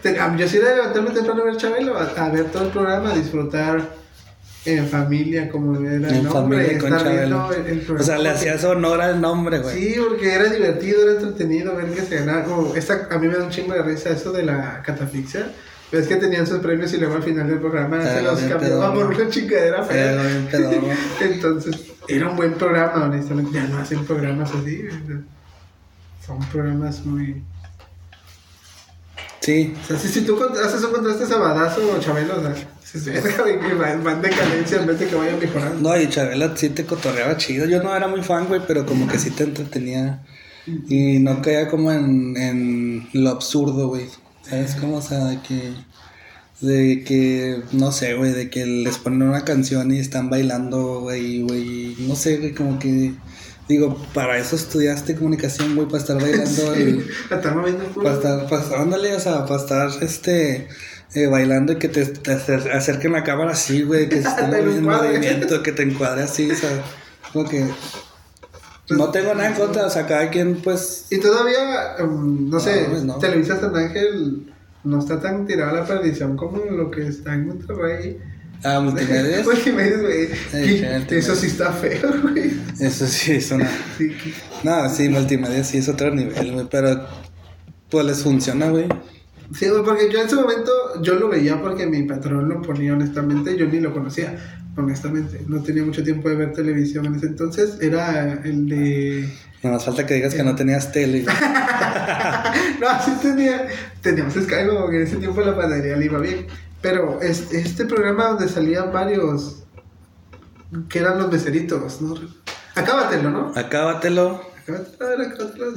pero 0.03 0.37
yo 0.37 0.47
sí 0.47 0.57
era 0.57 0.75
levantarme 0.75 1.09
temprano 1.09 1.41
a 1.41 1.45
ver 1.45 1.57
Chabelo, 1.57 1.97
a 1.97 2.29
ver 2.29 2.45
todo 2.51 2.65
el 2.65 2.69
programa, 2.69 3.11
a 3.11 3.15
disfrutar 3.15 4.04
en 4.65 4.87
familia, 4.87 5.49
como 5.49 5.79
era 5.79 6.09
el 6.09 6.23
nombre. 6.23 6.31
Familia 6.31 6.79
con 6.79 6.97
Chabelo. 6.97 7.49
o 7.99 8.03
sea, 8.03 8.17
le 8.17 8.29
hacías 8.29 8.63
honor 8.63 9.01
al 9.01 9.21
nombre, 9.21 9.59
güey. 9.59 9.75
Sí, 9.75 9.95
porque 9.99 10.33
era 10.33 10.49
divertido, 10.49 11.03
era 11.03 11.11
entretenido 11.13 11.75
ver 11.75 11.91
que 11.91 12.01
se 12.01 12.15
ganaba. 12.17 12.43
Como 12.43 12.75
esta, 12.75 13.07
a 13.11 13.17
mí 13.19 13.27
me 13.27 13.35
da 13.35 13.43
un 13.43 13.49
chingo 13.51 13.73
de 13.73 13.83
risa 13.83 14.09
eso 14.09 14.31
de 14.31 14.43
la 14.43 14.81
catafixia. 14.83 15.51
Ves 15.91 16.07
que 16.07 16.15
tenían 16.15 16.47
sus 16.47 16.59
premios 16.59 16.91
y 16.93 16.97
luego 16.97 17.15
al 17.15 17.23
final 17.23 17.47
del 17.47 17.59
programa 17.59 18.03
se 18.03 18.21
los 18.23 18.39
cambiaban 18.39 18.93
por 18.93 19.05
una 19.05 19.29
chingadera 19.29 19.83
fea. 19.83 20.47
Entonces, 21.21 21.91
era 22.07 22.29
un 22.29 22.35
buen 22.35 22.55
programa, 22.55 23.05
honestamente. 23.05 23.51
Ya 23.53 23.65
no 23.65 23.77
hacen 23.77 24.03
programas 24.03 24.51
así. 24.51 24.83
Son 26.25 26.39
programas 26.51 27.05
muy. 27.05 27.43
Sí. 29.41 29.75
O 29.83 29.87
sea, 29.87 29.99
si, 29.99 30.07
si 30.07 30.21
tú 30.21 30.43
haces 30.43 30.83
un 30.83 30.91
contraste 30.91 31.27
sabadazo 31.27 31.81
o 31.95 31.99
Chabelo, 31.99 32.39
o 32.39 32.41
sea 32.41 32.74
van 34.03 34.21
decadencia 34.21 34.79
en 34.79 34.87
vez 34.87 34.99
de 34.99 35.07
que 35.07 35.15
vayan 35.15 35.39
mejorando. 35.39 35.89
No, 35.89 36.01
y 36.01 36.07
Chabela 36.09 36.55
sí 36.55 36.69
te 36.69 36.85
cotorreaba 36.85 37.37
chido. 37.37 37.65
Yo 37.65 37.83
no 37.83 37.95
era 37.95 38.07
muy 38.07 38.21
fan, 38.21 38.47
güey, 38.47 38.61
pero 38.67 38.85
como 38.85 39.07
que 39.07 39.19
sí 39.19 39.31
te 39.31 39.43
entretenía. 39.43 40.23
Y 40.89 41.19
no 41.19 41.41
caía 41.41 41.67
como 41.67 41.91
en, 41.91 42.35
en 42.37 43.07
lo 43.13 43.29
absurdo, 43.29 43.89
güey. 43.89 44.05
¿Sabes 44.41 44.75
cómo? 44.75 44.97
O 44.97 45.01
sea, 45.01 45.25
de 45.25 45.39
que. 45.41 45.73
De 46.61 47.03
que, 47.03 47.61
no 47.73 47.91
sé, 47.91 48.13
güey, 48.15 48.31
de 48.31 48.49
que 48.49 48.65
les 48.65 48.97
ponen 48.97 49.23
una 49.23 49.43
canción 49.43 49.91
y 49.93 49.99
están 49.99 50.29
bailando, 50.29 51.01
güey, 51.01 51.41
güey. 51.41 51.95
No 51.99 52.15
sé, 52.15 52.37
güey, 52.37 52.53
como 52.53 52.79
que. 52.79 53.13
Digo, 53.67 53.97
para 54.13 54.37
eso 54.37 54.55
estudiaste 54.55 55.15
comunicación, 55.15 55.75
güey, 55.75 55.87
para 55.87 55.99
estar 55.99 56.21
bailando. 56.21 56.45
Sí, 56.75 57.07
para 57.29 57.41
estar 57.41 57.55
moviendo 57.55 57.83
Para 57.95 58.13
estar, 58.13 58.49
para 58.49 58.61
estar, 58.61 58.79
ándale, 58.79 59.15
o 59.15 59.19
sea, 59.19 59.45
para 59.45 59.61
estar, 59.61 59.89
este 60.03 60.67
eh, 61.15 61.27
bailando 61.27 61.73
y 61.73 61.77
que 61.77 61.87
te, 61.87 62.05
te, 62.05 62.31
acerquen 62.31 63.13
la 63.13 63.23
cámara 63.23 63.51
así, 63.51 63.83
güey, 63.83 64.09
que 64.09 64.21
se 64.21 64.27
esté 64.27 64.43
moviendo 64.43 64.91
movimiento, 64.91 65.63
que 65.63 65.71
te 65.71 65.83
encuadre 65.83 66.23
así, 66.23 66.51
o 66.51 66.55
sea, 66.55 66.83
como 67.31 67.49
que 67.49 67.65
pues, 68.87 68.99
no 68.99 69.09
tengo 69.09 69.33
nada 69.33 69.49
en 69.49 69.55
contra, 69.55 69.87
o 69.87 69.89
sea, 69.89 70.05
cada 70.05 70.29
quien, 70.29 70.61
pues. 70.61 71.07
Y 71.09 71.19
todavía, 71.19 71.95
um, 72.03 72.49
no, 72.49 72.59
sé, 72.59 72.87
pues 72.89 73.03
Televisa 73.19 73.59
San 73.59 73.75
Ángel 73.75 74.53
no 74.83 74.99
está 74.99 75.19
tan 75.19 75.47
tirada 75.47 75.73
la 75.73 75.85
perdición 75.85 76.37
como 76.37 76.63
lo 76.65 76.91
que 76.91 77.07
está 77.07 77.33
en 77.33 77.47
Monterrey. 77.47 78.19
Ah, 78.65 78.79
multimedia. 78.79 79.43
multimedia, 79.43 79.97
güey. 79.99 80.29
Eso 81.11 81.35
sí 81.35 81.47
está 81.47 81.71
feo, 81.71 82.21
güey. 82.23 82.51
Eso 82.79 83.05
sí 83.05 83.33
es 83.33 83.51
una. 83.51 83.69
no, 84.63 84.89
sí, 84.89 85.07
multimedia 85.07 85.63
sí 85.63 85.77
es 85.77 85.87
otro 85.87 86.13
nivel, 86.13 86.51
güey, 86.51 86.67
pero 86.69 87.05
pues 87.91 88.05
les 88.07 88.23
funciona, 88.23 88.69
güey. 88.69 88.87
Sí, 89.53 89.67
porque 89.85 90.09
yo 90.11 90.19
en 90.19 90.25
ese 90.25 90.35
momento 90.35 90.71
yo 91.03 91.13
lo 91.15 91.29
veía 91.29 91.61
porque 91.61 91.85
mi 91.85 92.01
patrón 92.03 92.49
lo 92.49 92.61
ponía 92.63 92.93
honestamente, 92.93 93.55
yo 93.55 93.67
ni 93.67 93.79
lo 93.79 93.93
conocía, 93.93 94.35
honestamente. 94.75 95.41
No 95.47 95.61
tenía 95.61 95.83
mucho 95.83 96.03
tiempo 96.03 96.27
de 96.29 96.35
ver 96.35 96.51
televisión 96.51 97.05
en 97.05 97.15
ese 97.15 97.27
entonces, 97.27 97.77
era 97.81 98.41
el 98.43 98.67
de... 98.67 99.29
No 99.61 99.71
más 99.71 99.85
falta 99.85 100.05
que 100.07 100.15
digas 100.15 100.33
que 100.33 100.43
no 100.43 100.55
tenías 100.55 100.91
tele. 100.91 101.23
no, 102.81 102.87
sí 103.05 103.11
tenía, 103.21 103.67
teníamos 104.01 104.33
Sky, 104.33 104.67
como 104.67 104.89
que 104.89 104.97
en 104.97 105.03
ese 105.03 105.17
tiempo 105.17 105.41
la 105.41 105.55
panadería 105.55 105.95
le 105.97 106.05
iba 106.05 106.19
bien. 106.19 106.47
Pero 106.81 107.21
este, 107.21 107.59
este 107.59 107.85
programa 107.85 108.25
donde 108.29 108.47
salían 108.47 108.91
varios, 108.91 109.63
que 110.89 110.99
eran 110.99 111.17
los 111.17 111.31
beceritos, 111.31 112.01
¿no? 112.01 112.15
Acábatelo, 112.75 113.29
¿no? 113.29 113.53
Acábatelo 113.55 114.55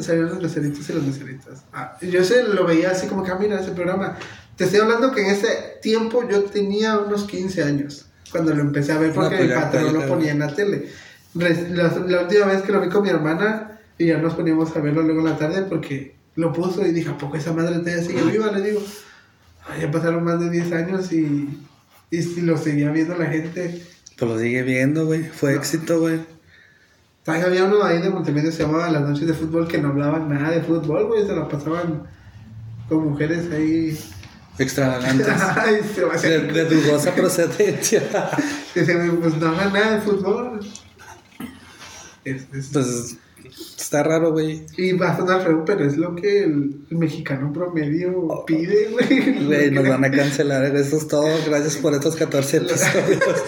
salieron 0.01 0.31
los 0.31 0.43
meseritos 0.43 0.89
y 0.89 0.93
los 0.93 1.03
meseritos. 1.05 1.59
Ah, 1.73 1.97
yo 2.01 2.25
se 2.25 2.43
lo 2.45 2.65
veía 2.65 2.91
así 2.91 3.07
como 3.07 3.23
que, 3.23 3.31
ah, 3.31 3.39
mira 3.39 3.61
ese 3.61 3.73
programa. 3.73 4.17
Te 4.57 4.65
estoy 4.65 4.81
hablando 4.81 5.13
que 5.13 5.23
en 5.23 5.31
ese 5.31 5.79
tiempo 5.83 6.27
yo 6.29 6.45
tenía 6.45 6.99
unos 6.99 7.25
15 7.25 7.63
años 7.63 8.07
cuando 8.33 8.55
lo 8.55 8.61
empecé 8.61 8.93
a 8.93 8.99
ver 8.99 9.13
porque 9.13 9.43
mi 9.43 9.49
patrón 9.49 9.93
lo 9.93 10.07
ponía 10.07 10.33
en 10.33 10.41
la 10.41 10.55
tele. 10.55 10.89
La, 11.35 12.21
última 12.23 12.47
vez 12.47 12.63
que 12.63 12.73
lo 12.73 12.81
vi 12.81 12.89
con 12.89 13.03
mi 13.03 13.11
hermana 13.11 13.79
y 13.99 14.07
ya 14.07 14.19
nos 14.19 14.35
poníamos 14.35 14.75
a 14.75 14.81
verlo 14.81 15.03
luego 15.03 15.21
en 15.21 15.27
la 15.27 15.37
tarde 15.37 15.63
porque 15.63 16.17
lo 16.35 16.53
puso 16.53 16.85
y 16.85 16.93
dije, 16.93 17.11
¿a 17.11 17.19
poco 17.19 17.37
esa 17.37 17.53
madre 17.53 17.79
te 17.81 18.03
sigue 18.03 18.23
viva? 18.23 18.51
Le 18.51 18.63
digo, 18.63 18.83
ya 19.81 19.91
pasaron 19.91 20.25
más 20.25 20.41
de 20.41 20.51
10 20.51 20.73
años 20.73 21.13
y, 21.13 21.59
y, 22.11 22.41
lo 22.41 22.57
seguía 22.57 22.91
viendo 22.91 23.17
la 23.17 23.27
gente. 23.27 23.83
Pues 24.17 24.31
lo 24.31 24.39
sigue 24.39 24.63
viendo, 24.63 25.07
güey. 25.07 25.25
Fue 25.25 25.55
éxito, 25.55 26.01
güey. 26.01 26.21
Había 27.27 27.65
uno 27.65 27.85
ahí 27.85 28.01
de 28.01 28.09
Montevideo 28.09 28.51
se 28.51 28.63
llamaba 28.63 28.91
Las 28.91 29.03
Noches 29.03 29.27
de 29.27 29.35
Fútbol 29.35 29.69
que 29.69 29.77
no 29.77 29.89
hablaban 29.89 30.31
nada 30.31 30.51
de 30.51 30.63
fútbol, 30.63 31.09
güey, 31.09 31.27
se 31.27 31.37
la 31.37 31.47
pasaban 31.47 32.05
con 32.89 33.11
mujeres 33.11 33.53
ahí. 33.53 33.99
Extravagantes. 34.59 35.27
de, 36.23 36.41
de, 36.41 36.65
dudosa 36.65 37.15
procedencia. 37.15 38.03
pues 38.75 39.37
no 39.37 39.49
hablan 39.49 39.73
nada 39.73 39.95
de 39.97 40.01
fútbol. 40.01 40.61
Pues 42.25 43.19
está 43.77 44.03
raro, 44.03 44.33
güey. 44.33 44.67
Y 44.77 44.93
va 44.93 45.11
a 45.11 45.17
sonar 45.17 45.43
feo, 45.43 45.65
pero 45.65 45.85
es 45.85 45.97
lo 45.97 46.15
que 46.15 46.45
el, 46.45 46.87
mexicano 46.91 47.53
promedio 47.53 48.45
pide, 48.47 48.89
güey. 48.89 49.45
Güey, 49.45 49.71
nos 49.71 49.89
van 49.89 50.05
a 50.05 50.11
cancelar. 50.11 50.65
Eso 50.77 50.97
es 50.97 51.09
todo. 51.09 51.29
Gracias 51.47 51.77
por 51.77 51.95
estos 51.95 52.17
14 52.17 52.57
episodios. 52.59 53.43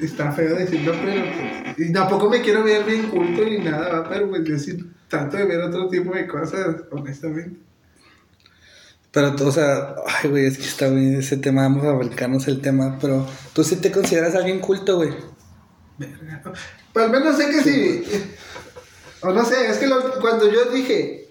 está 0.00 0.32
feo 0.32 0.54
decirlo, 0.54 0.92
pero 1.04 1.22
pues, 1.22 1.88
y 1.88 1.92
tampoco 1.92 2.28
me 2.30 2.40
quiero 2.40 2.64
ver 2.64 2.84
bien 2.84 3.08
culto 3.08 3.44
ni 3.44 3.58
nada, 3.58 4.08
pero 4.08 4.28
pues 4.28 4.44
yo 4.44 4.58
sí 4.58 4.78
trato 5.08 5.36
de 5.36 5.44
ver 5.44 5.60
otro 5.60 5.88
tipo 5.88 6.14
de 6.14 6.26
cosas, 6.26 6.76
honestamente. 6.90 7.58
Pero, 9.12 9.34
o 9.44 9.52
sea, 9.52 9.96
ay, 10.06 10.30
güey, 10.30 10.46
es 10.46 10.56
que 10.56 10.64
está 10.64 10.88
bien 10.88 11.16
ese 11.16 11.36
tema, 11.36 11.62
vamos 11.62 11.84
a 11.84 11.92
brincarnos 11.92 12.46
el 12.46 12.60
tema, 12.60 12.96
pero 13.00 13.26
tú 13.52 13.64
sí 13.64 13.76
te 13.76 13.90
consideras 13.90 14.36
alguien 14.36 14.60
culto, 14.60 14.96
güey. 14.96 15.10
Pues 16.92 17.04
al 17.04 17.10
menos 17.10 17.36
sé 17.36 17.50
que 17.50 17.60
sí. 17.62 18.04
O 19.22 19.32
no 19.32 19.44
sé, 19.44 19.68
es 19.68 19.78
que 19.78 19.88
cuando 20.20 20.50
yo 20.50 20.66
dije, 20.72 21.28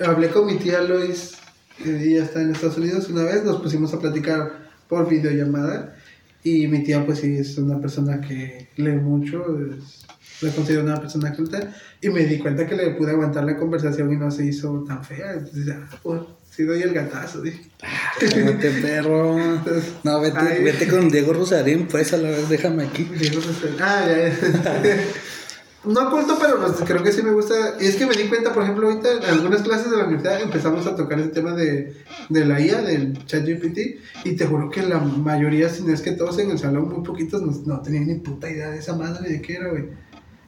hablé 0.00 0.28
con 0.30 0.46
mi 0.46 0.56
tía 0.56 0.82
Lois, 0.82 1.34
que 1.82 1.90
ella 1.90 2.24
está 2.24 2.42
en 2.42 2.52
Estados 2.52 2.78
Unidos 2.78 3.08
una 3.08 3.22
vez, 3.22 3.44
nos 3.44 3.60
pusimos 3.60 3.92
a 3.94 4.00
platicar 4.00 4.70
por 4.88 5.08
videollamada 5.08 5.96
y 6.42 6.66
mi 6.66 6.82
tía 6.82 7.04
pues 7.04 7.20
sí 7.20 7.36
es 7.36 7.56
una 7.58 7.80
persona 7.80 8.20
que 8.20 8.70
lee 8.76 8.96
mucho, 8.96 9.44
es, 9.60 10.06
la 10.40 10.50
considero 10.50 10.82
una 10.82 11.00
persona 11.00 11.34
culta 11.34 11.72
y 12.00 12.08
me 12.08 12.24
di 12.24 12.38
cuenta 12.38 12.66
que 12.66 12.74
le 12.74 12.90
pude 12.90 13.12
aguantar 13.12 13.44
la 13.44 13.56
conversación 13.56 14.12
y 14.12 14.16
no 14.16 14.30
se 14.30 14.46
hizo 14.46 14.84
tan 14.88 15.04
fea. 15.04 15.34
Entonces, 15.34 15.68
ah, 15.74 15.88
pues, 16.02 16.22
sí 16.50 16.64
doy 16.64 16.82
el 16.82 16.94
gatazo, 16.94 17.42
dije. 17.42 17.70
Cálmate, 18.18 18.70
perro. 18.70 19.36
No, 20.02 20.20
vete, 20.20 20.38
Ay. 20.38 20.64
vete 20.64 20.88
con 20.88 21.10
Diego 21.10 21.34
Rosarín, 21.34 21.86
pues 21.86 22.12
a 22.14 22.16
la 22.16 22.30
vez 22.30 22.48
déjame 22.48 22.84
aquí. 22.84 23.04
Diego 23.04 23.40
Rosarín. 23.40 23.76
Ah, 23.80 24.04
ya, 24.06 24.28
ya. 24.28 25.04
No 25.82 26.08
oculto, 26.08 26.36
pero 26.38 26.58
creo 26.84 27.02
que 27.02 27.10
sí 27.10 27.22
me 27.22 27.32
gusta. 27.32 27.54
Y 27.80 27.86
es 27.86 27.96
que 27.96 28.04
me 28.04 28.14
di 28.14 28.24
cuenta, 28.28 28.52
por 28.52 28.62
ejemplo, 28.64 28.86
ahorita 28.88 29.12
en 29.12 29.24
algunas 29.24 29.62
clases 29.62 29.90
de 29.90 29.96
la 29.96 30.04
universidad 30.04 30.42
empezamos 30.42 30.86
a 30.86 30.94
tocar 30.94 31.18
el 31.18 31.30
tema 31.30 31.52
de, 31.54 31.96
de 32.28 32.44
la 32.44 32.60
IA, 32.60 32.82
del 32.82 33.24
ChatGPT, 33.24 33.78
y 34.24 34.32
te 34.36 34.44
juro 34.46 34.68
que 34.68 34.82
la 34.82 34.98
mayoría, 34.98 35.70
si 35.70 35.82
no 35.82 35.94
es 35.94 36.02
que 36.02 36.12
todos 36.12 36.38
en 36.38 36.50
el 36.50 36.58
salón, 36.58 36.88
muy 36.92 37.02
poquitos, 37.02 37.40
no, 37.40 37.52
no 37.64 37.80
tenían 37.80 38.08
ni 38.08 38.16
puta 38.16 38.50
idea 38.50 38.68
de 38.70 38.78
esa 38.78 38.94
madre 38.94 39.26
de 39.30 39.40
qué 39.40 39.54
era, 39.54 39.68
güey. 39.68 39.84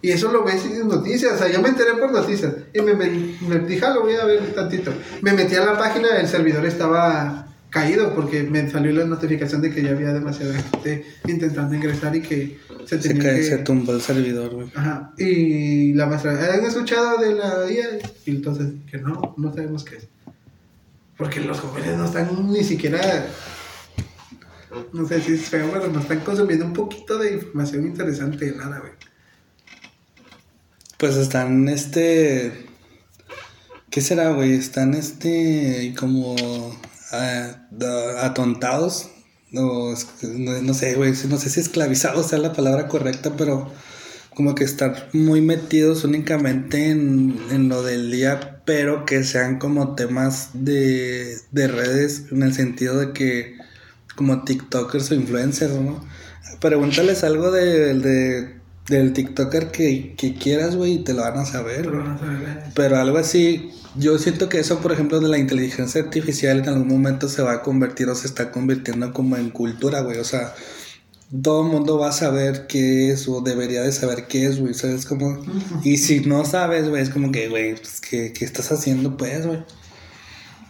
Y 0.03 0.11
eso 0.11 0.31
lo 0.33 0.45
ves 0.45 0.67
en 0.67 0.87
noticias, 0.89 1.33
o 1.33 1.39
sea, 1.39 1.49
yo 1.49 1.63
me 1.63 1.69
enteré 1.71 1.95
por 1.95 2.13
noticias. 2.13 2.53
Y 2.75 2.83
me, 2.83 2.93
me, 2.93 3.09
me 3.49 3.59
dije, 3.61 3.87
"Ah, 3.87 3.95
lo 3.95 4.03
voy 4.03 4.15
a 4.17 4.25
ver 4.25 4.53
tantito. 4.55 4.93
Me 5.23 5.33
metí 5.33 5.55
a 5.55 5.65
la 5.65 5.79
página, 5.79 6.09
el 6.19 6.29
servidor 6.29 6.67
estaba 6.67 7.52
caído 7.73 8.15
porque 8.15 8.43
me 8.43 8.71
salió 8.71 8.93
la 8.93 9.07
notificación 9.07 9.63
de 9.63 9.71
que 9.71 9.83
ya 9.83 9.91
había 9.93 10.13
demasiada 10.13 10.55
gente 10.55 11.07
intentando 11.27 11.75
ingresar 11.75 12.15
y 12.15 12.21
que 12.21 12.59
se 12.87 13.01
Se, 13.01 13.09
tenía 13.09 13.23
cae, 13.23 13.37
que... 13.37 13.45
se 13.45 13.59
tumbó 13.59 13.95
el 13.95 14.03
servidor, 14.03 14.55
güey. 14.55 14.69
Ajá. 14.75 15.13
Y 15.17 15.95
la 15.95 16.05
maestra, 16.05 16.33
¿han 16.53 16.65
escuchado 16.67 17.19
de 17.19 17.35
la 17.35 17.71
IA? 17.71 17.99
Y 18.27 18.31
entonces, 18.31 18.75
que 18.91 18.99
no, 18.99 19.35
no 19.39 19.55
sabemos 19.55 19.85
qué 19.85 19.97
es. 19.97 20.07
Porque 21.17 21.41
los 21.41 21.61
jóvenes 21.61 21.97
no 21.97 22.05
están 22.05 22.53
ni 22.53 22.63
siquiera, 22.63 23.27
no 24.93 25.09
sé 25.09 25.23
si 25.23 25.33
es 25.33 25.49
feo, 25.49 25.71
pero 25.73 25.89
no 25.89 26.01
están 26.01 26.21
consumiendo 26.21 26.67
un 26.67 26.75
poquito 26.75 27.17
de 27.19 27.35
información 27.35 27.87
interesante 27.87 28.51
de 28.51 28.57
nada, 28.57 28.81
güey. 28.81 28.93
Pues 30.99 31.17
están, 31.17 31.69
este... 31.71 32.67
¿Qué 33.91 34.01
será, 34.03 34.33
güey? 34.33 34.53
Están, 34.53 34.95
este, 34.95 35.95
como 35.99 36.35
da- 37.71 38.25
atontados. 38.27 39.09
No, 39.51 39.91
no, 40.23 40.63
no 40.63 40.75
sé, 40.75 40.95
güey. 40.95 41.13
No 41.29 41.37
sé 41.39 41.51
si 41.51 41.61
esclavizados 41.61 42.29
sea 42.29 42.39
la 42.39 42.53
palabra 42.53 42.89
correcta, 42.89 43.33
pero 43.37 43.71
como 44.35 44.55
que 44.55 44.65
están 44.65 44.95
muy 45.13 45.43
metidos 45.43 46.05
únicamente 46.05 46.89
en, 46.89 47.37
en 47.51 47.69
lo 47.69 47.83
del 47.83 48.11
día, 48.11 48.63
pero 48.65 49.05
que 49.05 49.25
sean 49.25 49.59
como 49.59 49.95
temas 49.95 50.51
de, 50.55 51.37
de 51.51 51.69
redes 51.69 52.25
en 52.33 52.43
el 52.43 52.55
sentido 52.55 52.99
de 52.99 53.13
que 53.13 53.57
como 54.17 54.43
TikTokers 54.45 55.11
o 55.11 55.15
influencers, 55.15 55.75
¿no? 55.75 56.03
Pregúntales 56.61 57.25
algo 57.25 57.51
de, 57.51 57.95
de- 57.95 58.55
del 58.89 59.13
TikToker 59.13 59.71
que, 59.71 60.15
que 60.17 60.35
quieras, 60.35 60.77
güey, 60.77 60.95
y 60.95 61.05
te 61.05 61.13
lo 61.13 61.23
van 61.23 61.39
a 61.39 61.45
saber, 61.45 61.91
güey. 61.91 62.03
saben. 62.19 62.59
Pero 62.75 62.97
algo 62.97 63.19
así, 63.19 63.71
yo 63.97 64.19
siento 64.19 64.49
que 64.49 64.59
eso, 64.61 64.79
por 64.81 64.93
ejemplo, 64.93 65.21
de 65.21 65.29
la 65.29 65.39
inteligencia 65.39 66.01
artificial 66.03 66.59
en 66.61 66.69
algún 66.69 66.89
momento 66.89 67.29
se 67.29 67.43
va 67.43 67.53
a 67.53 67.63
convertir 67.63 68.09
o 68.09 68.15
se 68.15 68.27
está 68.27 68.51
convirtiendo 68.51 69.13
como 69.13 69.37
en 69.37 69.51
cultura, 69.51 70.01
güey. 70.01 70.19
O 70.19 70.25
sea, 70.25 70.55
todo 71.43 71.65
el 71.67 71.73
mundo 71.73 71.99
va 71.99 72.09
a 72.09 72.13
saber 72.13 72.67
qué 72.67 73.11
es 73.13 73.29
o 73.29 73.41
debería 73.41 73.83
de 73.83 73.93
saber 73.93 74.27
qué 74.29 74.47
es, 74.47 74.61
güey. 74.61 74.75
¿Sabes? 74.75 75.05
Como... 75.07 75.43
Y 75.85 75.99
si 75.99 76.21
no 76.21 76.45
sabes, 76.45 76.89
güey, 76.89 77.03
es 77.03 77.11
como 77.11 77.31
que, 77.33 77.49
güey, 77.49 77.75
pues, 77.77 78.01
¿qué, 78.01 78.33
qué 78.33 78.45
estás 78.45 78.71
haciendo, 78.73 79.17
pues, 79.17 79.47
güey? 79.47 79.65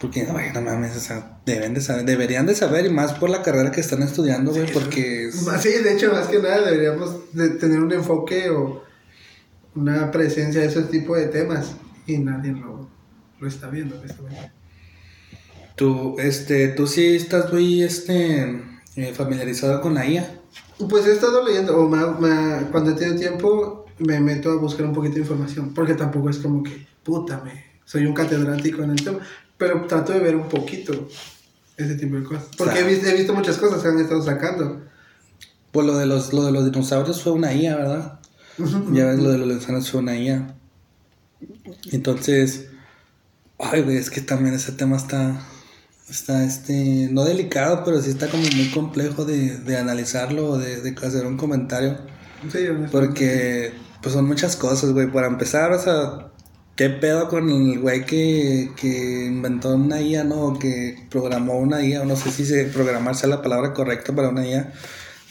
Porque, 0.01 0.25
güey, 0.25 0.51
no 0.51 0.61
mames, 0.61 0.97
o 0.97 0.99
sea, 0.99 1.37
deben 1.45 1.73
de 1.73 1.79
saber, 1.79 2.03
deberían 2.03 2.45
de 2.45 2.55
saber, 2.55 2.85
y 2.85 2.89
más 2.89 3.13
por 3.13 3.29
la 3.29 3.41
carrera 3.41 3.71
que 3.71 3.79
están 3.79 4.03
estudiando, 4.03 4.51
güey, 4.51 4.69
porque... 4.73 5.27
es- 5.29 5.35
Sí, 5.61 5.69
de 5.69 5.93
hecho, 5.93 6.11
más 6.11 6.27
que 6.27 6.39
nada 6.39 6.61
deberíamos 6.61 7.33
de 7.33 7.51
tener 7.51 7.79
un 7.79 7.89
enfoque 7.93 8.49
o 8.49 8.83
una 9.75 10.11
presencia 10.11 10.59
de 10.59 10.67
ese 10.67 10.81
tipo 10.83 11.15
de 11.15 11.27
temas 11.27 11.67
y 12.05 12.17
nadie 12.17 12.51
lo, 12.51 12.82
lo 13.43 13.49
está 13.49 13.69
viendo. 13.69 13.99
honestamente. 13.99 14.51
Tú, 15.75 16.15
este, 16.19 16.69
tú 16.69 16.87
sí 16.87 17.15
estás 17.15 17.51
muy, 17.51 17.83
este, 17.83 18.61
eh, 18.95 19.13
familiarizado 19.13 19.81
con 19.81 19.93
la 19.93 20.05
IA. 20.07 20.39
Pues 20.89 21.05
he 21.07 21.11
estado 21.13 21.43
leyendo, 21.45 21.77
o 21.77 21.89
ma- 21.89 22.17
ma- 22.19 22.67
cuando 22.71 22.91
he 22.91 22.93
tenido 22.93 23.17
tiempo, 23.17 23.85
me 23.99 24.19
meto 24.19 24.51
a 24.51 24.55
buscar 24.55 24.85
un 24.85 24.93
poquito 24.93 25.15
de 25.15 25.21
información, 25.21 25.73
porque 25.73 25.93
tampoco 25.93 26.29
es 26.29 26.37
como 26.37 26.63
que, 26.63 26.87
puta, 27.03 27.41
me, 27.43 27.65
soy 27.85 28.05
un 28.05 28.13
catedrático 28.13 28.83
en 28.83 28.91
el 28.91 29.03
tema, 29.03 29.19
pero 29.57 29.85
trato 29.87 30.13
de 30.13 30.19
ver 30.19 30.35
un 30.35 30.47
poquito 30.47 31.07
ese 31.77 31.95
tipo 31.95 32.15
de 32.15 32.23
cosas. 32.23 32.49
Porque 32.57 32.79
he, 32.79 32.83
visto, 32.83 33.07
he 33.07 33.13
visto 33.15 33.33
muchas 33.33 33.57
cosas 33.57 33.81
que 33.81 33.87
han 33.87 33.99
estado 33.99 34.21
sacando. 34.21 34.81
Pues 35.71 35.87
lo 35.87 35.97
de 35.97 36.05
los, 36.05 36.33
lo 36.33 36.43
de 36.43 36.51
los 36.51 36.65
dinosaurios 36.65 37.21
fue 37.21 37.31
una 37.31 37.53
IA, 37.53 37.75
¿verdad? 37.75 38.19
Ya 38.91 39.05
ves, 39.07 39.19
lo 39.19 39.31
de 39.31 39.37
los 39.39 39.47
dinosaurios 39.49 39.89
fue 39.89 40.01
una 40.01 40.15
IA. 40.15 40.55
Entonces, 41.91 42.67
ay, 43.63 43.81
güey, 43.81 43.97
es 43.97 44.09
que 44.09 44.21
también 44.21 44.55
ese 44.55 44.71
tema 44.71 44.97
está, 44.97 45.41
está, 46.09 46.43
este, 46.43 47.09
no 47.11 47.23
delicado, 47.23 47.83
pero 47.83 48.01
sí 48.01 48.09
está 48.09 48.27
como 48.27 48.43
muy 48.43 48.69
complejo 48.69 49.25
de, 49.25 49.57
de 49.57 49.77
analizarlo 49.77 50.51
o 50.51 50.57
de, 50.57 50.81
de 50.81 50.95
hacer 51.05 51.25
un 51.25 51.37
comentario. 51.37 51.97
Sí. 52.51 52.59
Porque, 52.91 53.73
pues 54.01 54.13
son 54.13 54.25
muchas 54.25 54.55
cosas, 54.55 54.91
güey. 54.91 55.11
Para 55.11 55.27
empezar, 55.27 55.71
o 55.71 55.79
sea, 55.79 56.31
¿qué 56.75 56.89
pedo 56.89 57.29
con 57.29 57.49
el 57.49 57.79
güey 57.79 58.05
que, 58.05 58.71
que 58.75 59.25
inventó 59.25 59.75
una 59.75 60.01
IA, 60.01 60.23
no? 60.23 60.41
O 60.47 60.59
que 60.59 61.07
programó 61.09 61.57
una 61.57 61.85
IA, 61.85 62.01
o 62.01 62.05
no 62.05 62.15
sé 62.15 62.31
si 62.31 62.45
se, 62.45 62.65
programar 62.65 63.15
sea 63.15 63.29
la 63.29 63.41
palabra 63.41 63.73
correcta 63.73 64.13
para 64.13 64.29
una 64.29 64.45
IA. 64.45 64.73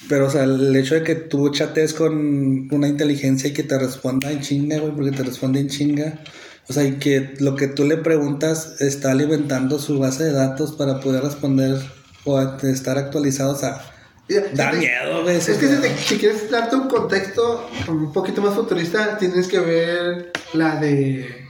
Pero, 0.08 0.26
o 0.26 0.30
sea, 0.30 0.44
el 0.44 0.74
hecho 0.74 0.94
de 0.94 1.02
que 1.02 1.14
tú 1.14 1.50
chatees 1.50 1.94
con 1.94 2.68
una 2.72 2.88
inteligencia 2.88 3.50
y 3.50 3.52
que 3.52 3.62
te 3.62 3.78
responda 3.78 4.32
en 4.32 4.40
chinga, 4.40 4.78
güey, 4.78 4.92
porque 4.92 5.12
te 5.12 5.22
responde 5.22 5.60
en 5.60 5.68
chinga. 5.68 6.18
O 6.68 6.72
sea, 6.72 6.84
y 6.84 6.98
que 6.98 7.34
lo 7.40 7.56
que 7.56 7.66
tú 7.66 7.84
le 7.84 7.96
preguntas 7.96 8.80
está 8.80 9.10
alimentando 9.10 9.78
su 9.78 9.98
base 9.98 10.24
de 10.24 10.32
datos 10.32 10.72
para 10.72 11.00
poder 11.00 11.22
responder 11.22 11.76
o 12.24 12.38
a- 12.38 12.56
estar 12.62 12.98
actualizado. 12.98 13.52
O 13.52 13.56
sea, 13.56 13.80
Ya, 14.28 14.42
da 14.54 14.70
te- 14.70 14.78
miedo, 14.78 15.22
güey. 15.22 15.36
Es 15.36 15.46
que 15.48 15.66
si, 15.68 15.76
te- 15.80 15.96
si 15.98 16.18
quieres 16.18 16.48
darte 16.50 16.76
un 16.76 16.88
contexto 16.88 17.68
un 17.88 18.12
poquito 18.12 18.40
más 18.40 18.54
futurista, 18.54 19.18
tienes 19.18 19.48
que 19.48 19.58
ver 19.60 20.32
la 20.54 20.76
de... 20.76 21.40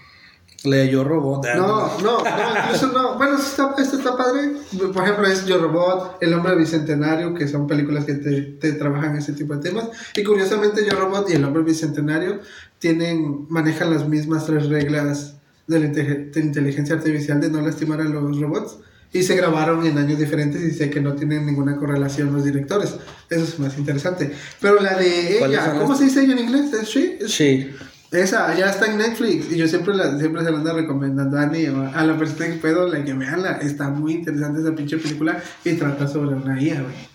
Le 0.64 0.88
yo 0.88 1.02
robot. 1.02 1.44
No, 1.56 1.98
no, 1.98 2.22
no, 2.22 2.24
incluso 2.64 2.86
no. 2.92 3.16
Bueno, 3.18 3.36
está, 3.36 3.74
esto 3.78 3.96
está 3.98 4.16
padre. 4.16 4.52
Por 4.94 5.02
ejemplo, 5.02 5.26
es 5.26 5.44
Yo 5.44 5.58
Robot, 5.58 6.18
El 6.20 6.32
Hombre 6.34 6.54
Bicentenario, 6.54 7.34
que 7.34 7.48
son 7.48 7.66
películas 7.66 8.04
que 8.04 8.14
te, 8.14 8.42
te 8.42 8.72
trabajan 8.74 9.16
ese 9.16 9.32
tipo 9.32 9.56
de 9.56 9.60
temas. 9.70 9.88
Y 10.14 10.22
curiosamente, 10.22 10.84
Yo 10.88 10.96
Robot 10.96 11.28
y 11.30 11.32
El 11.32 11.44
Hombre 11.44 11.64
Bicentenario 11.64 12.38
tienen, 12.82 13.46
manejan 13.48 13.90
las 13.90 14.08
mismas 14.08 14.44
tres 14.44 14.66
reglas 14.68 15.36
de 15.68 15.78
la 15.78 15.86
inte- 15.86 16.30
de 16.32 16.40
inteligencia 16.40 16.96
artificial 16.96 17.40
de 17.40 17.48
no 17.48 17.60
lastimar 17.62 18.00
a 18.00 18.04
los 18.04 18.40
robots. 18.40 18.78
Y 19.14 19.22
se 19.22 19.36
grabaron 19.36 19.86
en 19.86 19.98
años 19.98 20.18
diferentes 20.18 20.60
y 20.62 20.70
sé 20.72 20.90
que 20.90 21.00
no 21.00 21.12
tienen 21.14 21.46
ninguna 21.46 21.76
correlación 21.76 22.32
los 22.32 22.44
directores. 22.44 22.94
Eso 23.30 23.44
es 23.44 23.58
más 23.60 23.78
interesante. 23.78 24.32
Pero 24.60 24.80
la 24.80 24.96
de 24.96 25.36
¿Cuáles 25.38 25.60
ella, 25.60 25.74
¿cómo 25.78 25.90
las- 25.90 25.98
se 25.98 26.04
dice 26.06 26.24
ella 26.24 26.32
en 26.32 26.38
inglés? 26.40 26.72
¿Es 26.72 26.88
she? 26.88 27.18
¿Es 27.20 27.30
Sí. 27.32 27.70
esa 28.10 28.52
ya 28.56 28.70
está 28.70 28.86
en 28.90 28.98
Netflix 28.98 29.52
y 29.52 29.56
yo 29.58 29.68
siempre, 29.68 29.94
la, 29.94 30.18
siempre 30.18 30.42
se 30.42 30.50
la 30.50 30.56
ando 30.58 30.74
recomendando 30.74 31.38
a 31.38 31.42
Ani 31.42 31.66
o 31.68 31.82
a 31.94 32.04
la 32.04 32.18
persona 32.18 32.46
que 32.48 32.54
puedo, 32.54 32.88
la 32.88 33.04
que 33.04 33.12
veanla. 33.12 33.58
Está 33.62 33.90
muy 33.90 34.14
interesante 34.14 34.60
esa 34.60 34.74
pinche 34.74 34.96
película 34.98 35.40
y 35.64 35.74
trata 35.74 36.08
sobre 36.08 36.34
una 36.34 36.60
IA, 36.60 36.80
güey. 36.82 37.11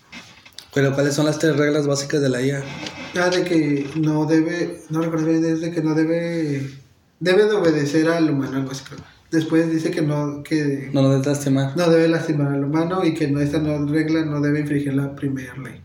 Pero 0.74 0.94
¿cuáles 0.94 1.14
son 1.14 1.26
las 1.26 1.38
tres 1.38 1.56
reglas 1.56 1.86
básicas 1.86 2.20
de 2.20 2.28
la 2.28 2.42
IA? 2.42 2.62
Ah, 3.16 3.30
de 3.30 3.42
que 3.44 3.88
no 3.96 4.26
debe, 4.26 4.82
no 4.90 5.00
recuerdo 5.02 5.26
bien, 5.26 5.44
es 5.44 5.60
de 5.60 5.70
que 5.70 5.82
no 5.82 5.94
debe, 5.94 6.70
debe 7.20 7.44
de 7.46 7.52
obedecer 7.52 8.08
al 8.08 8.30
humano, 8.30 8.58
algo 8.58 8.70
así. 8.72 8.84
Después 9.30 9.70
dice 9.70 9.90
que 9.90 10.02
no, 10.02 10.42
que 10.42 10.90
No 10.92 11.02
lo 11.02 11.10
debes 11.10 11.26
lastimar. 11.26 11.76
no 11.76 11.90
debe 11.90 12.08
lastimar 12.08 12.52
al 12.52 12.64
humano 12.64 13.04
y 13.04 13.14
que 13.14 13.28
no, 13.28 13.40
esta 13.40 13.58
no, 13.58 13.84
regla 13.86 14.24
no 14.24 14.40
debe 14.40 14.60
infringir 14.60 14.94
la 14.94 15.14
primera 15.14 15.54
ley. 15.56 15.80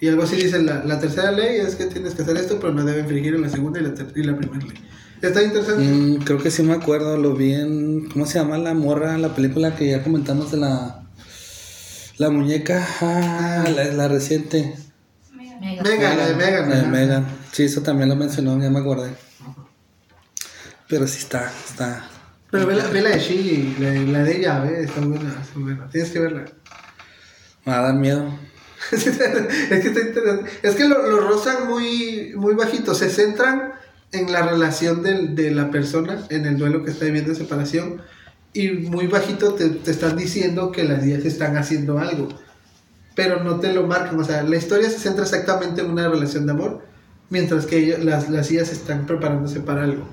Y 0.00 0.08
algo 0.08 0.22
así 0.24 0.36
dice, 0.36 0.62
la, 0.62 0.84
la 0.84 1.00
tercera 1.00 1.32
ley 1.32 1.56
es 1.58 1.74
que 1.74 1.86
tienes 1.86 2.14
que 2.14 2.22
hacer 2.22 2.36
esto, 2.36 2.58
pero 2.60 2.72
no 2.74 2.84
debe 2.84 3.00
infringir 3.00 3.38
la 3.40 3.48
segunda 3.48 3.80
y 3.80 3.84
la, 3.84 3.94
y 4.14 4.22
la 4.22 4.36
primera 4.36 4.64
ley. 4.66 4.76
Está 5.22 5.42
interesante. 5.42 5.82
Mm, 5.82 6.16
creo 6.24 6.38
que 6.38 6.50
sí 6.50 6.62
me 6.62 6.74
acuerdo, 6.74 7.16
lo 7.16 7.34
vi 7.34 7.54
en... 7.54 8.08
¿Cómo 8.10 8.26
se 8.26 8.38
llama 8.38 8.58
la 8.58 8.74
morra? 8.74 9.16
La 9.18 9.34
película 9.34 9.74
que 9.74 9.88
ya 9.90 10.02
comentamos 10.02 10.50
de 10.50 10.58
la... 10.58 11.05
La 12.18 12.30
muñeca, 12.30 12.86
ah, 13.02 13.64
la, 13.74 13.84
la 13.92 14.08
reciente. 14.08 14.74
Mega. 15.34 15.82
Megan, 15.82 16.16
la 16.16 16.26
de 16.28 16.34
Megan. 16.34 16.70
La 16.70 16.76
de. 16.76 16.86
Megan. 16.86 17.26
Sí, 17.52 17.64
eso 17.64 17.82
también 17.82 18.08
lo 18.08 18.16
mencionó, 18.16 18.60
ya 18.60 18.70
me 18.70 18.78
acordé. 18.80 19.10
Pero 20.88 21.06
sí 21.06 21.18
está, 21.18 21.50
está... 21.68 22.08
Pero 22.50 22.66
ve 22.66 22.76
la, 22.76 22.86
ve 22.86 23.02
la 23.02 23.10
de 23.10 23.18
She, 23.18 23.74
la, 23.80 23.90
la 24.18 24.24
de 24.24 24.36
ella, 24.38 24.60
ve, 24.60 24.84
está 24.84 25.00
buena, 25.00 25.30
está 25.42 25.58
buena. 25.58 25.88
Tienes 25.90 26.10
que 26.10 26.20
verla. 26.20 26.44
Me 27.64 27.72
va 27.72 27.78
a 27.80 27.82
dar 27.82 27.94
miedo. 27.94 28.38
es 28.92 29.02
que 29.04 29.08
está 29.88 30.00
interesante. 30.00 30.50
Es 30.62 30.74
que 30.76 30.88
lo, 30.88 31.06
lo 31.10 31.20
rozan 31.28 31.68
muy, 31.68 32.32
muy 32.36 32.54
bajito, 32.54 32.94
se 32.94 33.10
centran 33.10 33.72
en 34.12 34.30
la 34.32 34.42
relación 34.42 35.02
del- 35.02 35.34
de, 35.34 35.50
la 35.50 35.70
persona, 35.70 36.24
en 36.30 36.46
el 36.46 36.56
duelo 36.56 36.84
que 36.84 36.92
está 36.92 37.04
viviendo 37.06 37.30
de 37.30 37.36
separación, 37.36 38.00
y 38.60 38.70
muy 38.72 39.06
bajito 39.06 39.54
te, 39.54 39.68
te 39.68 39.90
están 39.90 40.16
diciendo 40.16 40.72
que 40.72 40.84
las 40.84 41.02
días 41.04 41.24
están 41.24 41.56
haciendo 41.56 41.98
algo, 41.98 42.28
pero 43.14 43.42
no 43.44 43.60
te 43.60 43.72
lo 43.72 43.86
marcan, 43.86 44.18
o 44.18 44.24
sea, 44.24 44.42
la 44.42 44.56
historia 44.56 44.90
se 44.90 44.98
centra 44.98 45.24
exactamente 45.24 45.80
en 45.82 45.90
una 45.90 46.08
relación 46.08 46.46
de 46.46 46.52
amor, 46.52 46.82
mientras 47.30 47.66
que 47.66 47.78
ellos- 47.78 48.04
las, 48.04 48.28
las 48.30 48.50
IAs 48.50 48.70
están 48.72 49.06
preparándose 49.06 49.60
para 49.60 49.84
algo. 49.84 50.06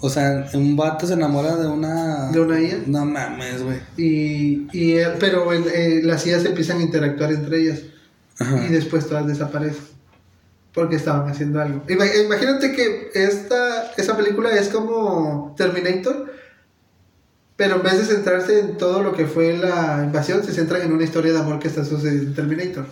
O 0.00 0.10
sea, 0.10 0.46
un 0.52 0.76
vato 0.76 1.06
se 1.06 1.14
enamora 1.14 1.56
de 1.56 1.66
una. 1.66 2.30
De 2.30 2.38
una 2.40 2.60
IA. 2.60 2.80
No 2.86 3.06
mames, 3.06 3.62
güey. 3.62 3.78
Y, 3.96 4.68
y, 4.72 4.98
pero 5.18 5.50
el- 5.54 5.68
eh, 5.68 6.00
las 6.02 6.26
IAs 6.26 6.44
empiezan 6.44 6.78
a 6.78 6.82
interactuar 6.82 7.32
entre 7.32 7.62
ellas. 7.62 7.80
Ajá. 8.38 8.66
y 8.68 8.72
después 8.72 9.06
todas 9.08 9.26
desaparecen 9.26 9.82
porque 10.74 10.96
estaban 10.96 11.26
haciendo 11.30 11.58
algo. 11.62 11.82
Ima- 11.88 12.04
Imagínate 12.22 12.72
que 12.72 13.08
esta, 13.14 13.92
esa 13.96 14.14
película 14.14 14.50
es 14.54 14.68
como 14.68 15.54
Terminator, 15.56 16.30
pero 17.56 17.76
en 17.76 17.82
vez 17.82 17.98
de 17.98 18.04
centrarse 18.04 18.60
en 18.60 18.76
todo 18.76 19.02
lo 19.02 19.14
que 19.14 19.26
fue 19.26 19.56
la 19.56 20.02
invasión, 20.04 20.44
se 20.44 20.52
centran 20.52 20.82
en 20.82 20.92
una 20.92 21.04
historia 21.04 21.32
de 21.32 21.38
amor 21.38 21.58
que 21.58 21.68
está 21.68 21.84
sucediendo 21.84 22.28
en 22.28 22.34
Terminator. 22.34 22.86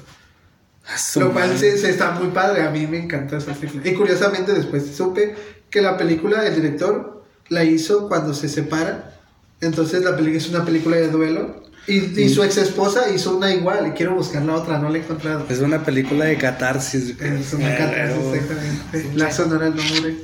Lo 1.16 1.32
cual 1.32 1.56
se, 1.58 1.78
se 1.78 1.90
está 1.90 2.10
muy 2.12 2.28
padre, 2.28 2.62
a 2.62 2.70
mí 2.70 2.86
me 2.86 2.98
encantó 2.98 3.36
esa 3.38 3.52
película. 3.54 3.88
Y 3.88 3.94
curiosamente 3.94 4.52
después 4.52 4.84
supe 4.94 5.34
que 5.70 5.80
la 5.80 5.96
película, 5.96 6.46
el 6.46 6.54
director, 6.54 7.24
la 7.48 7.64
hizo 7.64 8.06
cuando 8.08 8.34
se 8.34 8.48
separa. 8.48 9.18
Entonces 9.60 10.04
la 10.04 10.14
película 10.14 10.38
es 10.38 10.48
una 10.50 10.64
película 10.64 10.96
de 10.96 11.08
duelo. 11.08 11.62
Y, 11.86 12.18
y 12.20 12.28
su 12.30 12.42
ex 12.42 12.56
esposa 12.58 13.10
hizo 13.10 13.36
una 13.36 13.52
igual 13.54 13.86
y 13.88 13.90
quiero 13.90 14.14
buscar 14.14 14.42
la 14.42 14.54
otra, 14.54 14.78
no 14.78 14.88
la 14.88 14.98
he 14.98 15.00
encontrado. 15.02 15.44
Es 15.50 15.58
una 15.60 15.82
película 15.84 16.24
de 16.26 16.36
catarsis. 16.38 17.18
Es 17.20 17.52
una 17.52 17.76
catarsis, 17.76 18.18
Pero- 18.18 18.34
exactamente. 18.34 19.10
La 19.16 19.30
sonora 19.30 19.68
no 19.70 19.82
muere. 19.82 20.16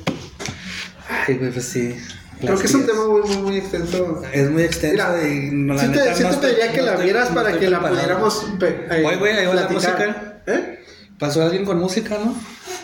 Ay, 1.27 1.37
güey, 1.37 1.51
pues 1.51 1.65
sí. 1.65 1.95
Creo 2.41 2.57
que 2.59 2.65
es 2.67 2.73
un 2.73 2.85
tema 2.85 3.05
muy, 3.07 3.21
muy, 3.21 3.37
muy 3.37 3.57
extenso. 3.57 4.21
Es 4.33 4.49
muy 4.49 4.63
extenso 4.63 4.93
Mira, 5.13 5.27
y 5.29 5.49
no, 5.51 5.73
la 5.75 5.81
sí 5.81 5.87
te, 5.87 5.99
neta 5.99 6.15
sí 6.15 6.23
no 6.23 6.29
te 6.29 6.35
estoy- 6.35 6.49
pediría 6.51 6.71
que 6.73 6.79
no 6.81 6.85
la 6.87 6.95
vieras 6.97 7.29
no 7.29 7.35
para 7.35 7.59
que 7.59 7.69
la 7.69 7.79
pudiéramos 7.87 8.45
eh, 8.61 9.03
Oye, 9.05 9.15
güey, 9.17 9.33
ahí 9.37 9.45
va 9.45 9.53
la 9.53 9.69
música. 9.69 10.41
¿Eh? 10.47 10.79
¿Pasó 11.19 11.43
alguien 11.43 11.65
con 11.65 11.79
música, 11.79 12.17
no? 12.23 12.35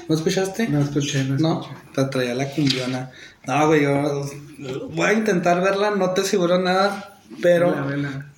¿No 0.08 0.16
escuchaste? 0.16 0.68
No 0.70 0.82
escuché, 0.82 1.24
no 1.24 1.38
No, 1.38 1.62
escuché. 1.62 1.80
te 1.96 2.04
traía 2.06 2.36
la 2.36 2.48
cumbiona. 2.50 3.12
No, 3.48 3.68
güey, 3.68 3.82
yo 3.84 4.30
voy 4.92 5.06
a 5.08 5.14
intentar 5.14 5.62
verla, 5.62 5.92
no 5.92 6.12
te 6.12 6.22
aseguro 6.22 6.60
nada, 6.60 7.18
pero 7.42 7.74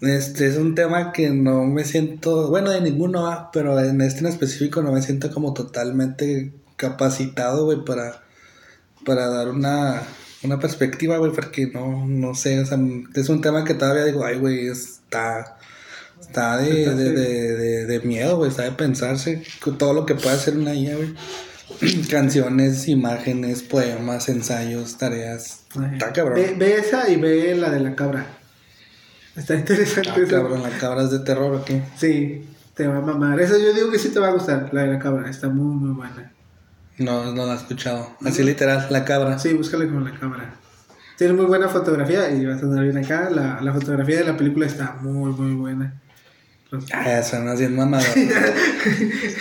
este 0.02 0.48
es 0.48 0.56
un 0.58 0.74
tema 0.76 1.12
que 1.12 1.30
no 1.32 1.66
me 1.66 1.84
siento, 1.84 2.48
bueno, 2.50 2.70
de 2.72 2.80
ninguno, 2.82 3.28
ah, 3.28 3.50
pero 3.52 3.80
en 3.80 4.02
este 4.02 4.20
en 4.22 4.28
específico 4.28 4.82
no 4.82 4.92
me 4.94 5.02
siento 5.02 5.32
como 5.32 5.54
totalmente 5.54 6.54
capacitado, 6.78 7.66
güey, 7.66 7.84
para, 7.84 8.22
para 9.06 9.28
dar 9.28 9.50
una, 9.50 10.02
una 10.44 10.60
perspectiva, 10.60 11.18
güey, 11.18 11.32
porque 11.32 11.68
no, 11.68 12.06
no 12.06 12.36
sé, 12.36 12.60
o 12.60 12.66
sea, 12.66 12.78
es 13.16 13.30
un 13.30 13.42
tema 13.42 13.66
que 13.66 13.74
todavía 13.74 14.06
digo, 14.06 14.26
ay, 14.26 14.38
güey, 14.38 14.68
está... 14.68 15.58
Está 16.20 16.58
de, 16.58 16.94
de, 16.96 17.14
de, 17.14 17.86
de, 17.86 18.00
miedo, 18.02 18.36
güey, 18.36 18.50
está 18.50 18.64
de 18.64 18.74
pensarse 18.74 19.42
todo 19.78 19.94
lo 19.94 20.06
que 20.06 20.16
puede 20.16 20.36
hacer 20.36 20.58
una 20.58 20.76
IA, 20.76 20.98
güey. 20.98 21.16
Canciones, 22.10 22.90
imágenes, 22.90 23.64
poemas, 23.64 24.28
ensayos, 24.28 24.98
tareas. 24.98 25.62
Está 25.94 26.12
cabrón. 26.12 26.36
Ve, 26.36 26.56
ve 26.58 26.76
esa 26.76 27.10
y 27.10 27.16
ve 27.16 27.56
la 27.56 27.70
de 27.70 27.80
la 27.80 27.96
cabra. 27.96 28.26
Está 29.36 29.56
interesante 29.56 30.10
Ah, 30.10 30.28
cabrón, 30.30 30.62
la 30.62 30.78
cabra 30.78 31.04
es 31.04 31.12
de 31.12 31.20
terror, 31.20 31.56
¿o 31.56 31.64
qué? 31.64 31.82
Sí, 31.98 32.46
te 32.74 32.88
va 32.88 32.98
a 32.98 33.02
mamar. 33.02 33.40
Esa 33.40 33.58
yo 33.58 33.74
digo 33.74 33.90
que 33.90 34.00
sí 34.00 34.10
te 34.10 34.20
va 34.20 34.28
a 34.28 34.32
gustar, 34.32 34.70
la 34.74 34.82
de 34.84 34.94
la 34.94 35.00
cabra. 35.00 35.30
Está 35.30 35.48
muy, 35.48 35.76
muy 35.76 35.96
buena. 35.96 36.34
No, 37.00 37.34
no 37.34 37.46
la 37.46 37.54
he 37.54 37.58
escuchado. 37.58 38.10
Así 38.26 38.44
literal, 38.44 38.88
la 38.90 39.06
cabra. 39.06 39.40
Sí, 39.40 39.54
búscala 39.54 39.86
con 39.88 40.04
la 40.04 40.12
cámara. 40.20 40.56
Tiene 41.18 41.34
muy 41.34 41.46
buena 41.46 41.68
fotografía 41.70 42.30
y 42.32 42.46
vas 42.46 42.62
a 42.62 42.66
andar 42.66 42.84
bien 42.84 42.98
acá. 42.98 43.30
La, 43.30 43.60
la 43.62 43.74
fotografía 43.74 44.18
de 44.20 44.26
la 44.26 44.38
película 44.38 44.66
está 44.68 44.98
muy, 45.02 45.32
muy 45.32 45.54
buena. 45.56 45.94
Ah, 46.94 47.24
suena 47.24 47.56
bien 47.56 47.76
mamada. 47.76 48.04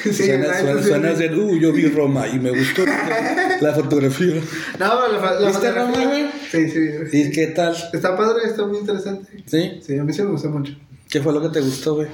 Sí, 0.03 0.13
suena, 0.13 0.47
¿verdad? 0.47 0.55
suena, 0.55 0.71
Entonces, 0.71 0.87
suena 0.89 1.13
bien, 1.13 1.39
uh, 1.39 1.57
yo 1.59 1.73
vi 1.73 1.89
Roma 1.89 2.27
y 2.27 2.39
me 2.41 2.51
gustó 2.51 2.85
la 3.61 3.75
fotografía. 3.75 4.41
No, 4.79 5.09
la, 5.13 5.19
la 5.41 5.47
¿Viste 5.49 5.69
fotografía- 5.69 5.75
Roma, 5.75 6.05
güey? 6.07 6.27
Sí, 6.51 6.71
sí. 6.71 6.89
¿Y 7.13 7.31
qué 7.31 7.49
tal? 7.49 7.77
Está 7.93 8.17
padre, 8.17 8.45
está 8.47 8.65
muy 8.67 8.79
interesante. 8.79 9.45
¿Sí? 9.47 9.81
Sí, 9.85 9.99
a 9.99 10.05
mí 10.05 10.13
sí 10.13 10.23
me 10.23 10.31
gustó 10.31 10.49
mucho. 10.49 10.75
¿Qué 11.11 11.21
fue 11.21 11.33
lo 11.33 11.43
que 11.43 11.51
te 11.51 11.61
gustó, 11.61 11.97
güey? 11.97 12.09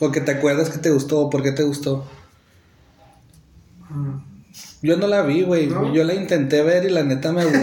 ¿O 0.00 0.12
que 0.12 0.20
te 0.20 0.32
acuerdas 0.32 0.68
que 0.68 0.78
te 0.78 0.90
gustó 0.90 1.20
o 1.20 1.30
por 1.30 1.42
qué 1.42 1.52
te 1.52 1.62
gustó? 1.62 2.06
Ah. 3.90 4.22
Yo 4.82 4.96
no 4.96 5.06
la 5.06 5.22
vi, 5.22 5.42
güey. 5.42 5.68
¿No? 5.68 5.94
Yo 5.94 6.02
la 6.02 6.12
intenté 6.14 6.62
ver 6.62 6.84
y 6.84 6.90
la 6.90 7.04
neta 7.04 7.32
me 7.32 7.42
aburrió. 7.42 7.60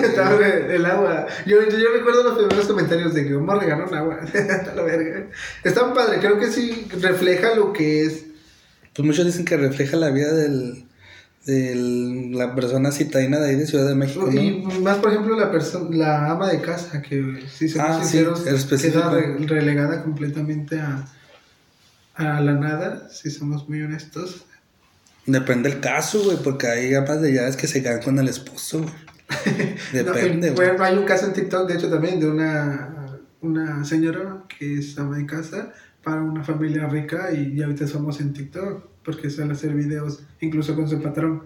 El 0.69 0.85
agua. 0.85 1.27
Yo, 1.45 1.57
yo, 1.69 1.77
yo 1.77 1.87
recuerdo 1.93 2.23
los 2.23 2.37
primeros 2.37 2.65
comentarios 2.65 3.13
de 3.13 3.27
que 3.27 3.33
vamos 3.33 3.55
a 3.55 3.59
regalar 3.59 3.87
un 3.89 3.93
agua. 3.93 4.19
La 4.75 4.81
verga. 4.81 5.27
Está 5.63 5.93
padre, 5.93 6.19
creo 6.19 6.39
que 6.39 6.47
sí 6.49 6.87
refleja 7.01 7.55
lo 7.55 7.73
que 7.73 8.05
es. 8.05 8.23
Pues 8.95 9.05
muchos 9.05 9.25
dicen 9.25 9.43
que 9.43 9.57
refleja 9.57 9.97
la 9.97 10.11
vida 10.11 10.31
del, 10.33 10.85
del 11.45 12.31
la 12.31 12.55
persona 12.55 12.91
citadina 12.91 13.39
de 13.39 13.49
ahí 13.49 13.55
de 13.55 13.65
Ciudad 13.67 13.87
de 13.87 13.95
México, 13.95 14.29
¿no? 14.31 14.41
Y 14.41 14.61
más, 14.81 14.97
por 14.97 15.11
ejemplo, 15.11 15.35
la 15.37 15.51
persona, 15.51 15.95
la 15.95 16.31
ama 16.31 16.49
de 16.49 16.61
casa, 16.61 17.01
que 17.01 17.43
si 17.53 17.67
somos 17.69 17.89
Ah, 17.89 18.03
sí, 18.03 18.19
queda 18.91 19.09
re- 19.11 19.37
relegada 19.45 20.03
completamente 20.03 20.79
a, 20.79 21.05
a 22.15 22.41
la 22.41 22.53
nada, 22.53 23.09
si 23.11 23.29
somos 23.29 23.67
muy 23.69 23.81
honestos. 23.81 24.45
Depende 25.31 25.69
del 25.69 25.79
caso, 25.79 26.23
güey, 26.23 26.37
porque 26.43 26.67
hay 26.67 26.93
amas 26.93 27.21
de 27.21 27.33
llaves 27.33 27.55
que 27.55 27.67
se 27.67 27.81
quedan 27.83 28.01
con 28.01 28.17
el 28.19 28.27
esposo, 28.27 28.81
güey. 28.81 28.93
Depende, 29.93 30.51
güey. 30.51 30.69
hay 30.79 30.97
un 30.97 31.05
caso 31.05 31.27
en 31.27 31.33
TikTok, 31.33 31.67
de 31.67 31.75
hecho, 31.75 31.89
también 31.89 32.19
de 32.19 32.27
una, 32.27 33.19
una 33.41 33.83
señora 33.85 34.43
que 34.47 34.79
es 34.79 34.97
ama 34.97 35.17
de 35.17 35.25
casa 35.25 35.71
para 36.03 36.21
una 36.21 36.43
familia 36.43 36.87
rica 36.87 37.31
y, 37.31 37.53
y 37.53 37.61
ahorita 37.61 37.87
somos 37.87 38.19
en 38.21 38.33
TikTok 38.33 38.89
porque 39.03 39.29
suele 39.29 39.53
hacer 39.53 39.73
videos 39.73 40.23
incluso 40.39 40.75
con 40.75 40.89
su 40.89 41.01
patrón 41.01 41.43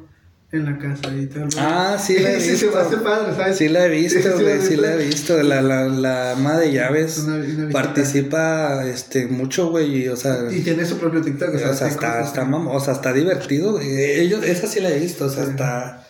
en 0.54 0.66
la 0.66 0.78
casa 0.78 1.10
y 1.14 1.28
rollo. 1.28 1.47
Ah, 1.58 1.97
sí 1.99 2.20
la 2.20 2.32
he 2.32 2.39
Sí, 2.39 2.51
visto. 2.51 2.70
se 2.72 2.76
me 2.76 2.82
hace 2.82 2.97
padre, 2.97 3.36
¿sabes? 3.36 3.58
Sí 3.58 3.70
la 3.70 3.86
he 3.86 3.89
visto, 3.89 4.20
Sí, 4.20 4.28
sí, 4.38 4.43
güey, 4.43 4.62
sí, 4.62 4.68
sí 4.68 4.76
la 4.78 4.93
he 4.95 4.99
sí. 5.01 5.06
visto. 5.08 5.43
La, 5.43 5.62
la, 5.62 5.86
la 5.89 6.32
ama 6.34 6.58
de 6.60 6.72
llaves 6.72 7.18
Una- 7.20 7.36
una 7.36 7.43
visita. 7.45 7.70
participa 7.72 8.86
este, 8.88 9.28
mucho, 9.28 9.70
güey, 9.72 10.04
y, 10.04 10.08
o 10.10 10.16
sea... 10.16 10.38
Y 10.51 10.62
tiene 10.62 10.86
su 10.86 10.97
propio 10.97 11.22
TikTok. 11.22 11.56
O 11.56 11.58
sea, 11.58 11.72
está, 11.72 12.22
está, 12.22 12.43
o 12.43 12.80
sea, 12.80 12.93
está 12.93 13.12
divertido. 13.14 13.80
Ellos, 13.82 14.43
esa 14.45 14.68
sí 14.68 14.80
la 14.80 14.89
he 14.91 14.99
visto. 14.99 15.26
O 15.26 15.30
sea, 15.30 15.43
Sí. 15.45 15.49
está, 15.51 16.08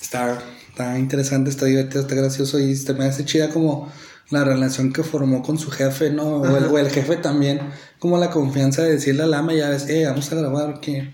está, 0.00 0.38
está 0.70 0.98
interesante, 0.98 1.50
está 1.50 1.66
divertido, 1.66 2.00
está 2.00 2.14
gracioso 2.14 2.58
y 2.58 2.74
se 2.76 2.92
me 2.94 3.04
hace 3.04 3.24
chida 3.24 3.50
como 3.50 3.92
la 4.30 4.42
relación 4.42 4.92
que 4.92 5.02
formó 5.04 5.42
con 5.42 5.58
su 5.58 5.70
jefe, 5.70 6.10
¿no? 6.10 6.38
O 6.38 6.56
el, 6.56 6.64
o 6.64 6.78
el 6.78 6.90
jefe 6.90 7.16
también, 7.16 7.60
como 7.98 8.18
la 8.18 8.30
confianza 8.30 8.82
de 8.82 8.92
decirle 8.92 9.22
a 9.22 9.26
la 9.26 9.38
ama 9.38 9.52
de 9.52 9.58
llaves, 9.58 9.88
eh, 9.88 10.04
vamos 10.06 10.32
a 10.32 10.34
grabar, 10.34 10.80
que 10.80 11.12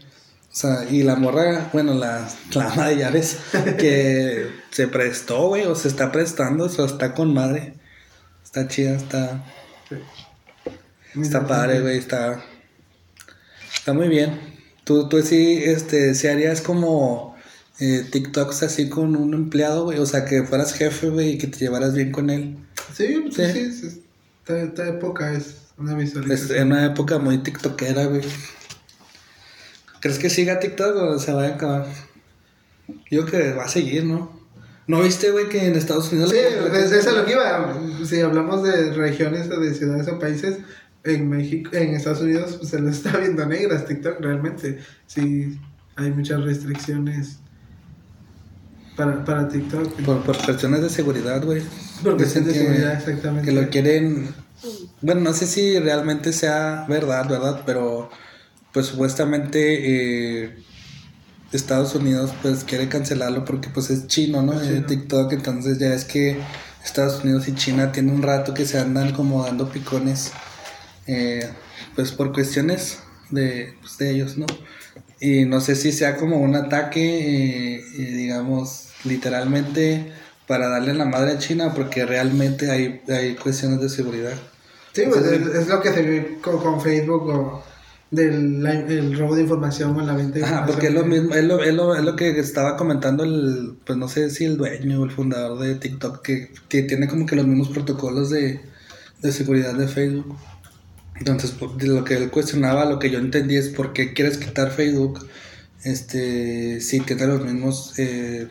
O 0.53 0.55
sea, 0.55 0.85
y 0.91 1.03
la 1.03 1.17
morra, 1.17 1.71
bueno, 1.73 1.95
la, 1.95 2.29
la 2.53 2.71
ama 2.73 2.89
de 2.89 2.99
llaves, 2.99 3.39
que 3.79 4.51
se 4.71 4.87
prestó, 4.87 5.49
güey, 5.49 5.65
o 5.65 5.75
se 5.75 5.89
está 5.89 6.13
prestando, 6.13 6.65
o 6.65 6.69
sea, 6.69 6.85
está 6.85 7.15
con 7.15 7.33
madre. 7.33 7.75
Está 8.45 8.69
chida, 8.69 8.95
está, 8.97 9.43
está 11.21 11.47
padre, 11.47 11.81
güey, 11.81 11.97
está, 11.97 12.45
está 13.75 13.95
muy 13.95 14.09
bien. 14.09 14.39
Tú, 14.85 15.09
tú 15.09 15.23
sí, 15.23 15.63
este, 15.65 16.15
si 16.15 16.27
harías 16.27 16.61
como 16.61 17.35
eh, 17.79 18.05
TikToks 18.11 18.63
así 18.65 18.91
con 18.91 19.17
un 19.17 19.33
empleado, 19.33 19.85
güey, 19.85 19.99
o 19.99 20.07
sea, 20.07 20.27
que 20.27 20.43
fueras 20.43 20.75
jefe, 20.75 21.09
güey, 21.09 21.31
y 21.31 21.39
que 21.39 21.47
te 21.47 21.59
llevaras 21.61 21.95
bien 21.95 22.13
con 22.13 22.29
él. 22.29 22.59
Sí, 22.95 23.25
sí, 23.31 23.43
Sí. 23.47 23.53
sí. 23.53 23.73
sí. 23.91 24.03
Esta, 24.43 24.61
esta 24.61 24.89
época 24.89 25.33
es 25.33 25.55
una 25.79 25.93
Es 25.93 25.99
visualización. 25.99 26.59
en 26.59 26.67
una 26.67 26.85
época 26.85 27.19
muy 27.19 27.39
tiktokera, 27.39 28.05
güey. 28.07 28.23
¿Crees 30.03 30.19
que 30.19 30.29
siga 30.29 30.59
TikTok 30.59 30.97
o 30.97 31.19
se 31.19 31.33
va 31.33 31.45
a 31.45 31.49
acabar? 31.49 31.87
Yo 33.11 33.25
creo 33.25 33.53
que 33.53 33.53
va 33.55 33.65
a 33.65 33.69
seguir, 33.69 34.05
¿no? 34.05 34.31
¿No 34.89 35.01
viste, 35.01 35.31
güey, 35.31 35.49
que 35.49 35.65
en 35.65 35.77
Estados 35.77 36.11
Unidos... 36.11 36.31
Sí, 36.31 36.37
desde 36.73 36.99
eso 36.99 37.11
es 37.11 37.17
lo 37.17 37.25
que 37.25 37.33
iba. 37.33 37.81
Si 38.05 38.21
hablamos 38.21 38.65
de 38.65 38.93
regiones 38.95 39.49
o 39.49 39.61
de 39.61 39.73
ciudades 39.73 40.09
o 40.09 40.19
países, 40.19 40.59
en 41.05 41.29
México, 41.29 41.71
en 41.73 41.95
Estados 41.95 42.21
Unidos 42.21 42.57
pues, 42.59 42.71
se 42.71 42.81
lo 42.81 42.91
está 42.91 43.17
viendo 43.17 43.47
negras 43.47 43.87
TikTok 43.87 44.21
realmente. 44.21 44.81
Sí, 45.07 45.57
hay 45.95 46.11
muchas 46.11 46.43
restricciones 46.43 47.39
para, 48.97 49.25
para 49.25 49.49
TikTok. 49.49 50.03
Por, 50.03 50.23
por 50.25 50.37
cuestiones 50.45 50.83
de 50.83 50.91
seguridad, 50.91 51.45
güey. 51.45 51.63
Por 52.03 52.17
cuestiones 52.17 52.53
de 52.53 52.59
seguridad, 52.59 52.95
exactamente. 52.95 53.49
Que 53.49 53.61
lo 53.61 53.71
quieren... 53.71 54.35
Bueno, 55.01 55.21
no 55.21 55.33
sé 55.33 55.47
si 55.47 55.79
realmente 55.79 56.33
sea 56.33 56.87
verdad, 56.89 57.29
¿verdad? 57.29 57.63
Pero, 57.65 58.11
pues, 58.73 58.87
supuestamente... 58.87 60.45
eh, 60.45 60.57
Estados 61.53 61.95
Unidos 61.95 62.33
pues 62.41 62.65
quiere 62.65 62.89
cancelarlo 62.89 63.45
porque 63.45 63.69
pues 63.69 63.91
es 63.91 64.07
chino, 64.07 64.41
¿no? 64.41 64.59
Es 64.59 64.69
Eh, 64.69 64.75
chino. 64.75 64.87
TikTok, 64.87 65.33
entonces 65.35 65.79
ya 65.79 65.93
es 65.93 66.07
que 66.07 66.39
Estados 66.83 67.23
Unidos 67.23 67.47
y 67.47 67.55
China 67.55 67.93
tienen 67.93 68.15
un 68.15 68.23
rato 68.23 68.55
que 68.55 68.65
se 68.65 68.79
andan 68.79 69.13
como 69.13 69.45
dando 69.45 69.69
picones, 69.71 70.33
eh, 71.07 71.47
pues 71.95 72.11
por 72.13 72.33
cuestiones 72.33 73.01
de, 73.31 73.75
pues, 73.81 73.99
de 73.99 74.11
ellos, 74.13 74.39
¿no? 74.39 74.47
Y 75.21 75.45
no 75.45 75.61
sé 75.61 75.77
si 75.77 75.93
sea 75.93 76.17
como 76.17 76.39
un 76.39 76.57
ataque, 76.57 77.77
eh, 77.77 77.85
eh, 77.99 78.13
digamos, 78.17 78.89
literalmente 79.05 80.11
para 80.47 80.69
darle 80.69 80.95
la 80.95 81.05
madre 81.05 81.33
a 81.33 81.39
China 81.39 81.75
porque 81.75 82.07
realmente 82.07 82.71
hay, 82.71 83.03
hay 83.09 83.35
cuestiones 83.35 83.79
de 83.81 83.91
seguridad. 83.91 84.35
Sí, 84.95 85.03
pues 85.09 85.25
es, 85.27 85.47
es 85.55 85.69
lo 85.69 85.81
que 85.83 85.93
se 85.93 86.03
ve 86.03 86.39
con, 86.43 86.59
con 86.59 86.81
Facebook 86.81 87.29
o 87.29 87.63
del 88.13 88.63
la- 88.63 88.73
el 88.79 89.19
robo 89.19 89.35
de 89.35 89.43
información 89.43 89.97
o 89.97 90.03
la 90.03 90.15
venta 90.15 90.39
de 90.39 90.45
Ajá, 90.45 90.67
porque 90.67 90.87
es 90.89 90.93
lo 90.95 91.01
información. 91.01 91.25
mismo, 91.29 91.35
es 91.35 91.45
lo, 91.45 91.63
es 91.65 91.75
lo, 91.75 91.95
es 91.97 92.05
lo 92.05 92.15
que 92.15 92.39
estaba 92.39 92.77
comentando 92.77 93.25
el, 93.25 93.75
pues 93.85 93.99
no 93.99 94.07
sé 94.09 94.31
si 94.31 94.45
el 94.45 94.57
dueño 94.59 95.01
o 95.01 95.05
el 95.05 95.11
fundador 95.11 95.59
de 95.59 95.75
TikTok, 95.75 96.23
que, 96.23 96.53
que 96.69 96.83
tiene 96.83 97.09
como 97.09 97.27
que 97.27 97.35
los 97.37 97.47
mismos 97.47 97.71
protocolos 97.71 98.31
de, 98.31 98.61
de 99.23 99.33
seguridad 99.33 99.75
de 99.75 99.89
Facebook. 99.89 100.37
Entonces, 101.19 101.55
de 101.79 101.87
lo 101.89 102.05
que 102.05 102.15
él 102.17 102.31
cuestionaba, 102.31 102.85
lo 102.85 102.99
que 102.99 103.11
yo 103.11 103.19
entendí 103.19 103.57
es 103.57 103.69
por 103.69 103.93
qué 103.93 104.13
quieres 104.13 104.39
quitar 104.39 104.71
Facebook, 104.71 105.27
este, 105.85 106.81
si 106.81 107.01
tiene 107.01 107.27
los 107.27 107.45
mismos 107.45 107.99
eh, 107.99 108.49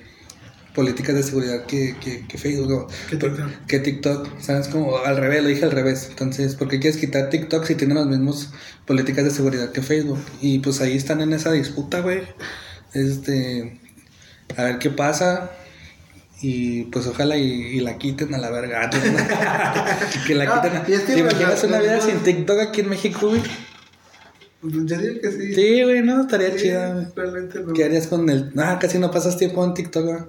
políticas 0.75 1.15
de 1.15 1.23
seguridad 1.23 1.65
que, 1.65 1.95
que, 2.03 2.25
que 2.27 2.37
Facebook 2.37 2.71
o- 2.71 2.87
Que 3.09 3.17
TikTok. 3.17 3.49
que 3.67 3.79
TikTok, 3.79 4.39
¿sabes? 4.39 4.67
Como 4.69 4.97
al 4.99 5.17
revés, 5.17 5.43
lo 5.43 5.49
dije 5.49 5.65
al 5.65 5.71
revés. 5.71 6.07
Entonces, 6.09 6.55
¿por 6.55 6.67
qué 6.69 6.79
quieres 6.79 6.99
quitar 6.99 7.29
TikTok 7.29 7.65
si 7.65 7.75
tiene 7.75 7.93
las 7.93 8.07
mismas 8.07 8.51
políticas 8.85 9.25
de 9.25 9.31
seguridad 9.31 9.71
que 9.71 9.81
Facebook? 9.81 10.19
Y 10.41 10.59
pues 10.59 10.79
ahí 10.81 10.95
están 10.95 11.21
en 11.21 11.33
esa 11.33 11.51
disputa, 11.51 11.99
güey. 12.01 12.21
Este, 12.93 13.79
a 14.57 14.63
ver 14.63 14.79
qué 14.79 14.89
pasa. 14.89 15.51
Y 16.43 16.85
pues 16.85 17.05
ojalá 17.05 17.37
y, 17.37 17.43
y 17.51 17.79
la 17.81 17.97
quiten 17.97 18.33
a 18.33 18.37
la 18.39 18.49
verga. 18.49 18.89
que 20.27 20.35
la 20.35 20.61
quiten. 20.61 21.05
¿Te 21.05 21.19
imaginas 21.19 21.51
pues, 21.51 21.63
una 21.65 21.79
vida 21.79 22.01
sin 22.01 22.17
TikTok 22.19 22.59
aquí 22.59 22.81
en 22.81 22.89
México, 22.89 23.27
güey? 23.29 23.41
Yo 24.63 24.97
digo 24.97 25.19
que 25.21 25.31
sí. 25.31 25.53
Sí, 25.55 25.83
güey, 25.83 26.01
no, 26.01 26.21
estaría 26.21 26.51
Sí, 26.51 26.63
chida. 26.63 27.11
Realmente 27.15 27.59
no. 27.59 27.73
¿Qué 27.73 27.83
harías 27.83 28.07
con 28.07 28.29
el.? 28.29 28.51
Ah, 28.57 28.77
casi 28.79 28.99
no 28.99 29.09
pasas 29.11 29.37
tiempo 29.37 29.63
en 29.65 29.73
TikTok, 29.73 30.03
güey. 30.05 30.19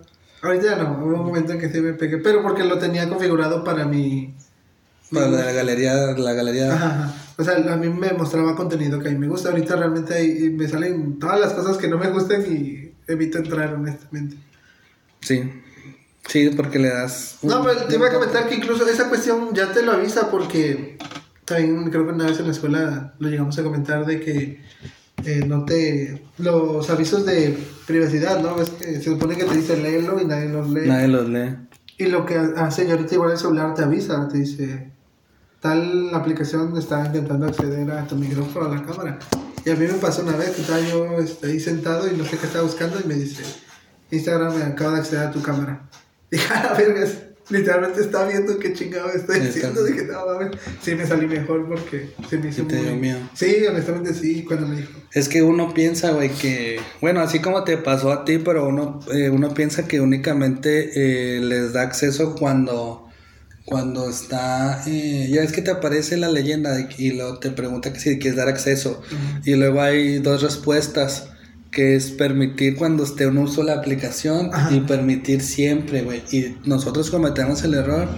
Ahorita 0.43 0.65
ya 0.65 0.77
no, 0.83 0.99
hubo 1.05 1.15
un 1.21 1.25
momento 1.27 1.53
en 1.53 1.61
que 1.61 1.71
sí 1.71 1.81
me 1.81 1.93
pegué, 1.95 2.19
pero 2.19 2.43
porque 2.43 2.65
lo 2.65 2.79
tenía 2.79 3.09
configurado 3.09 3.63
para 3.65 3.85
mi... 3.87 4.35
Para 5.13 5.29
la 5.29 5.53
galería, 5.53 5.95
la 6.17 6.33
galería. 6.33 6.73
Ajá, 6.75 6.87
ajá. 6.87 7.15
O 7.37 7.45
sea, 7.45 7.57
a 7.57 7.77
mí 7.77 7.89
me 7.89 8.13
mostraba 8.15 8.57
contenido 8.57 8.99
que 8.99 9.09
a 9.09 9.13
mí 9.13 9.19
me 9.19 9.29
gusta. 9.29 9.51
Ahorita 9.51 9.77
realmente 9.77 10.15
ahí 10.15 10.51
me 10.51 10.67
salen 10.69 11.19
todas 11.19 11.39
las 11.39 11.53
cosas 11.53 11.77
que 11.77 11.87
no 11.89 11.99
me 11.99 12.09
gustan 12.11 12.43
y 12.51 12.93
evito 13.07 13.39
entrar, 13.39 13.75
honestamente. 13.75 14.37
Sí. 15.21 15.51
Sí, 16.27 16.51
porque 16.57 16.79
le 16.79 16.89
das. 16.89 17.39
un- 17.43 17.51
No, 17.51 17.63
pero 17.63 17.83
te 17.85 17.95
iba 17.97 18.09
a 18.09 18.13
comentar 18.13 18.49
que 18.49 18.55
incluso 18.55 18.87
esa 18.89 19.09
cuestión 19.09 19.53
ya 19.55 19.71
te 19.73 19.83
lo 19.83 19.93
avisa 19.93 20.31
porque 20.31 20.97
también 21.45 21.91
creo 21.91 22.07
que 22.07 22.13
una 22.13 22.27
vez 22.27 22.39
en 22.39 22.47
la 22.47 22.53
escuela 22.53 23.15
lo 23.19 23.29
llegamos 23.29 23.59
a 23.59 23.63
comentar 23.63 24.07
de 24.07 24.21
que 24.21 24.63
eh, 25.25 25.45
no 25.47 25.65
te... 25.65 26.23
Los 26.39 26.89
avisos 26.91 27.25
de 27.27 27.57
privacidad, 27.87 28.41
¿no? 28.41 28.61
Es 28.61 28.71
que 28.71 28.95
se 28.97 29.03
supone 29.03 29.37
que 29.37 29.45
te 29.45 29.57
dice 29.57 29.77
léelo 29.77 30.21
y 30.21 30.25
nadie 30.25 30.49
los 30.49 30.69
lee. 30.71 30.89
Nadie 30.89 31.09
los 31.09 31.29
lee. 31.29 31.57
Y 31.99 32.07
lo 32.07 32.25
que 32.27 32.37
hace 32.37 32.91
ahorita 32.91 33.15
igual 33.15 33.33
el 33.33 33.39
celular 33.39 33.75
te 33.75 33.83
avisa, 33.83 34.27
te 34.29 34.39
dice, 34.39 34.93
tal 35.61 36.15
aplicación 36.15 36.77
está 36.77 37.07
intentando 37.07 37.47
acceder 37.47 37.91
a 37.91 38.07
tu 38.07 38.17
micrófono, 38.17 38.67
a 38.67 38.77
la 38.77 38.83
cámara. 38.83 39.19
Y 39.65 39.71
a 39.71 39.77
mí 39.77 39.87
me 39.87 39.95
pasó 39.95 40.23
una 40.23 40.37
vez 40.37 40.51
que 40.51 40.63
estaba 40.63 40.81
yo 40.81 41.19
este, 41.19 41.47
ahí 41.47 41.61
sentado 41.61 42.11
y 42.11 42.17
no 42.17 42.25
sé 42.25 42.37
qué 42.39 42.47
estaba 42.47 42.65
buscando 42.65 42.99
y 42.99 43.07
me 43.07 43.15
dice, 43.15 43.45
Instagram 44.11 44.57
me 44.57 44.65
acaba 44.65 44.95
de 44.95 45.01
acceder 45.01 45.29
a 45.29 45.31
tu 45.31 45.41
cámara. 45.41 45.89
Dije, 46.31 46.53
a 46.53 46.65
la 46.65 46.75
verga, 46.75 47.07
literalmente 47.53 48.01
está 48.01 48.27
viendo 48.27 48.59
qué 48.59 48.73
chingado 48.73 49.09
estoy 49.13 49.37
Está- 49.37 49.47
diciendo. 49.47 49.85
Dije, 49.85 50.05
no, 50.05 50.27
mames. 50.27 50.59
Sí, 50.83 50.95
me 50.95 51.07
salí 51.07 51.27
mejor 51.27 51.69
porque 51.69 52.11
se 52.29 52.39
me 52.39 52.49
hizo 52.49 52.65
te 52.67 52.77
muy... 52.77 52.85
dio 52.87 52.97
miedo. 52.97 53.19
Sí, 53.35 53.65
honestamente 53.69 54.15
sí, 54.15 54.45
cuando 54.45 54.67
me 54.67 54.77
dijo. 54.77 54.91
Es 55.13 55.29
que 55.29 55.43
uno 55.43 55.73
piensa, 55.75 56.11
güey, 56.13 56.31
que, 56.31 56.81
bueno, 57.01 57.21
así 57.21 57.39
como 57.39 57.65
te 57.65 57.77
pasó 57.77 58.11
a 58.13 58.25
ti, 58.25 58.39
pero 58.39 58.67
uno, 58.67 59.01
eh, 59.13 59.29
uno 59.31 59.53
piensa 59.55 59.87
que 59.87 60.01
únicamente 60.01 60.91
eh, 61.37 61.41
les 61.41 61.73
da 61.75 61.83
acceso 61.83 62.35
cuando, 62.35 63.07
cuando 63.67 64.09
está, 64.09 64.83
eh, 64.87 65.29
ya 65.31 65.43
es 65.43 65.53
que 65.53 65.63
te 65.63 65.71
aparece 65.71 66.17
la 66.17 66.31
leyenda 66.31 66.73
de- 66.75 66.89
y 66.99 67.13
luego 67.13 67.39
te 67.39 67.51
pregunta 67.51 67.93
que 67.93 68.01
si 68.01 68.19
quieres 68.19 68.37
dar 68.37 68.49
acceso. 68.49 69.03
Y 69.45 69.55
luego 69.55 69.83
hay 69.83 70.19
dos 70.19 70.43
respuestas, 70.43 71.29
que 71.73 71.97
es 71.97 72.11
permitir 72.11 72.77
cuando 72.77 73.03
esté 73.03 73.25
en 73.25 73.39
uso 73.39 73.65
la 73.65 73.75
aplicación 73.75 74.51
Ajá. 74.53 74.73
y 74.73 74.81
permitir 74.81 75.41
siempre, 75.41 76.03
güey. 76.03 76.23
Y 76.31 76.57
nosotros 76.65 77.11
cometemos 77.11 77.65
el 77.65 77.75
error 77.75 78.09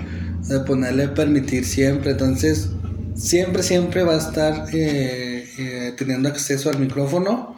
de 0.48 0.60
ponerle 0.60 1.08
permitir 1.08 1.64
siempre, 1.64 2.10
entonces 2.10 2.68
siempre, 3.14 3.62
siempre 3.62 4.02
va 4.02 4.14
a 4.14 4.18
estar 4.18 4.66
eh, 4.72 5.48
eh, 5.56 5.94
teniendo 5.96 6.28
acceso 6.28 6.68
al 6.68 6.78
micrófono 6.78 7.56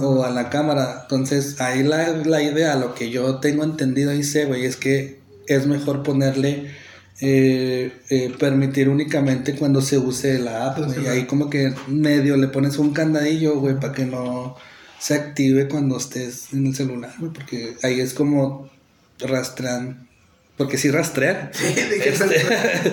o 0.00 0.24
a 0.24 0.30
la 0.30 0.50
cámara. 0.50 1.00
Entonces, 1.02 1.60
ahí 1.60 1.82
la, 1.82 2.08
la 2.24 2.42
idea, 2.42 2.74
lo 2.74 2.94
que 2.94 3.10
yo 3.10 3.36
tengo 3.36 3.62
entendido 3.62 4.12
y 4.12 4.24
sé, 4.24 4.46
güey, 4.46 4.64
es 4.64 4.76
que 4.76 5.20
es 5.46 5.66
mejor 5.66 6.02
ponerle 6.02 6.70
eh, 7.20 7.92
eh, 8.10 8.34
permitir 8.38 8.88
únicamente 8.88 9.54
cuando 9.54 9.80
se 9.80 9.98
use 9.98 10.38
la 10.38 10.66
app, 10.66 10.78
güey. 10.78 11.04
Y 11.04 11.06
ahí 11.06 11.26
como 11.26 11.48
que 11.48 11.72
medio 11.86 12.36
le 12.36 12.48
pones 12.48 12.78
un 12.78 12.92
candadillo, 12.92 13.60
güey, 13.60 13.78
para 13.78 13.92
que 13.92 14.04
no 14.04 14.56
se 15.04 15.14
active 15.14 15.68
cuando 15.68 15.98
estés 15.98 16.52
en 16.54 16.66
el 16.68 16.74
celular, 16.74 17.12
porque 17.34 17.76
ahí 17.82 18.00
es 18.00 18.14
como 18.14 18.70
rastrean. 19.18 20.08
Porque 20.56 20.78
sí 20.78 20.88
rastrean. 20.90 21.50
Sí, 21.52 21.74
Este, 22.04 22.42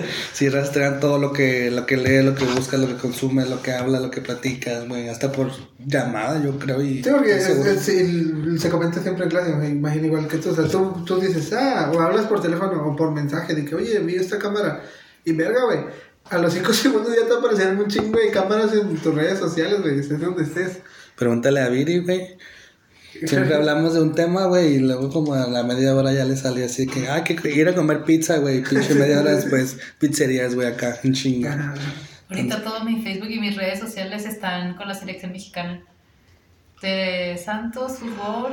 sí 0.32 0.48
rastrean 0.48 0.98
todo 1.00 1.18
lo 1.18 1.32
que, 1.32 1.70
lo 1.70 1.86
que 1.86 1.96
lee, 1.96 2.22
lo 2.24 2.34
que 2.34 2.44
busca, 2.44 2.76
lo 2.76 2.88
que 2.88 2.96
consume, 2.96 3.46
lo 3.46 3.62
que 3.62 3.70
habla, 3.72 4.00
lo 4.00 4.10
que 4.10 4.20
platicas, 4.20 4.88
güey, 4.88 5.08
hasta 5.08 5.30
por 5.30 5.52
llamada, 5.78 6.42
yo 6.42 6.58
creo. 6.58 6.82
Y 6.82 7.04
Sí, 7.04 7.10
porque 7.10 7.36
es- 7.36 7.44
seguro. 7.44 7.70
es- 7.70 7.80
sí, 7.82 7.96
el- 7.98 8.58
se 8.60 8.68
comenta 8.68 9.00
siempre 9.00 9.24
en 9.24 9.30
clase, 9.30 9.54
me 9.54 9.68
imagino 9.68 10.06
igual 10.08 10.26
que 10.28 10.38
tú. 10.38 10.50
O 10.50 10.54
sea, 10.56 10.66
tú, 10.66 11.04
tú 11.06 11.20
dices, 11.20 11.52
ah, 11.52 11.90
o 11.94 12.00
hablas 12.00 12.26
por 12.26 12.42
teléfono 12.42 12.84
o 12.84 12.96
por 12.96 13.12
mensaje 13.12 13.54
de 13.54 13.64
que, 13.64 13.74
oye, 13.76 13.98
vi 14.00 14.16
esta 14.16 14.38
cámara. 14.38 14.82
Y 15.24 15.32
verga, 15.32 15.64
güey. 15.64 15.78
A 16.30 16.38
los 16.38 16.52
5 16.52 16.72
segundos 16.74 17.14
ya 17.18 17.26
te 17.28 17.34
aparecerán 17.34 17.78
un 17.78 17.86
chingo 17.86 18.18
de 18.18 18.30
cámaras 18.32 18.72
en 18.74 18.96
tus 18.96 19.14
redes 19.14 19.38
sociales, 19.38 19.80
güey, 19.82 20.00
estés 20.00 20.20
donde 20.20 20.42
estés. 20.42 20.78
Pregúntale 21.16 21.60
a 21.60 21.68
Viri, 21.68 21.98
güey. 21.98 22.36
Siempre 23.26 23.54
hablamos 23.54 23.94
de 23.94 24.00
un 24.00 24.14
tema, 24.14 24.46
güey, 24.46 24.76
y 24.76 24.78
luego 24.78 25.10
como 25.10 25.34
a 25.34 25.46
la 25.46 25.62
media 25.62 25.94
hora 25.94 26.12
ya 26.12 26.24
le 26.24 26.36
salió 26.36 26.64
así 26.64 26.86
que, 26.86 27.08
ah, 27.08 27.22
que 27.22 27.36
ir 27.50 27.68
a 27.68 27.74
comer 27.74 28.04
pizza, 28.04 28.38
güey, 28.38 28.62
pinche 28.62 28.94
media 28.94 29.20
hora 29.20 29.32
después, 29.32 29.78
pizzerías, 29.98 30.54
güey, 30.54 30.68
acá, 30.68 30.98
en 31.02 31.12
chinga. 31.12 31.74
Ahorita 32.30 32.62
todo 32.62 32.84
mi 32.84 33.02
Facebook 33.02 33.30
y 33.30 33.38
mis 33.38 33.56
redes 33.56 33.78
sociales 33.78 34.24
están 34.24 34.74
con 34.74 34.88
la 34.88 34.94
selección 34.94 35.32
mexicana. 35.32 35.82
De 36.80 37.38
Santos, 37.42 37.98
fútbol, 37.98 38.52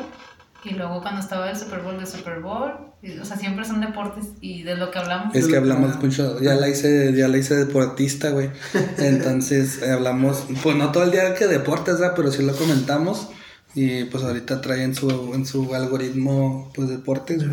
y 0.64 0.74
luego 0.74 1.02
cuando 1.02 1.22
estaba 1.22 1.50
el 1.50 1.58
Super 1.58 1.80
Bowl, 1.82 1.98
de 2.00 2.06
Super 2.06 2.40
Bowl. 2.42 2.72
y, 3.02 3.18
o 3.18 3.26
sea, 3.26 3.38
siempre 3.38 3.64
son 3.66 3.80
deportes 3.82 4.26
y 4.42 4.64
de 4.64 4.76
lo 4.76 4.92
que 4.92 5.00
hablamos. 5.00 5.34
Es 5.36 5.48
que 5.48 5.58
hablamos 5.58 6.02
mucho, 6.04 6.40
ya 6.42 6.56
la 6.56 6.68
hice, 6.68 7.14
ya 7.16 7.28
la 7.28 7.38
hice 7.38 7.56
deportista, 7.56 8.32
güey. 8.32 8.50
Entonces 8.98 9.82
eh, 9.82 9.92
hablamos, 9.92 10.46
pues 10.62 10.76
no 10.76 10.92
todo 10.92 11.04
el 11.04 11.12
día 11.12 11.34
que 11.36 11.48
deportes, 11.48 12.00
¿verdad? 12.00 12.14
Pero 12.16 12.32
sí 12.32 12.44
lo 12.44 12.54
comentamos. 12.56 13.30
Y 13.76 14.06
pues 14.06 14.24
ahorita 14.24 14.62
trae 14.62 14.84
en 14.84 14.96
su, 14.96 15.34
en 15.36 15.46
su 15.46 15.76
algoritmo, 15.76 16.72
pues 16.74 16.90
deportes. 16.90 17.44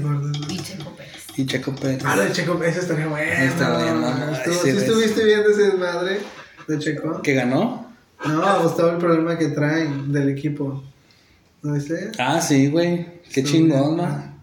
Y 0.49 0.57
Checo 0.63 0.97
Pérez. 0.97 1.13
Y 1.37 1.47
Checo 1.47 1.75
Pérez. 1.75 2.03
Ah, 2.07 2.17
de 2.19 2.33
Checo, 2.33 2.63
ese 2.65 2.81
estaría 2.81 3.07
bueno. 3.07 3.31
Está 3.31 3.77
bien, 3.83 4.01
mamá. 4.01 4.31
Estuvo- 4.33 4.55
Sí, 4.55 4.71
¿Sí 4.71 4.73
ves. 4.73 4.83
estuviste 4.85 5.25
viendo 5.25 5.51
ese 5.51 5.63
desmadre 5.65 6.21
de 6.67 6.79
Checo? 6.79 7.21
¿Que 7.23 7.35
ganó? 7.35 7.93
No, 8.27 8.63
pues 8.63 8.77
todo 8.77 8.93
el 8.93 8.97
problema 8.97 9.37
que 9.37 9.49
traen 9.49 10.11
del 10.11 10.31
equipo. 10.31 10.83
¿No 11.67 11.73
viste? 11.75 12.13
Ah, 12.19 12.41
sí, 12.41 12.69
güey. 12.69 13.07
Qué 13.33 13.43
chingón. 13.43 13.97
¿no? 13.97 14.37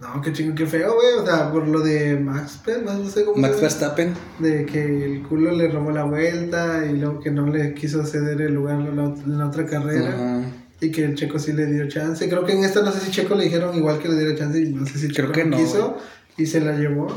No, 0.00 0.22
qué 0.22 0.32
chingo, 0.32 0.54
qué 0.54 0.66
feo, 0.66 0.94
güey. 0.94 1.14
O 1.22 1.26
sea, 1.26 1.50
por 1.50 1.66
lo 1.66 1.80
de 1.80 2.16
Max, 2.16 2.60
Pe- 2.64 2.78
Max, 2.78 2.98
no 2.98 3.10
sé 3.10 3.24
cómo 3.24 3.36
Max. 3.40 3.60
Verstappen. 3.60 4.14
De 4.38 4.64
que 4.64 5.04
el 5.04 5.22
culo 5.22 5.52
le 5.52 5.68
robó 5.68 5.90
la 5.90 6.04
vuelta 6.04 6.84
y 6.86 6.96
luego 6.96 7.20
que 7.20 7.30
no 7.30 7.46
le 7.46 7.74
quiso 7.74 8.04
ceder 8.04 8.40
el 8.40 8.54
lugar 8.54 8.80
en 8.80 9.38
la, 9.38 9.46
otra 9.46 9.66
carrera. 9.66 10.42
Y 10.80 10.90
que 10.92 11.04
el 11.04 11.14
Checo 11.16 11.38
sí 11.40 11.52
le 11.52 11.66
dio 11.66 11.88
chance. 11.88 12.28
Creo 12.28 12.44
que 12.44 12.52
en 12.52 12.62
esta 12.62 12.82
no 12.82 12.92
sé 12.92 13.00
si 13.00 13.10
Checo 13.10 13.34
le 13.34 13.44
dijeron 13.44 13.76
igual 13.76 13.98
que 13.98 14.08
le 14.08 14.16
diera 14.16 14.36
chance 14.36 14.60
y 14.60 14.72
no 14.72 14.86
sé 14.86 14.98
si 14.98 15.08
Creo 15.08 15.26
Checo 15.26 15.32
que 15.32 15.44
no, 15.44 15.56
quiso 15.56 15.96
y 16.36 16.46
se 16.46 16.60
la 16.60 16.72
llevó. 16.72 17.08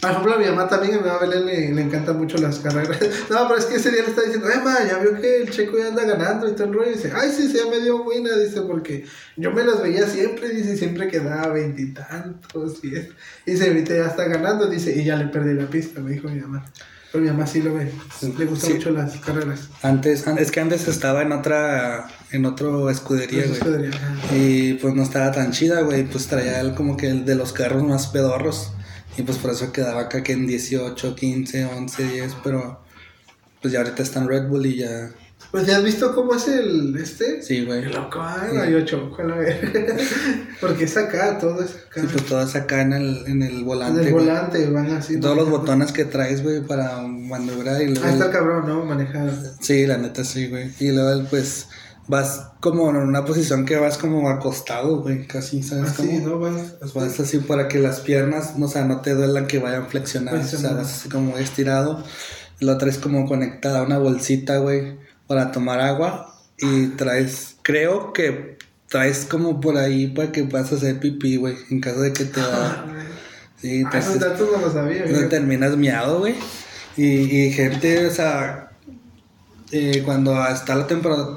Por 0.00 0.10
ejemplo, 0.10 0.34
a 0.34 0.38
mi 0.38 0.44
mamá 0.46 0.68
también, 0.68 0.94
a 0.94 0.98
mi 0.98 1.06
mamá 1.06 1.18
Belén 1.18 1.46
le, 1.46 1.72
le 1.74 1.82
encantan 1.82 2.16
mucho 2.18 2.38
las 2.38 2.58
carreras. 2.60 2.98
No, 3.30 3.48
pero 3.48 3.58
es 3.58 3.64
que 3.66 3.76
ese 3.76 3.90
día 3.90 4.02
le 4.02 4.08
está 4.08 4.22
diciendo, 4.22 4.48
eh, 4.48 4.60
ma, 4.62 4.76
ya 4.88 4.98
vio 4.98 5.20
que 5.20 5.42
el 5.42 5.50
Checo 5.50 5.76
ya 5.78 5.88
anda 5.88 6.04
ganando 6.04 6.48
y 6.48 6.52
todo 6.52 6.68
el 6.68 6.74
rollo. 6.74 6.90
Y 6.90 6.94
dice, 6.94 7.12
ay, 7.14 7.30
sí, 7.36 7.48
sí, 7.48 7.58
ya 7.62 7.70
me 7.70 7.80
dio 7.80 8.02
buena, 8.04 8.36
dice, 8.36 8.60
porque 8.62 9.04
yo 9.36 9.50
me 9.50 9.64
las 9.64 9.82
veía 9.82 10.06
siempre, 10.06 10.50
dice, 10.50 10.76
siempre 10.76 11.08
quedaba 11.08 11.48
veintitantos 11.52 12.78
y 12.84 12.94
es. 12.96 13.08
Dice, 13.46 13.68
ahorita 13.68 13.94
ya 13.94 14.06
está 14.06 14.24
ganando, 14.24 14.66
dice, 14.66 14.94
y 14.94 15.04
ya 15.04 15.16
le 15.16 15.26
perdí 15.26 15.54
la 15.54 15.66
pista, 15.68 16.00
me 16.00 16.12
dijo 16.12 16.28
mi 16.28 16.40
mamá. 16.40 16.64
Pero 17.10 17.24
mi 17.24 17.30
mamá 17.30 17.46
sí 17.46 17.62
lo 17.62 17.72
ve, 17.74 17.90
le 18.38 18.44
gustan 18.44 18.68
Sí. 18.70 18.74
mucho 18.76 18.90
las 18.90 19.16
carreras. 19.16 19.68
Antes, 19.82 20.26
an- 20.28 20.36
es 20.38 20.50
que 20.50 20.60
antes 20.60 20.86
estaba 20.88 21.22
en 21.22 21.32
otra, 21.32 22.06
en 22.32 22.44
otro 22.44 22.90
escudería, 22.90 23.44
güey. 23.44 23.52
escuderías, 23.54 23.94
ajá. 23.96 24.36
Y 24.36 24.74
pues 24.74 24.94
no 24.94 25.02
estaba 25.02 25.32
tan 25.32 25.50
chida, 25.52 25.80
güey. 25.80 26.04
Pues 26.04 26.26
traía 26.26 26.60
el, 26.60 26.74
como 26.74 26.98
que 26.98 27.08
el 27.08 27.24
de 27.24 27.34
los 27.34 27.52
carros 27.54 27.82
más 27.82 28.08
pedorros. 28.08 28.72
Y 29.18 29.22
pues 29.22 29.36
por 29.38 29.50
eso 29.50 29.70
quedaba 29.72 30.02
acá 30.02 30.22
que 30.22 30.32
en 30.32 30.46
18, 30.46 31.14
15, 31.14 31.64
11, 31.66 32.02
10. 32.04 32.36
Pero 32.44 32.80
pues 33.60 33.72
ya 33.72 33.80
ahorita 33.80 34.02
está 34.02 34.20
en 34.20 34.28
Red 34.28 34.46
Bull 34.48 34.64
y 34.66 34.76
ya, 34.76 35.10
Pues 35.50 35.66
ya 35.66 35.78
has 35.78 35.82
visto 35.84 36.14
cómo 36.14 36.34
es 36.34 36.46
el 36.46 36.96
este. 36.96 37.42
Sí, 37.42 37.64
güey. 37.64 37.82
Qué 37.82 37.88
loco, 37.88 38.20
ay, 38.22 38.48
Sí. 38.52 38.56
no, 38.56 38.64
yo 38.70 38.84
choco 38.84 39.20
a 39.22 39.24
la. 39.24 39.36
Porque 40.60 40.84
es 40.84 40.96
acá, 40.96 41.38
todo 41.38 41.62
es 41.62 41.70
acá. 41.76 42.00
Sí, 42.00 42.06
pues 42.12 42.26
todas 42.26 42.54
acá 42.54 42.82
en 42.82 42.92
el, 42.92 43.24
en 43.26 43.42
el 43.42 43.56
en 43.58 43.64
volante. 43.64 44.02
el 44.02 44.12
güey. 44.12 44.24
volante 44.26 44.70
van 44.70 44.90
así. 44.92 45.18
Todos 45.18 45.36
los 45.36 45.50
botones 45.50 45.90
que 45.92 46.04
traes, 46.04 46.42
güey, 46.44 46.60
para 46.60 47.02
maniobrar 47.02 47.82
y 47.82 47.86
luego. 47.88 48.02
Ah, 48.04 48.12
está 48.12 48.30
cabrón, 48.30 48.66
¿no? 48.68 48.84
Manejar. 48.84 49.30
Sí, 49.60 49.84
la 49.86 49.98
neta 49.98 50.22
sí, 50.24 50.46
güey. 50.48 50.70
Y 50.78 50.92
luego, 50.92 51.24
pues, 51.28 51.66
vas 52.08 52.46
como 52.60 52.90
en 52.90 52.96
una 52.96 53.24
posición 53.24 53.64
que 53.64 53.76
vas 53.76 53.98
como 53.98 54.28
acostado, 54.28 55.00
güey, 55.02 55.26
casi, 55.26 55.62
¿sabes 55.62 55.90
Así, 55.90 56.20
cómo? 56.22 56.28
¿no? 56.28 56.38
Vas. 56.40 56.94
Vas 56.94 57.20
así 57.20 57.38
para 57.38 57.68
que 57.68 57.78
las 57.78 58.00
piernas, 58.00 58.54
o 58.60 58.68
sea, 58.68 58.84
no 58.84 59.00
te 59.02 59.14
duelan 59.14 59.46
que 59.46 59.58
vayan 59.58 59.86
flexionadas, 59.88 60.52
o 60.54 60.58
sea, 60.58 60.72
vas 60.72 60.92
así 60.92 61.08
como 61.08 61.38
estirado. 61.38 62.02
Y 62.60 62.64
lo 62.64 62.76
traes 62.78 62.98
como 62.98 63.26
conectada 63.26 63.80
a 63.80 63.82
una 63.82 63.98
bolsita, 63.98 64.58
güey, 64.58 64.96
para 65.28 65.52
tomar 65.52 65.80
agua. 65.80 66.34
Y 66.58 66.88
traes, 66.88 67.56
creo 67.62 68.12
que 68.12 68.58
traes 68.88 69.26
como 69.26 69.60
por 69.60 69.76
ahí 69.76 70.08
para 70.08 70.32
que 70.32 70.42
puedas 70.44 70.72
hacer 70.72 70.98
pipí, 70.98 71.36
güey, 71.36 71.54
en 71.70 71.80
caso 71.80 72.00
de 72.00 72.12
que 72.12 72.24
te 72.24 72.40
da. 72.40 72.84
Sí, 73.60 73.82
Ah, 73.84 73.90
entonces 73.92 74.18
datos 74.20 74.48
no 74.52 74.58
los 74.60 74.72
sabía, 74.72 75.04
güey. 75.06 75.28
terminas 75.28 75.76
miado, 75.76 76.20
güey. 76.20 76.34
Y, 76.96 77.04
y 77.06 77.52
gente, 77.52 78.06
o 78.06 78.10
sea, 78.10 78.70
eh, 79.70 80.02
cuando 80.04 80.34
está 80.48 80.74
la 80.74 80.86
tempora- 80.86 81.36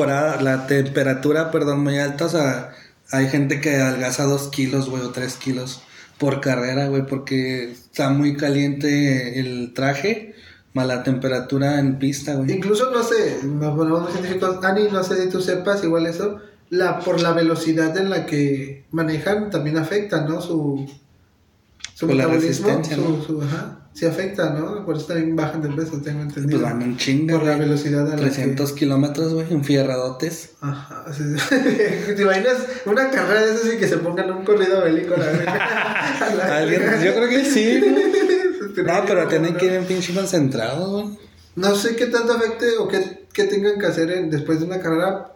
temporada, 0.00 0.42
la 0.42 0.66
temperatura, 0.66 1.50
perdón, 1.50 1.82
muy 1.82 1.98
alta, 1.98 2.26
o 2.26 2.28
sea, 2.28 2.72
hay 3.12 3.28
gente 3.28 3.60
que 3.62 3.76
adelgaza 3.76 4.24
dos 4.24 4.48
kilos, 4.48 4.90
güey, 4.90 5.02
o 5.02 5.10
tres 5.10 5.36
kilos 5.36 5.80
por 6.18 6.40
carrera, 6.42 6.88
güey, 6.88 7.06
porque 7.06 7.70
está 7.72 8.10
muy 8.10 8.36
caliente 8.36 9.40
el 9.40 9.72
traje, 9.74 10.34
más 10.74 10.86
la 10.86 11.02
temperatura 11.02 11.78
en 11.80 11.98
pista, 11.98 12.34
güey. 12.34 12.52
Incluso 12.52 12.90
no 12.90 13.02
sé, 13.02 13.38
nos 13.42 13.74
muy 13.74 14.10
científicos. 14.12 14.62
Ani, 14.62 14.88
no 14.92 15.02
sé 15.02 15.22
si 15.22 15.30
tú 15.30 15.40
sepas, 15.40 15.82
igual 15.82 16.04
eso. 16.06 16.40
La, 16.68 16.98
por 17.00 17.22
la 17.22 17.32
velocidad 17.32 17.96
en 17.96 18.10
la 18.10 18.26
que 18.26 18.84
manejan 18.90 19.50
también 19.50 19.78
afecta, 19.78 20.22
¿no? 20.26 20.42
Su, 20.42 20.86
su 21.94 22.06
Por 22.06 22.16
la 22.16 22.24
metabolismo. 22.28 22.68
resistencia, 22.68 22.96
su, 22.96 23.02
¿no? 23.02 23.22
su- 23.22 23.42
ajá, 23.42 23.85
sí 23.96 24.04
afecta, 24.06 24.50
¿no? 24.50 24.84
Por 24.84 24.96
eso 24.96 25.06
también 25.06 25.34
bajan 25.34 25.62
de 25.62 25.70
peso, 25.70 26.00
tengo 26.02 26.20
entendido. 26.22 26.60
Pues 26.60 26.70
van 26.72 26.82
en 26.82 26.96
chinga, 26.98 27.38
Por 27.38 27.46
la 27.46 27.56
velocidad 27.56 28.06
a 28.06 28.10
la 28.10 28.16
300 28.16 28.72
kilómetros, 28.72 29.32
güey, 29.34 29.50
enfierradotes. 29.52 30.50
Ajá, 30.60 31.04
sí, 31.16 31.22
sí. 31.38 31.56
¿Te 32.14 32.22
imaginas 32.22 32.58
una 32.84 33.10
carrera 33.10 33.46
de 33.46 33.54
esas 33.54 33.74
y 33.74 33.78
que 33.78 33.88
se 33.88 33.96
pongan 33.98 34.30
un 34.30 34.44
corrido 34.44 34.82
bélico 34.84 35.14
la 35.16 35.32
la 36.36 36.56
Alguien- 36.58 36.82
yo 37.04 37.14
creo 37.14 37.28
que 37.28 37.44
sí, 37.44 37.80
No, 38.76 39.04
pero 39.06 39.26
tienen 39.28 39.54
no. 39.54 39.58
que 39.58 39.66
ir 39.66 39.72
en 39.72 39.84
pinche 39.86 40.12
concentrados, 40.14 40.90
güey. 40.90 41.18
No 41.56 41.74
sé 41.74 41.96
qué 41.96 42.06
tanto 42.06 42.34
afecte 42.34 42.76
o 42.78 42.86
qué, 42.88 43.24
qué 43.32 43.44
tengan 43.44 43.78
que 43.78 43.86
hacer 43.86 44.10
en- 44.10 44.28
después 44.30 44.60
de 44.60 44.66
una 44.66 44.78
carrera, 44.80 45.32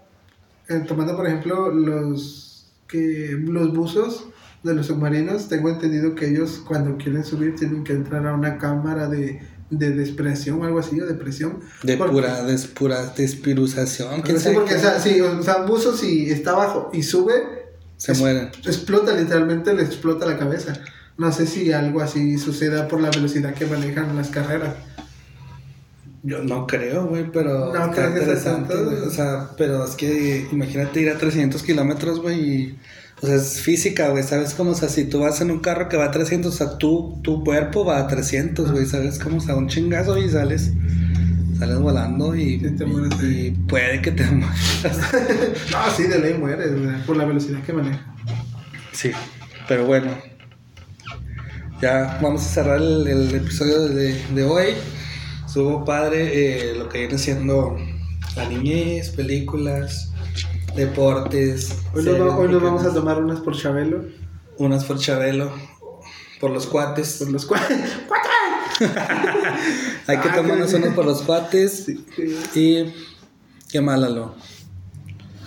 eh, 0.69 0.85
tomando 0.87 1.17
por 1.17 1.27
ejemplo 1.27 1.71
los 1.71 2.67
que 2.87 3.37
los 3.43 3.73
buzos 3.73 4.27
de 4.63 4.75
los 4.75 4.87
submarinos, 4.87 5.49
tengo 5.49 5.69
entendido 5.71 6.15
que 6.15 6.29
ellos 6.29 6.63
cuando 6.67 6.97
quieren 6.99 7.25
subir 7.25 7.55
tienen 7.55 7.83
que 7.85 7.93
entrar 7.95 8.27
a 8.27 8.35
una 8.35 8.59
cámara 8.59 9.09
de, 9.09 9.41
de 9.71 9.91
despresión 9.91 10.61
o 10.61 10.65
algo 10.65 10.79
así, 10.81 11.01
o 11.01 11.07
de 11.07 11.15
presión. 11.15 11.61
De 11.83 11.97
Porque- 11.97 12.13
pura, 12.13 12.43
de 12.45 12.59
pura 12.69 13.07
despiruzación. 13.17 14.21
¿quién 14.23 14.39
Sí, 14.39 14.51
porque 14.53 14.75
o 14.75 14.79
sea, 14.79 15.01
sí, 15.01 15.21
o 15.21 15.43
sea, 15.43 15.59
un 15.63 15.67
buzo 15.67 15.97
si 15.97 16.31
está 16.31 16.51
abajo 16.51 16.91
y 16.93 17.03
sube, 17.03 17.33
Se 17.97 18.13
es- 18.13 18.19
mueren. 18.21 18.51
explota 18.67 19.15
literalmente, 19.15 19.73
le 19.75 19.83
explota 19.83 20.27
la 20.27 20.37
cabeza. 20.39 20.75
No 21.17 21.33
sé 21.33 21.47
si 21.47 21.73
algo 21.73 22.01
así 22.01 22.39
suceda 22.39 22.89
por 22.89 23.01
la 23.01 23.11
velocidad 23.11 23.55
que 23.55 23.67
manejan 23.67 24.15
las 24.17 24.29
carreras. 24.29 24.75
Yo 26.23 26.43
no 26.45 26.67
creo, 26.67 27.07
güey, 27.07 27.31
pero 27.33 27.73
No 27.73 27.85
está 27.87 27.93
creo 27.93 28.09
que 28.13 28.19
sea 28.21 28.23
interesante, 28.59 28.75
tanto. 28.75 29.07
O 29.07 29.11
sea, 29.11 29.51
pero 29.57 29.85
es 29.85 29.93
que 29.93 30.47
imagínate 30.53 31.01
ir 31.01 31.09
a 31.11 31.17
300 31.17 31.63
kilómetros, 31.63 32.21
güey, 32.21 32.41
y... 32.41 32.79
O 33.23 33.27
sea, 33.27 33.37
es 33.37 33.61
física, 33.61 34.09
güey, 34.09 34.23
¿sabes 34.23 34.55
cómo? 34.55 34.71
O 34.71 34.75
sea, 34.75 34.89
si 34.89 35.05
tú 35.05 35.21
vas 35.21 35.41
en 35.41 35.51
un 35.51 35.61
carro 35.61 35.89
que 35.89 35.97
va 35.97 36.07
a 36.07 36.11
300, 36.11 36.55
o 36.55 36.57
sea, 36.57 36.79
tu, 36.79 37.21
tu 37.23 37.45
cuerpo 37.45 37.85
va 37.85 37.99
a 37.99 38.09
300, 38.09 38.73
güey, 38.73 38.87
¿sabes 38.87 39.19
cómo? 39.19 39.37
O 39.37 39.41
sea, 39.41 39.57
un 39.57 39.69
chingazo 39.69 40.19
y 40.19 40.29
sales... 40.29 40.73
Sales 41.59 41.79
volando 41.79 42.35
y, 42.35 42.59
Sí, 42.59 42.71
te 42.71 42.87
mueres 42.87 43.23
y, 43.23 43.51
puede 43.51 44.01
que 44.01 44.13
te 44.13 44.25
mueras. 44.31 44.57
No, 45.71 45.91
sí, 45.95 46.05
de 46.05 46.19
ley 46.19 46.35
mueres, 46.35 46.75
güey, 46.75 47.05
por 47.05 47.17
la 47.19 47.27
velocidad 47.27 47.63
que 47.63 47.75
maneja. 47.75 48.07
Sí, 48.93 49.11
pero 49.69 49.85
bueno. 49.85 50.11
Ya 51.83 52.19
vamos 52.23 52.43
a 52.43 52.45
cerrar 52.45 52.79
el, 52.79 53.07
el 53.07 53.35
episodio 53.35 53.83
de, 53.83 54.15
de 54.35 54.45
hoy. 54.45 54.69
Estuvo 55.47 55.85
padre 55.85 56.71
eh, 56.71 56.75
lo 56.77 56.89
que 56.89 57.01
viene 57.01 57.19
siendo 57.19 57.77
la 58.37 58.49
niñez, 58.49 59.11
películas, 59.11 60.10
deportes. 60.75 61.73
Hoy, 61.95 62.07
hoy 62.09 62.49
nos 62.49 62.63
vamos 62.63 62.85
a 62.85 62.93
tomar 62.95 63.23
unas 63.23 63.41
por 63.41 63.57
Chabelo. 63.57 64.05
Unas 64.59 64.85
por 64.85 64.99
Chabelo, 64.99 65.51
por 66.41 66.51
los 66.51 66.67
cuates. 66.67 67.17
Por 67.19 67.31
los 67.31 67.47
cuales. 67.47 67.69
Hay 70.07 70.19
que 70.19 70.29
Ah, 70.29 70.35
tomarnos 70.37 70.73
unos 70.73 70.95
por 70.95 71.05
los 71.05 71.23
cuates. 71.23 71.87
Y 72.55 72.85
qué 73.71 73.81
malalo. 73.81 74.35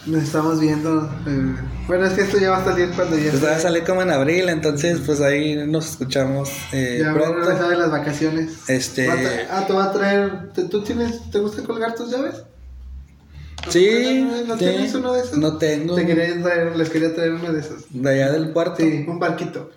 Nos 0.05 0.23
estamos 0.23 0.59
viendo. 0.59 1.09
eh, 1.25 1.55
Bueno, 1.87 2.05
es 2.05 2.13
que 2.13 2.21
esto 2.23 2.37
ya 2.37 2.49
va 2.51 2.57
a 2.57 2.65
salir 2.65 2.89
cuando 2.89 3.17
ya. 3.17 3.31
Pues 3.31 3.43
va 3.43 3.55
a 3.55 3.59
salir 3.59 3.83
como 3.85 4.01
en 4.01 4.11
abril, 4.11 4.49
entonces 4.49 4.99
pues 5.05 5.21
ahí 5.21 5.55
nos 5.65 5.91
escuchamos 5.91 6.49
eh, 6.73 6.99
ya 7.01 7.13
pronto. 7.13 7.39
regresar 7.39 7.69
de 7.69 7.77
las 7.77 7.89
vacaciones. 7.91 8.51
Este- 8.69 9.09
Ah, 9.49 9.65
te 9.65 9.73
va 9.73 9.85
a 9.85 9.91
traer. 9.93 10.51
¿te- 10.53 10.65
¿Tú 10.65 10.83
tienes. 10.83 11.29
¿Te 11.31 11.39
gusta 11.39 11.63
colgar 11.63 11.95
tus 11.95 12.11
llaves? 12.11 12.35
Sí, 13.69 14.25
¿No 14.47 14.57
sí. 14.57 14.59
tienes 14.65 14.93
uno 14.95 15.13
de 15.13 15.21
esos? 15.21 15.37
No 15.37 15.57
tengo. 15.57 15.95
Te 15.95 16.05
quería 16.05 16.41
traer, 16.41 16.75
les 16.75 16.89
quería 16.89 17.13
traer 17.15 17.33
uno 17.33 17.51
de 17.53 17.59
esos. 17.61 17.85
De 17.89 18.09
allá 18.09 18.31
del 18.31 18.51
cuarto. 18.51 18.77
Sí, 18.83 19.05
un 19.07 19.19
barquito. 19.19 19.71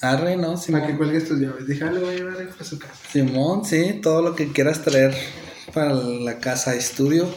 Arre, 0.00 0.36
¿no? 0.36 0.54
Para 0.54 0.56
que 0.56 0.64
Simón. 0.64 0.96
cuelgues 0.96 1.28
tus 1.28 1.38
llaves. 1.38 1.66
Dije, 1.66 1.84
ah, 1.84 1.90
le 1.92 2.00
voy 2.00 2.14
a 2.14 2.16
llevar 2.18 2.36
a 2.58 2.64
su 2.64 2.78
casa. 2.78 2.94
Simón, 3.12 3.64
sí, 3.66 4.00
todo 4.02 4.22
lo 4.22 4.34
que 4.34 4.50
quieras 4.52 4.82
traer 4.82 5.14
para 5.74 5.92
la 5.92 6.38
casa 6.38 6.74
estudio. 6.74 7.28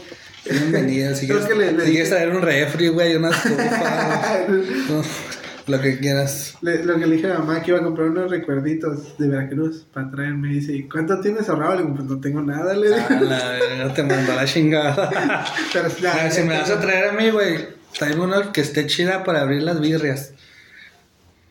Bienvenido. 0.49 1.13
Si 1.15 1.25
quieres, 1.27 1.45
que 1.45 1.55
le- 1.55 1.71
le 1.73 1.85
si 1.85 1.91
quieres 1.91 2.09
traer 2.09 2.29
un 2.29 2.41
refri, 2.41 2.87
güey, 2.89 3.15
una 3.15 3.31
estufa, 3.31 4.45
lo 5.67 5.79
que 5.81 5.97
quieras. 5.99 6.55
Le- 6.61 6.83
lo 6.83 6.97
que 6.99 7.05
le 7.07 7.15
dije 7.15 7.31
a 7.31 7.39
mamá 7.39 7.61
que 7.61 7.71
iba 7.71 7.79
a 7.79 7.83
comprar 7.83 8.09
unos 8.09 8.29
recuerditos 8.29 9.17
de 9.17 9.27
Veracruz 9.29 9.85
para 9.93 10.11
traerme. 10.11 10.51
Y 10.51 10.55
dice, 10.55 10.73
¿y 10.73 10.87
cuánto 10.89 11.19
tienes 11.21 11.47
ahorrado? 11.49 11.75
Le 11.75 11.81
digo, 11.83 11.95
pues 11.95 12.07
no 12.09 12.19
tengo 12.19 12.41
nada. 12.41 12.73
Le 12.73 12.89
dije. 12.89 13.01
Ah, 13.09 13.19
la 13.21 13.49
verga, 13.49 13.93
te 13.93 14.03
mandó 14.03 14.35
la 14.35 14.45
chingada. 14.45 15.45
Pero 15.73 15.89
ya, 16.01 16.25
Ah, 16.25 16.31
si 16.31 16.41
me 16.43 16.57
vas 16.57 16.69
a 16.69 16.79
traer 16.79 17.09
a 17.09 17.13
mí, 17.13 17.29
güey, 17.29 17.67
tráeme 17.97 18.21
uno 18.23 18.51
que 18.51 18.61
esté 18.61 18.85
chida 18.87 19.23
para 19.23 19.41
abrir 19.41 19.63
las 19.63 19.79
birrias. 19.79 20.31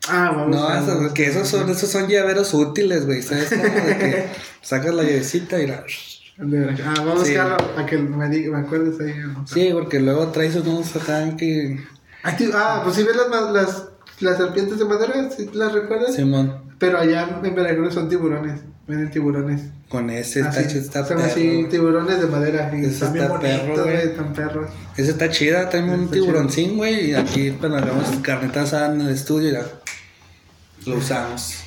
Ah, 0.08 0.32
vamos 0.34 0.56
No, 0.56 0.68
a 0.68 1.14
que 1.14 1.26
esos 1.26 1.46
son, 1.48 1.68
esos 1.70 1.88
son 1.90 2.08
llaveros 2.08 2.52
útiles, 2.54 3.06
güey. 3.06 3.22
¿Sabes 3.22 3.50
cómo? 3.50 3.62
De 3.62 3.98
que 3.98 4.26
sacas 4.62 4.94
la 4.94 5.04
llavecita 5.04 5.60
y 5.60 5.66
la... 5.68 5.84
Ah, 6.84 6.94
vamos 7.04 7.26
Sí. 7.28 7.36
a 7.36 7.44
buscarlo 7.44 7.74
para 7.74 7.86
que 7.86 7.98
me, 7.98 8.28
diga, 8.28 8.58
me 8.58 8.66
acuerdes 8.66 8.98
ahí. 9.00 9.14
¿no? 9.24 9.46
Sí, 9.46 9.70
porque 9.72 10.00
luego 10.00 10.28
traes 10.28 10.56
unos 10.56 10.94
acá 10.96 11.36
que... 11.36 11.78
Ah, 12.24 12.80
pues 12.84 12.96
si 12.96 13.04
ves 13.04 13.14
las, 13.16 13.50
las, 13.52 13.88
las 14.22 14.36
serpientes 14.38 14.78
de 14.78 14.84
madera, 14.84 15.30
¿sí 15.30 15.48
las 15.52 15.72
recuerdas? 15.72 16.14
Simón, 16.14 16.54
Pero 16.78 16.98
allá 16.98 17.40
en 17.42 17.54
Veracruz 17.54 17.94
son 17.94 18.08
tiburones. 18.08 18.60
Venden 18.86 19.10
tiburones. 19.10 19.62
con 19.88 20.10
ese 20.10 20.40
está, 20.40 20.60
Así, 20.60 20.78
está 20.78 21.04
son 21.06 21.18
perro. 21.18 21.30
así, 21.30 21.66
tiburones 21.70 22.20
de 22.20 22.26
madera. 22.26 22.70
Y 22.74 22.80
Ese 22.80 22.88
están 22.94 23.12
bien 23.12 23.24
está 23.26 23.36
bonitos, 23.36 23.86
están 23.88 24.32
perros. 24.32 24.70
Ese 24.96 25.10
está 25.12 25.30
chida, 25.30 25.68
tráeme 25.68 25.94
un 25.94 26.10
tiburoncín, 26.10 26.76
güey. 26.76 27.10
Y 27.10 27.14
aquí, 27.14 27.52
pues, 27.52 27.70
nos 27.70 27.82
hagamos 27.82 28.08
carnita 28.22 28.62
asada 28.62 28.92
en 28.94 29.02
el 29.02 29.10
estudio 29.10 29.50
y 29.50 29.52
ya 29.52 29.66
lo 30.86 30.96
usamos. 30.96 31.58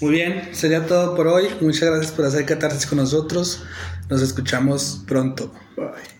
Muy 0.00 0.12
bien, 0.12 0.48
sería 0.52 0.86
todo 0.86 1.14
por 1.14 1.26
hoy. 1.28 1.48
Muchas 1.60 1.90
gracias 1.90 2.12
por 2.12 2.24
hacer 2.24 2.46
catarsis 2.46 2.86
con 2.86 2.98
nosotros. 2.98 3.62
Nos 4.08 4.22
escuchamos 4.22 5.02
pronto. 5.06 5.52
Bye. 5.76 6.13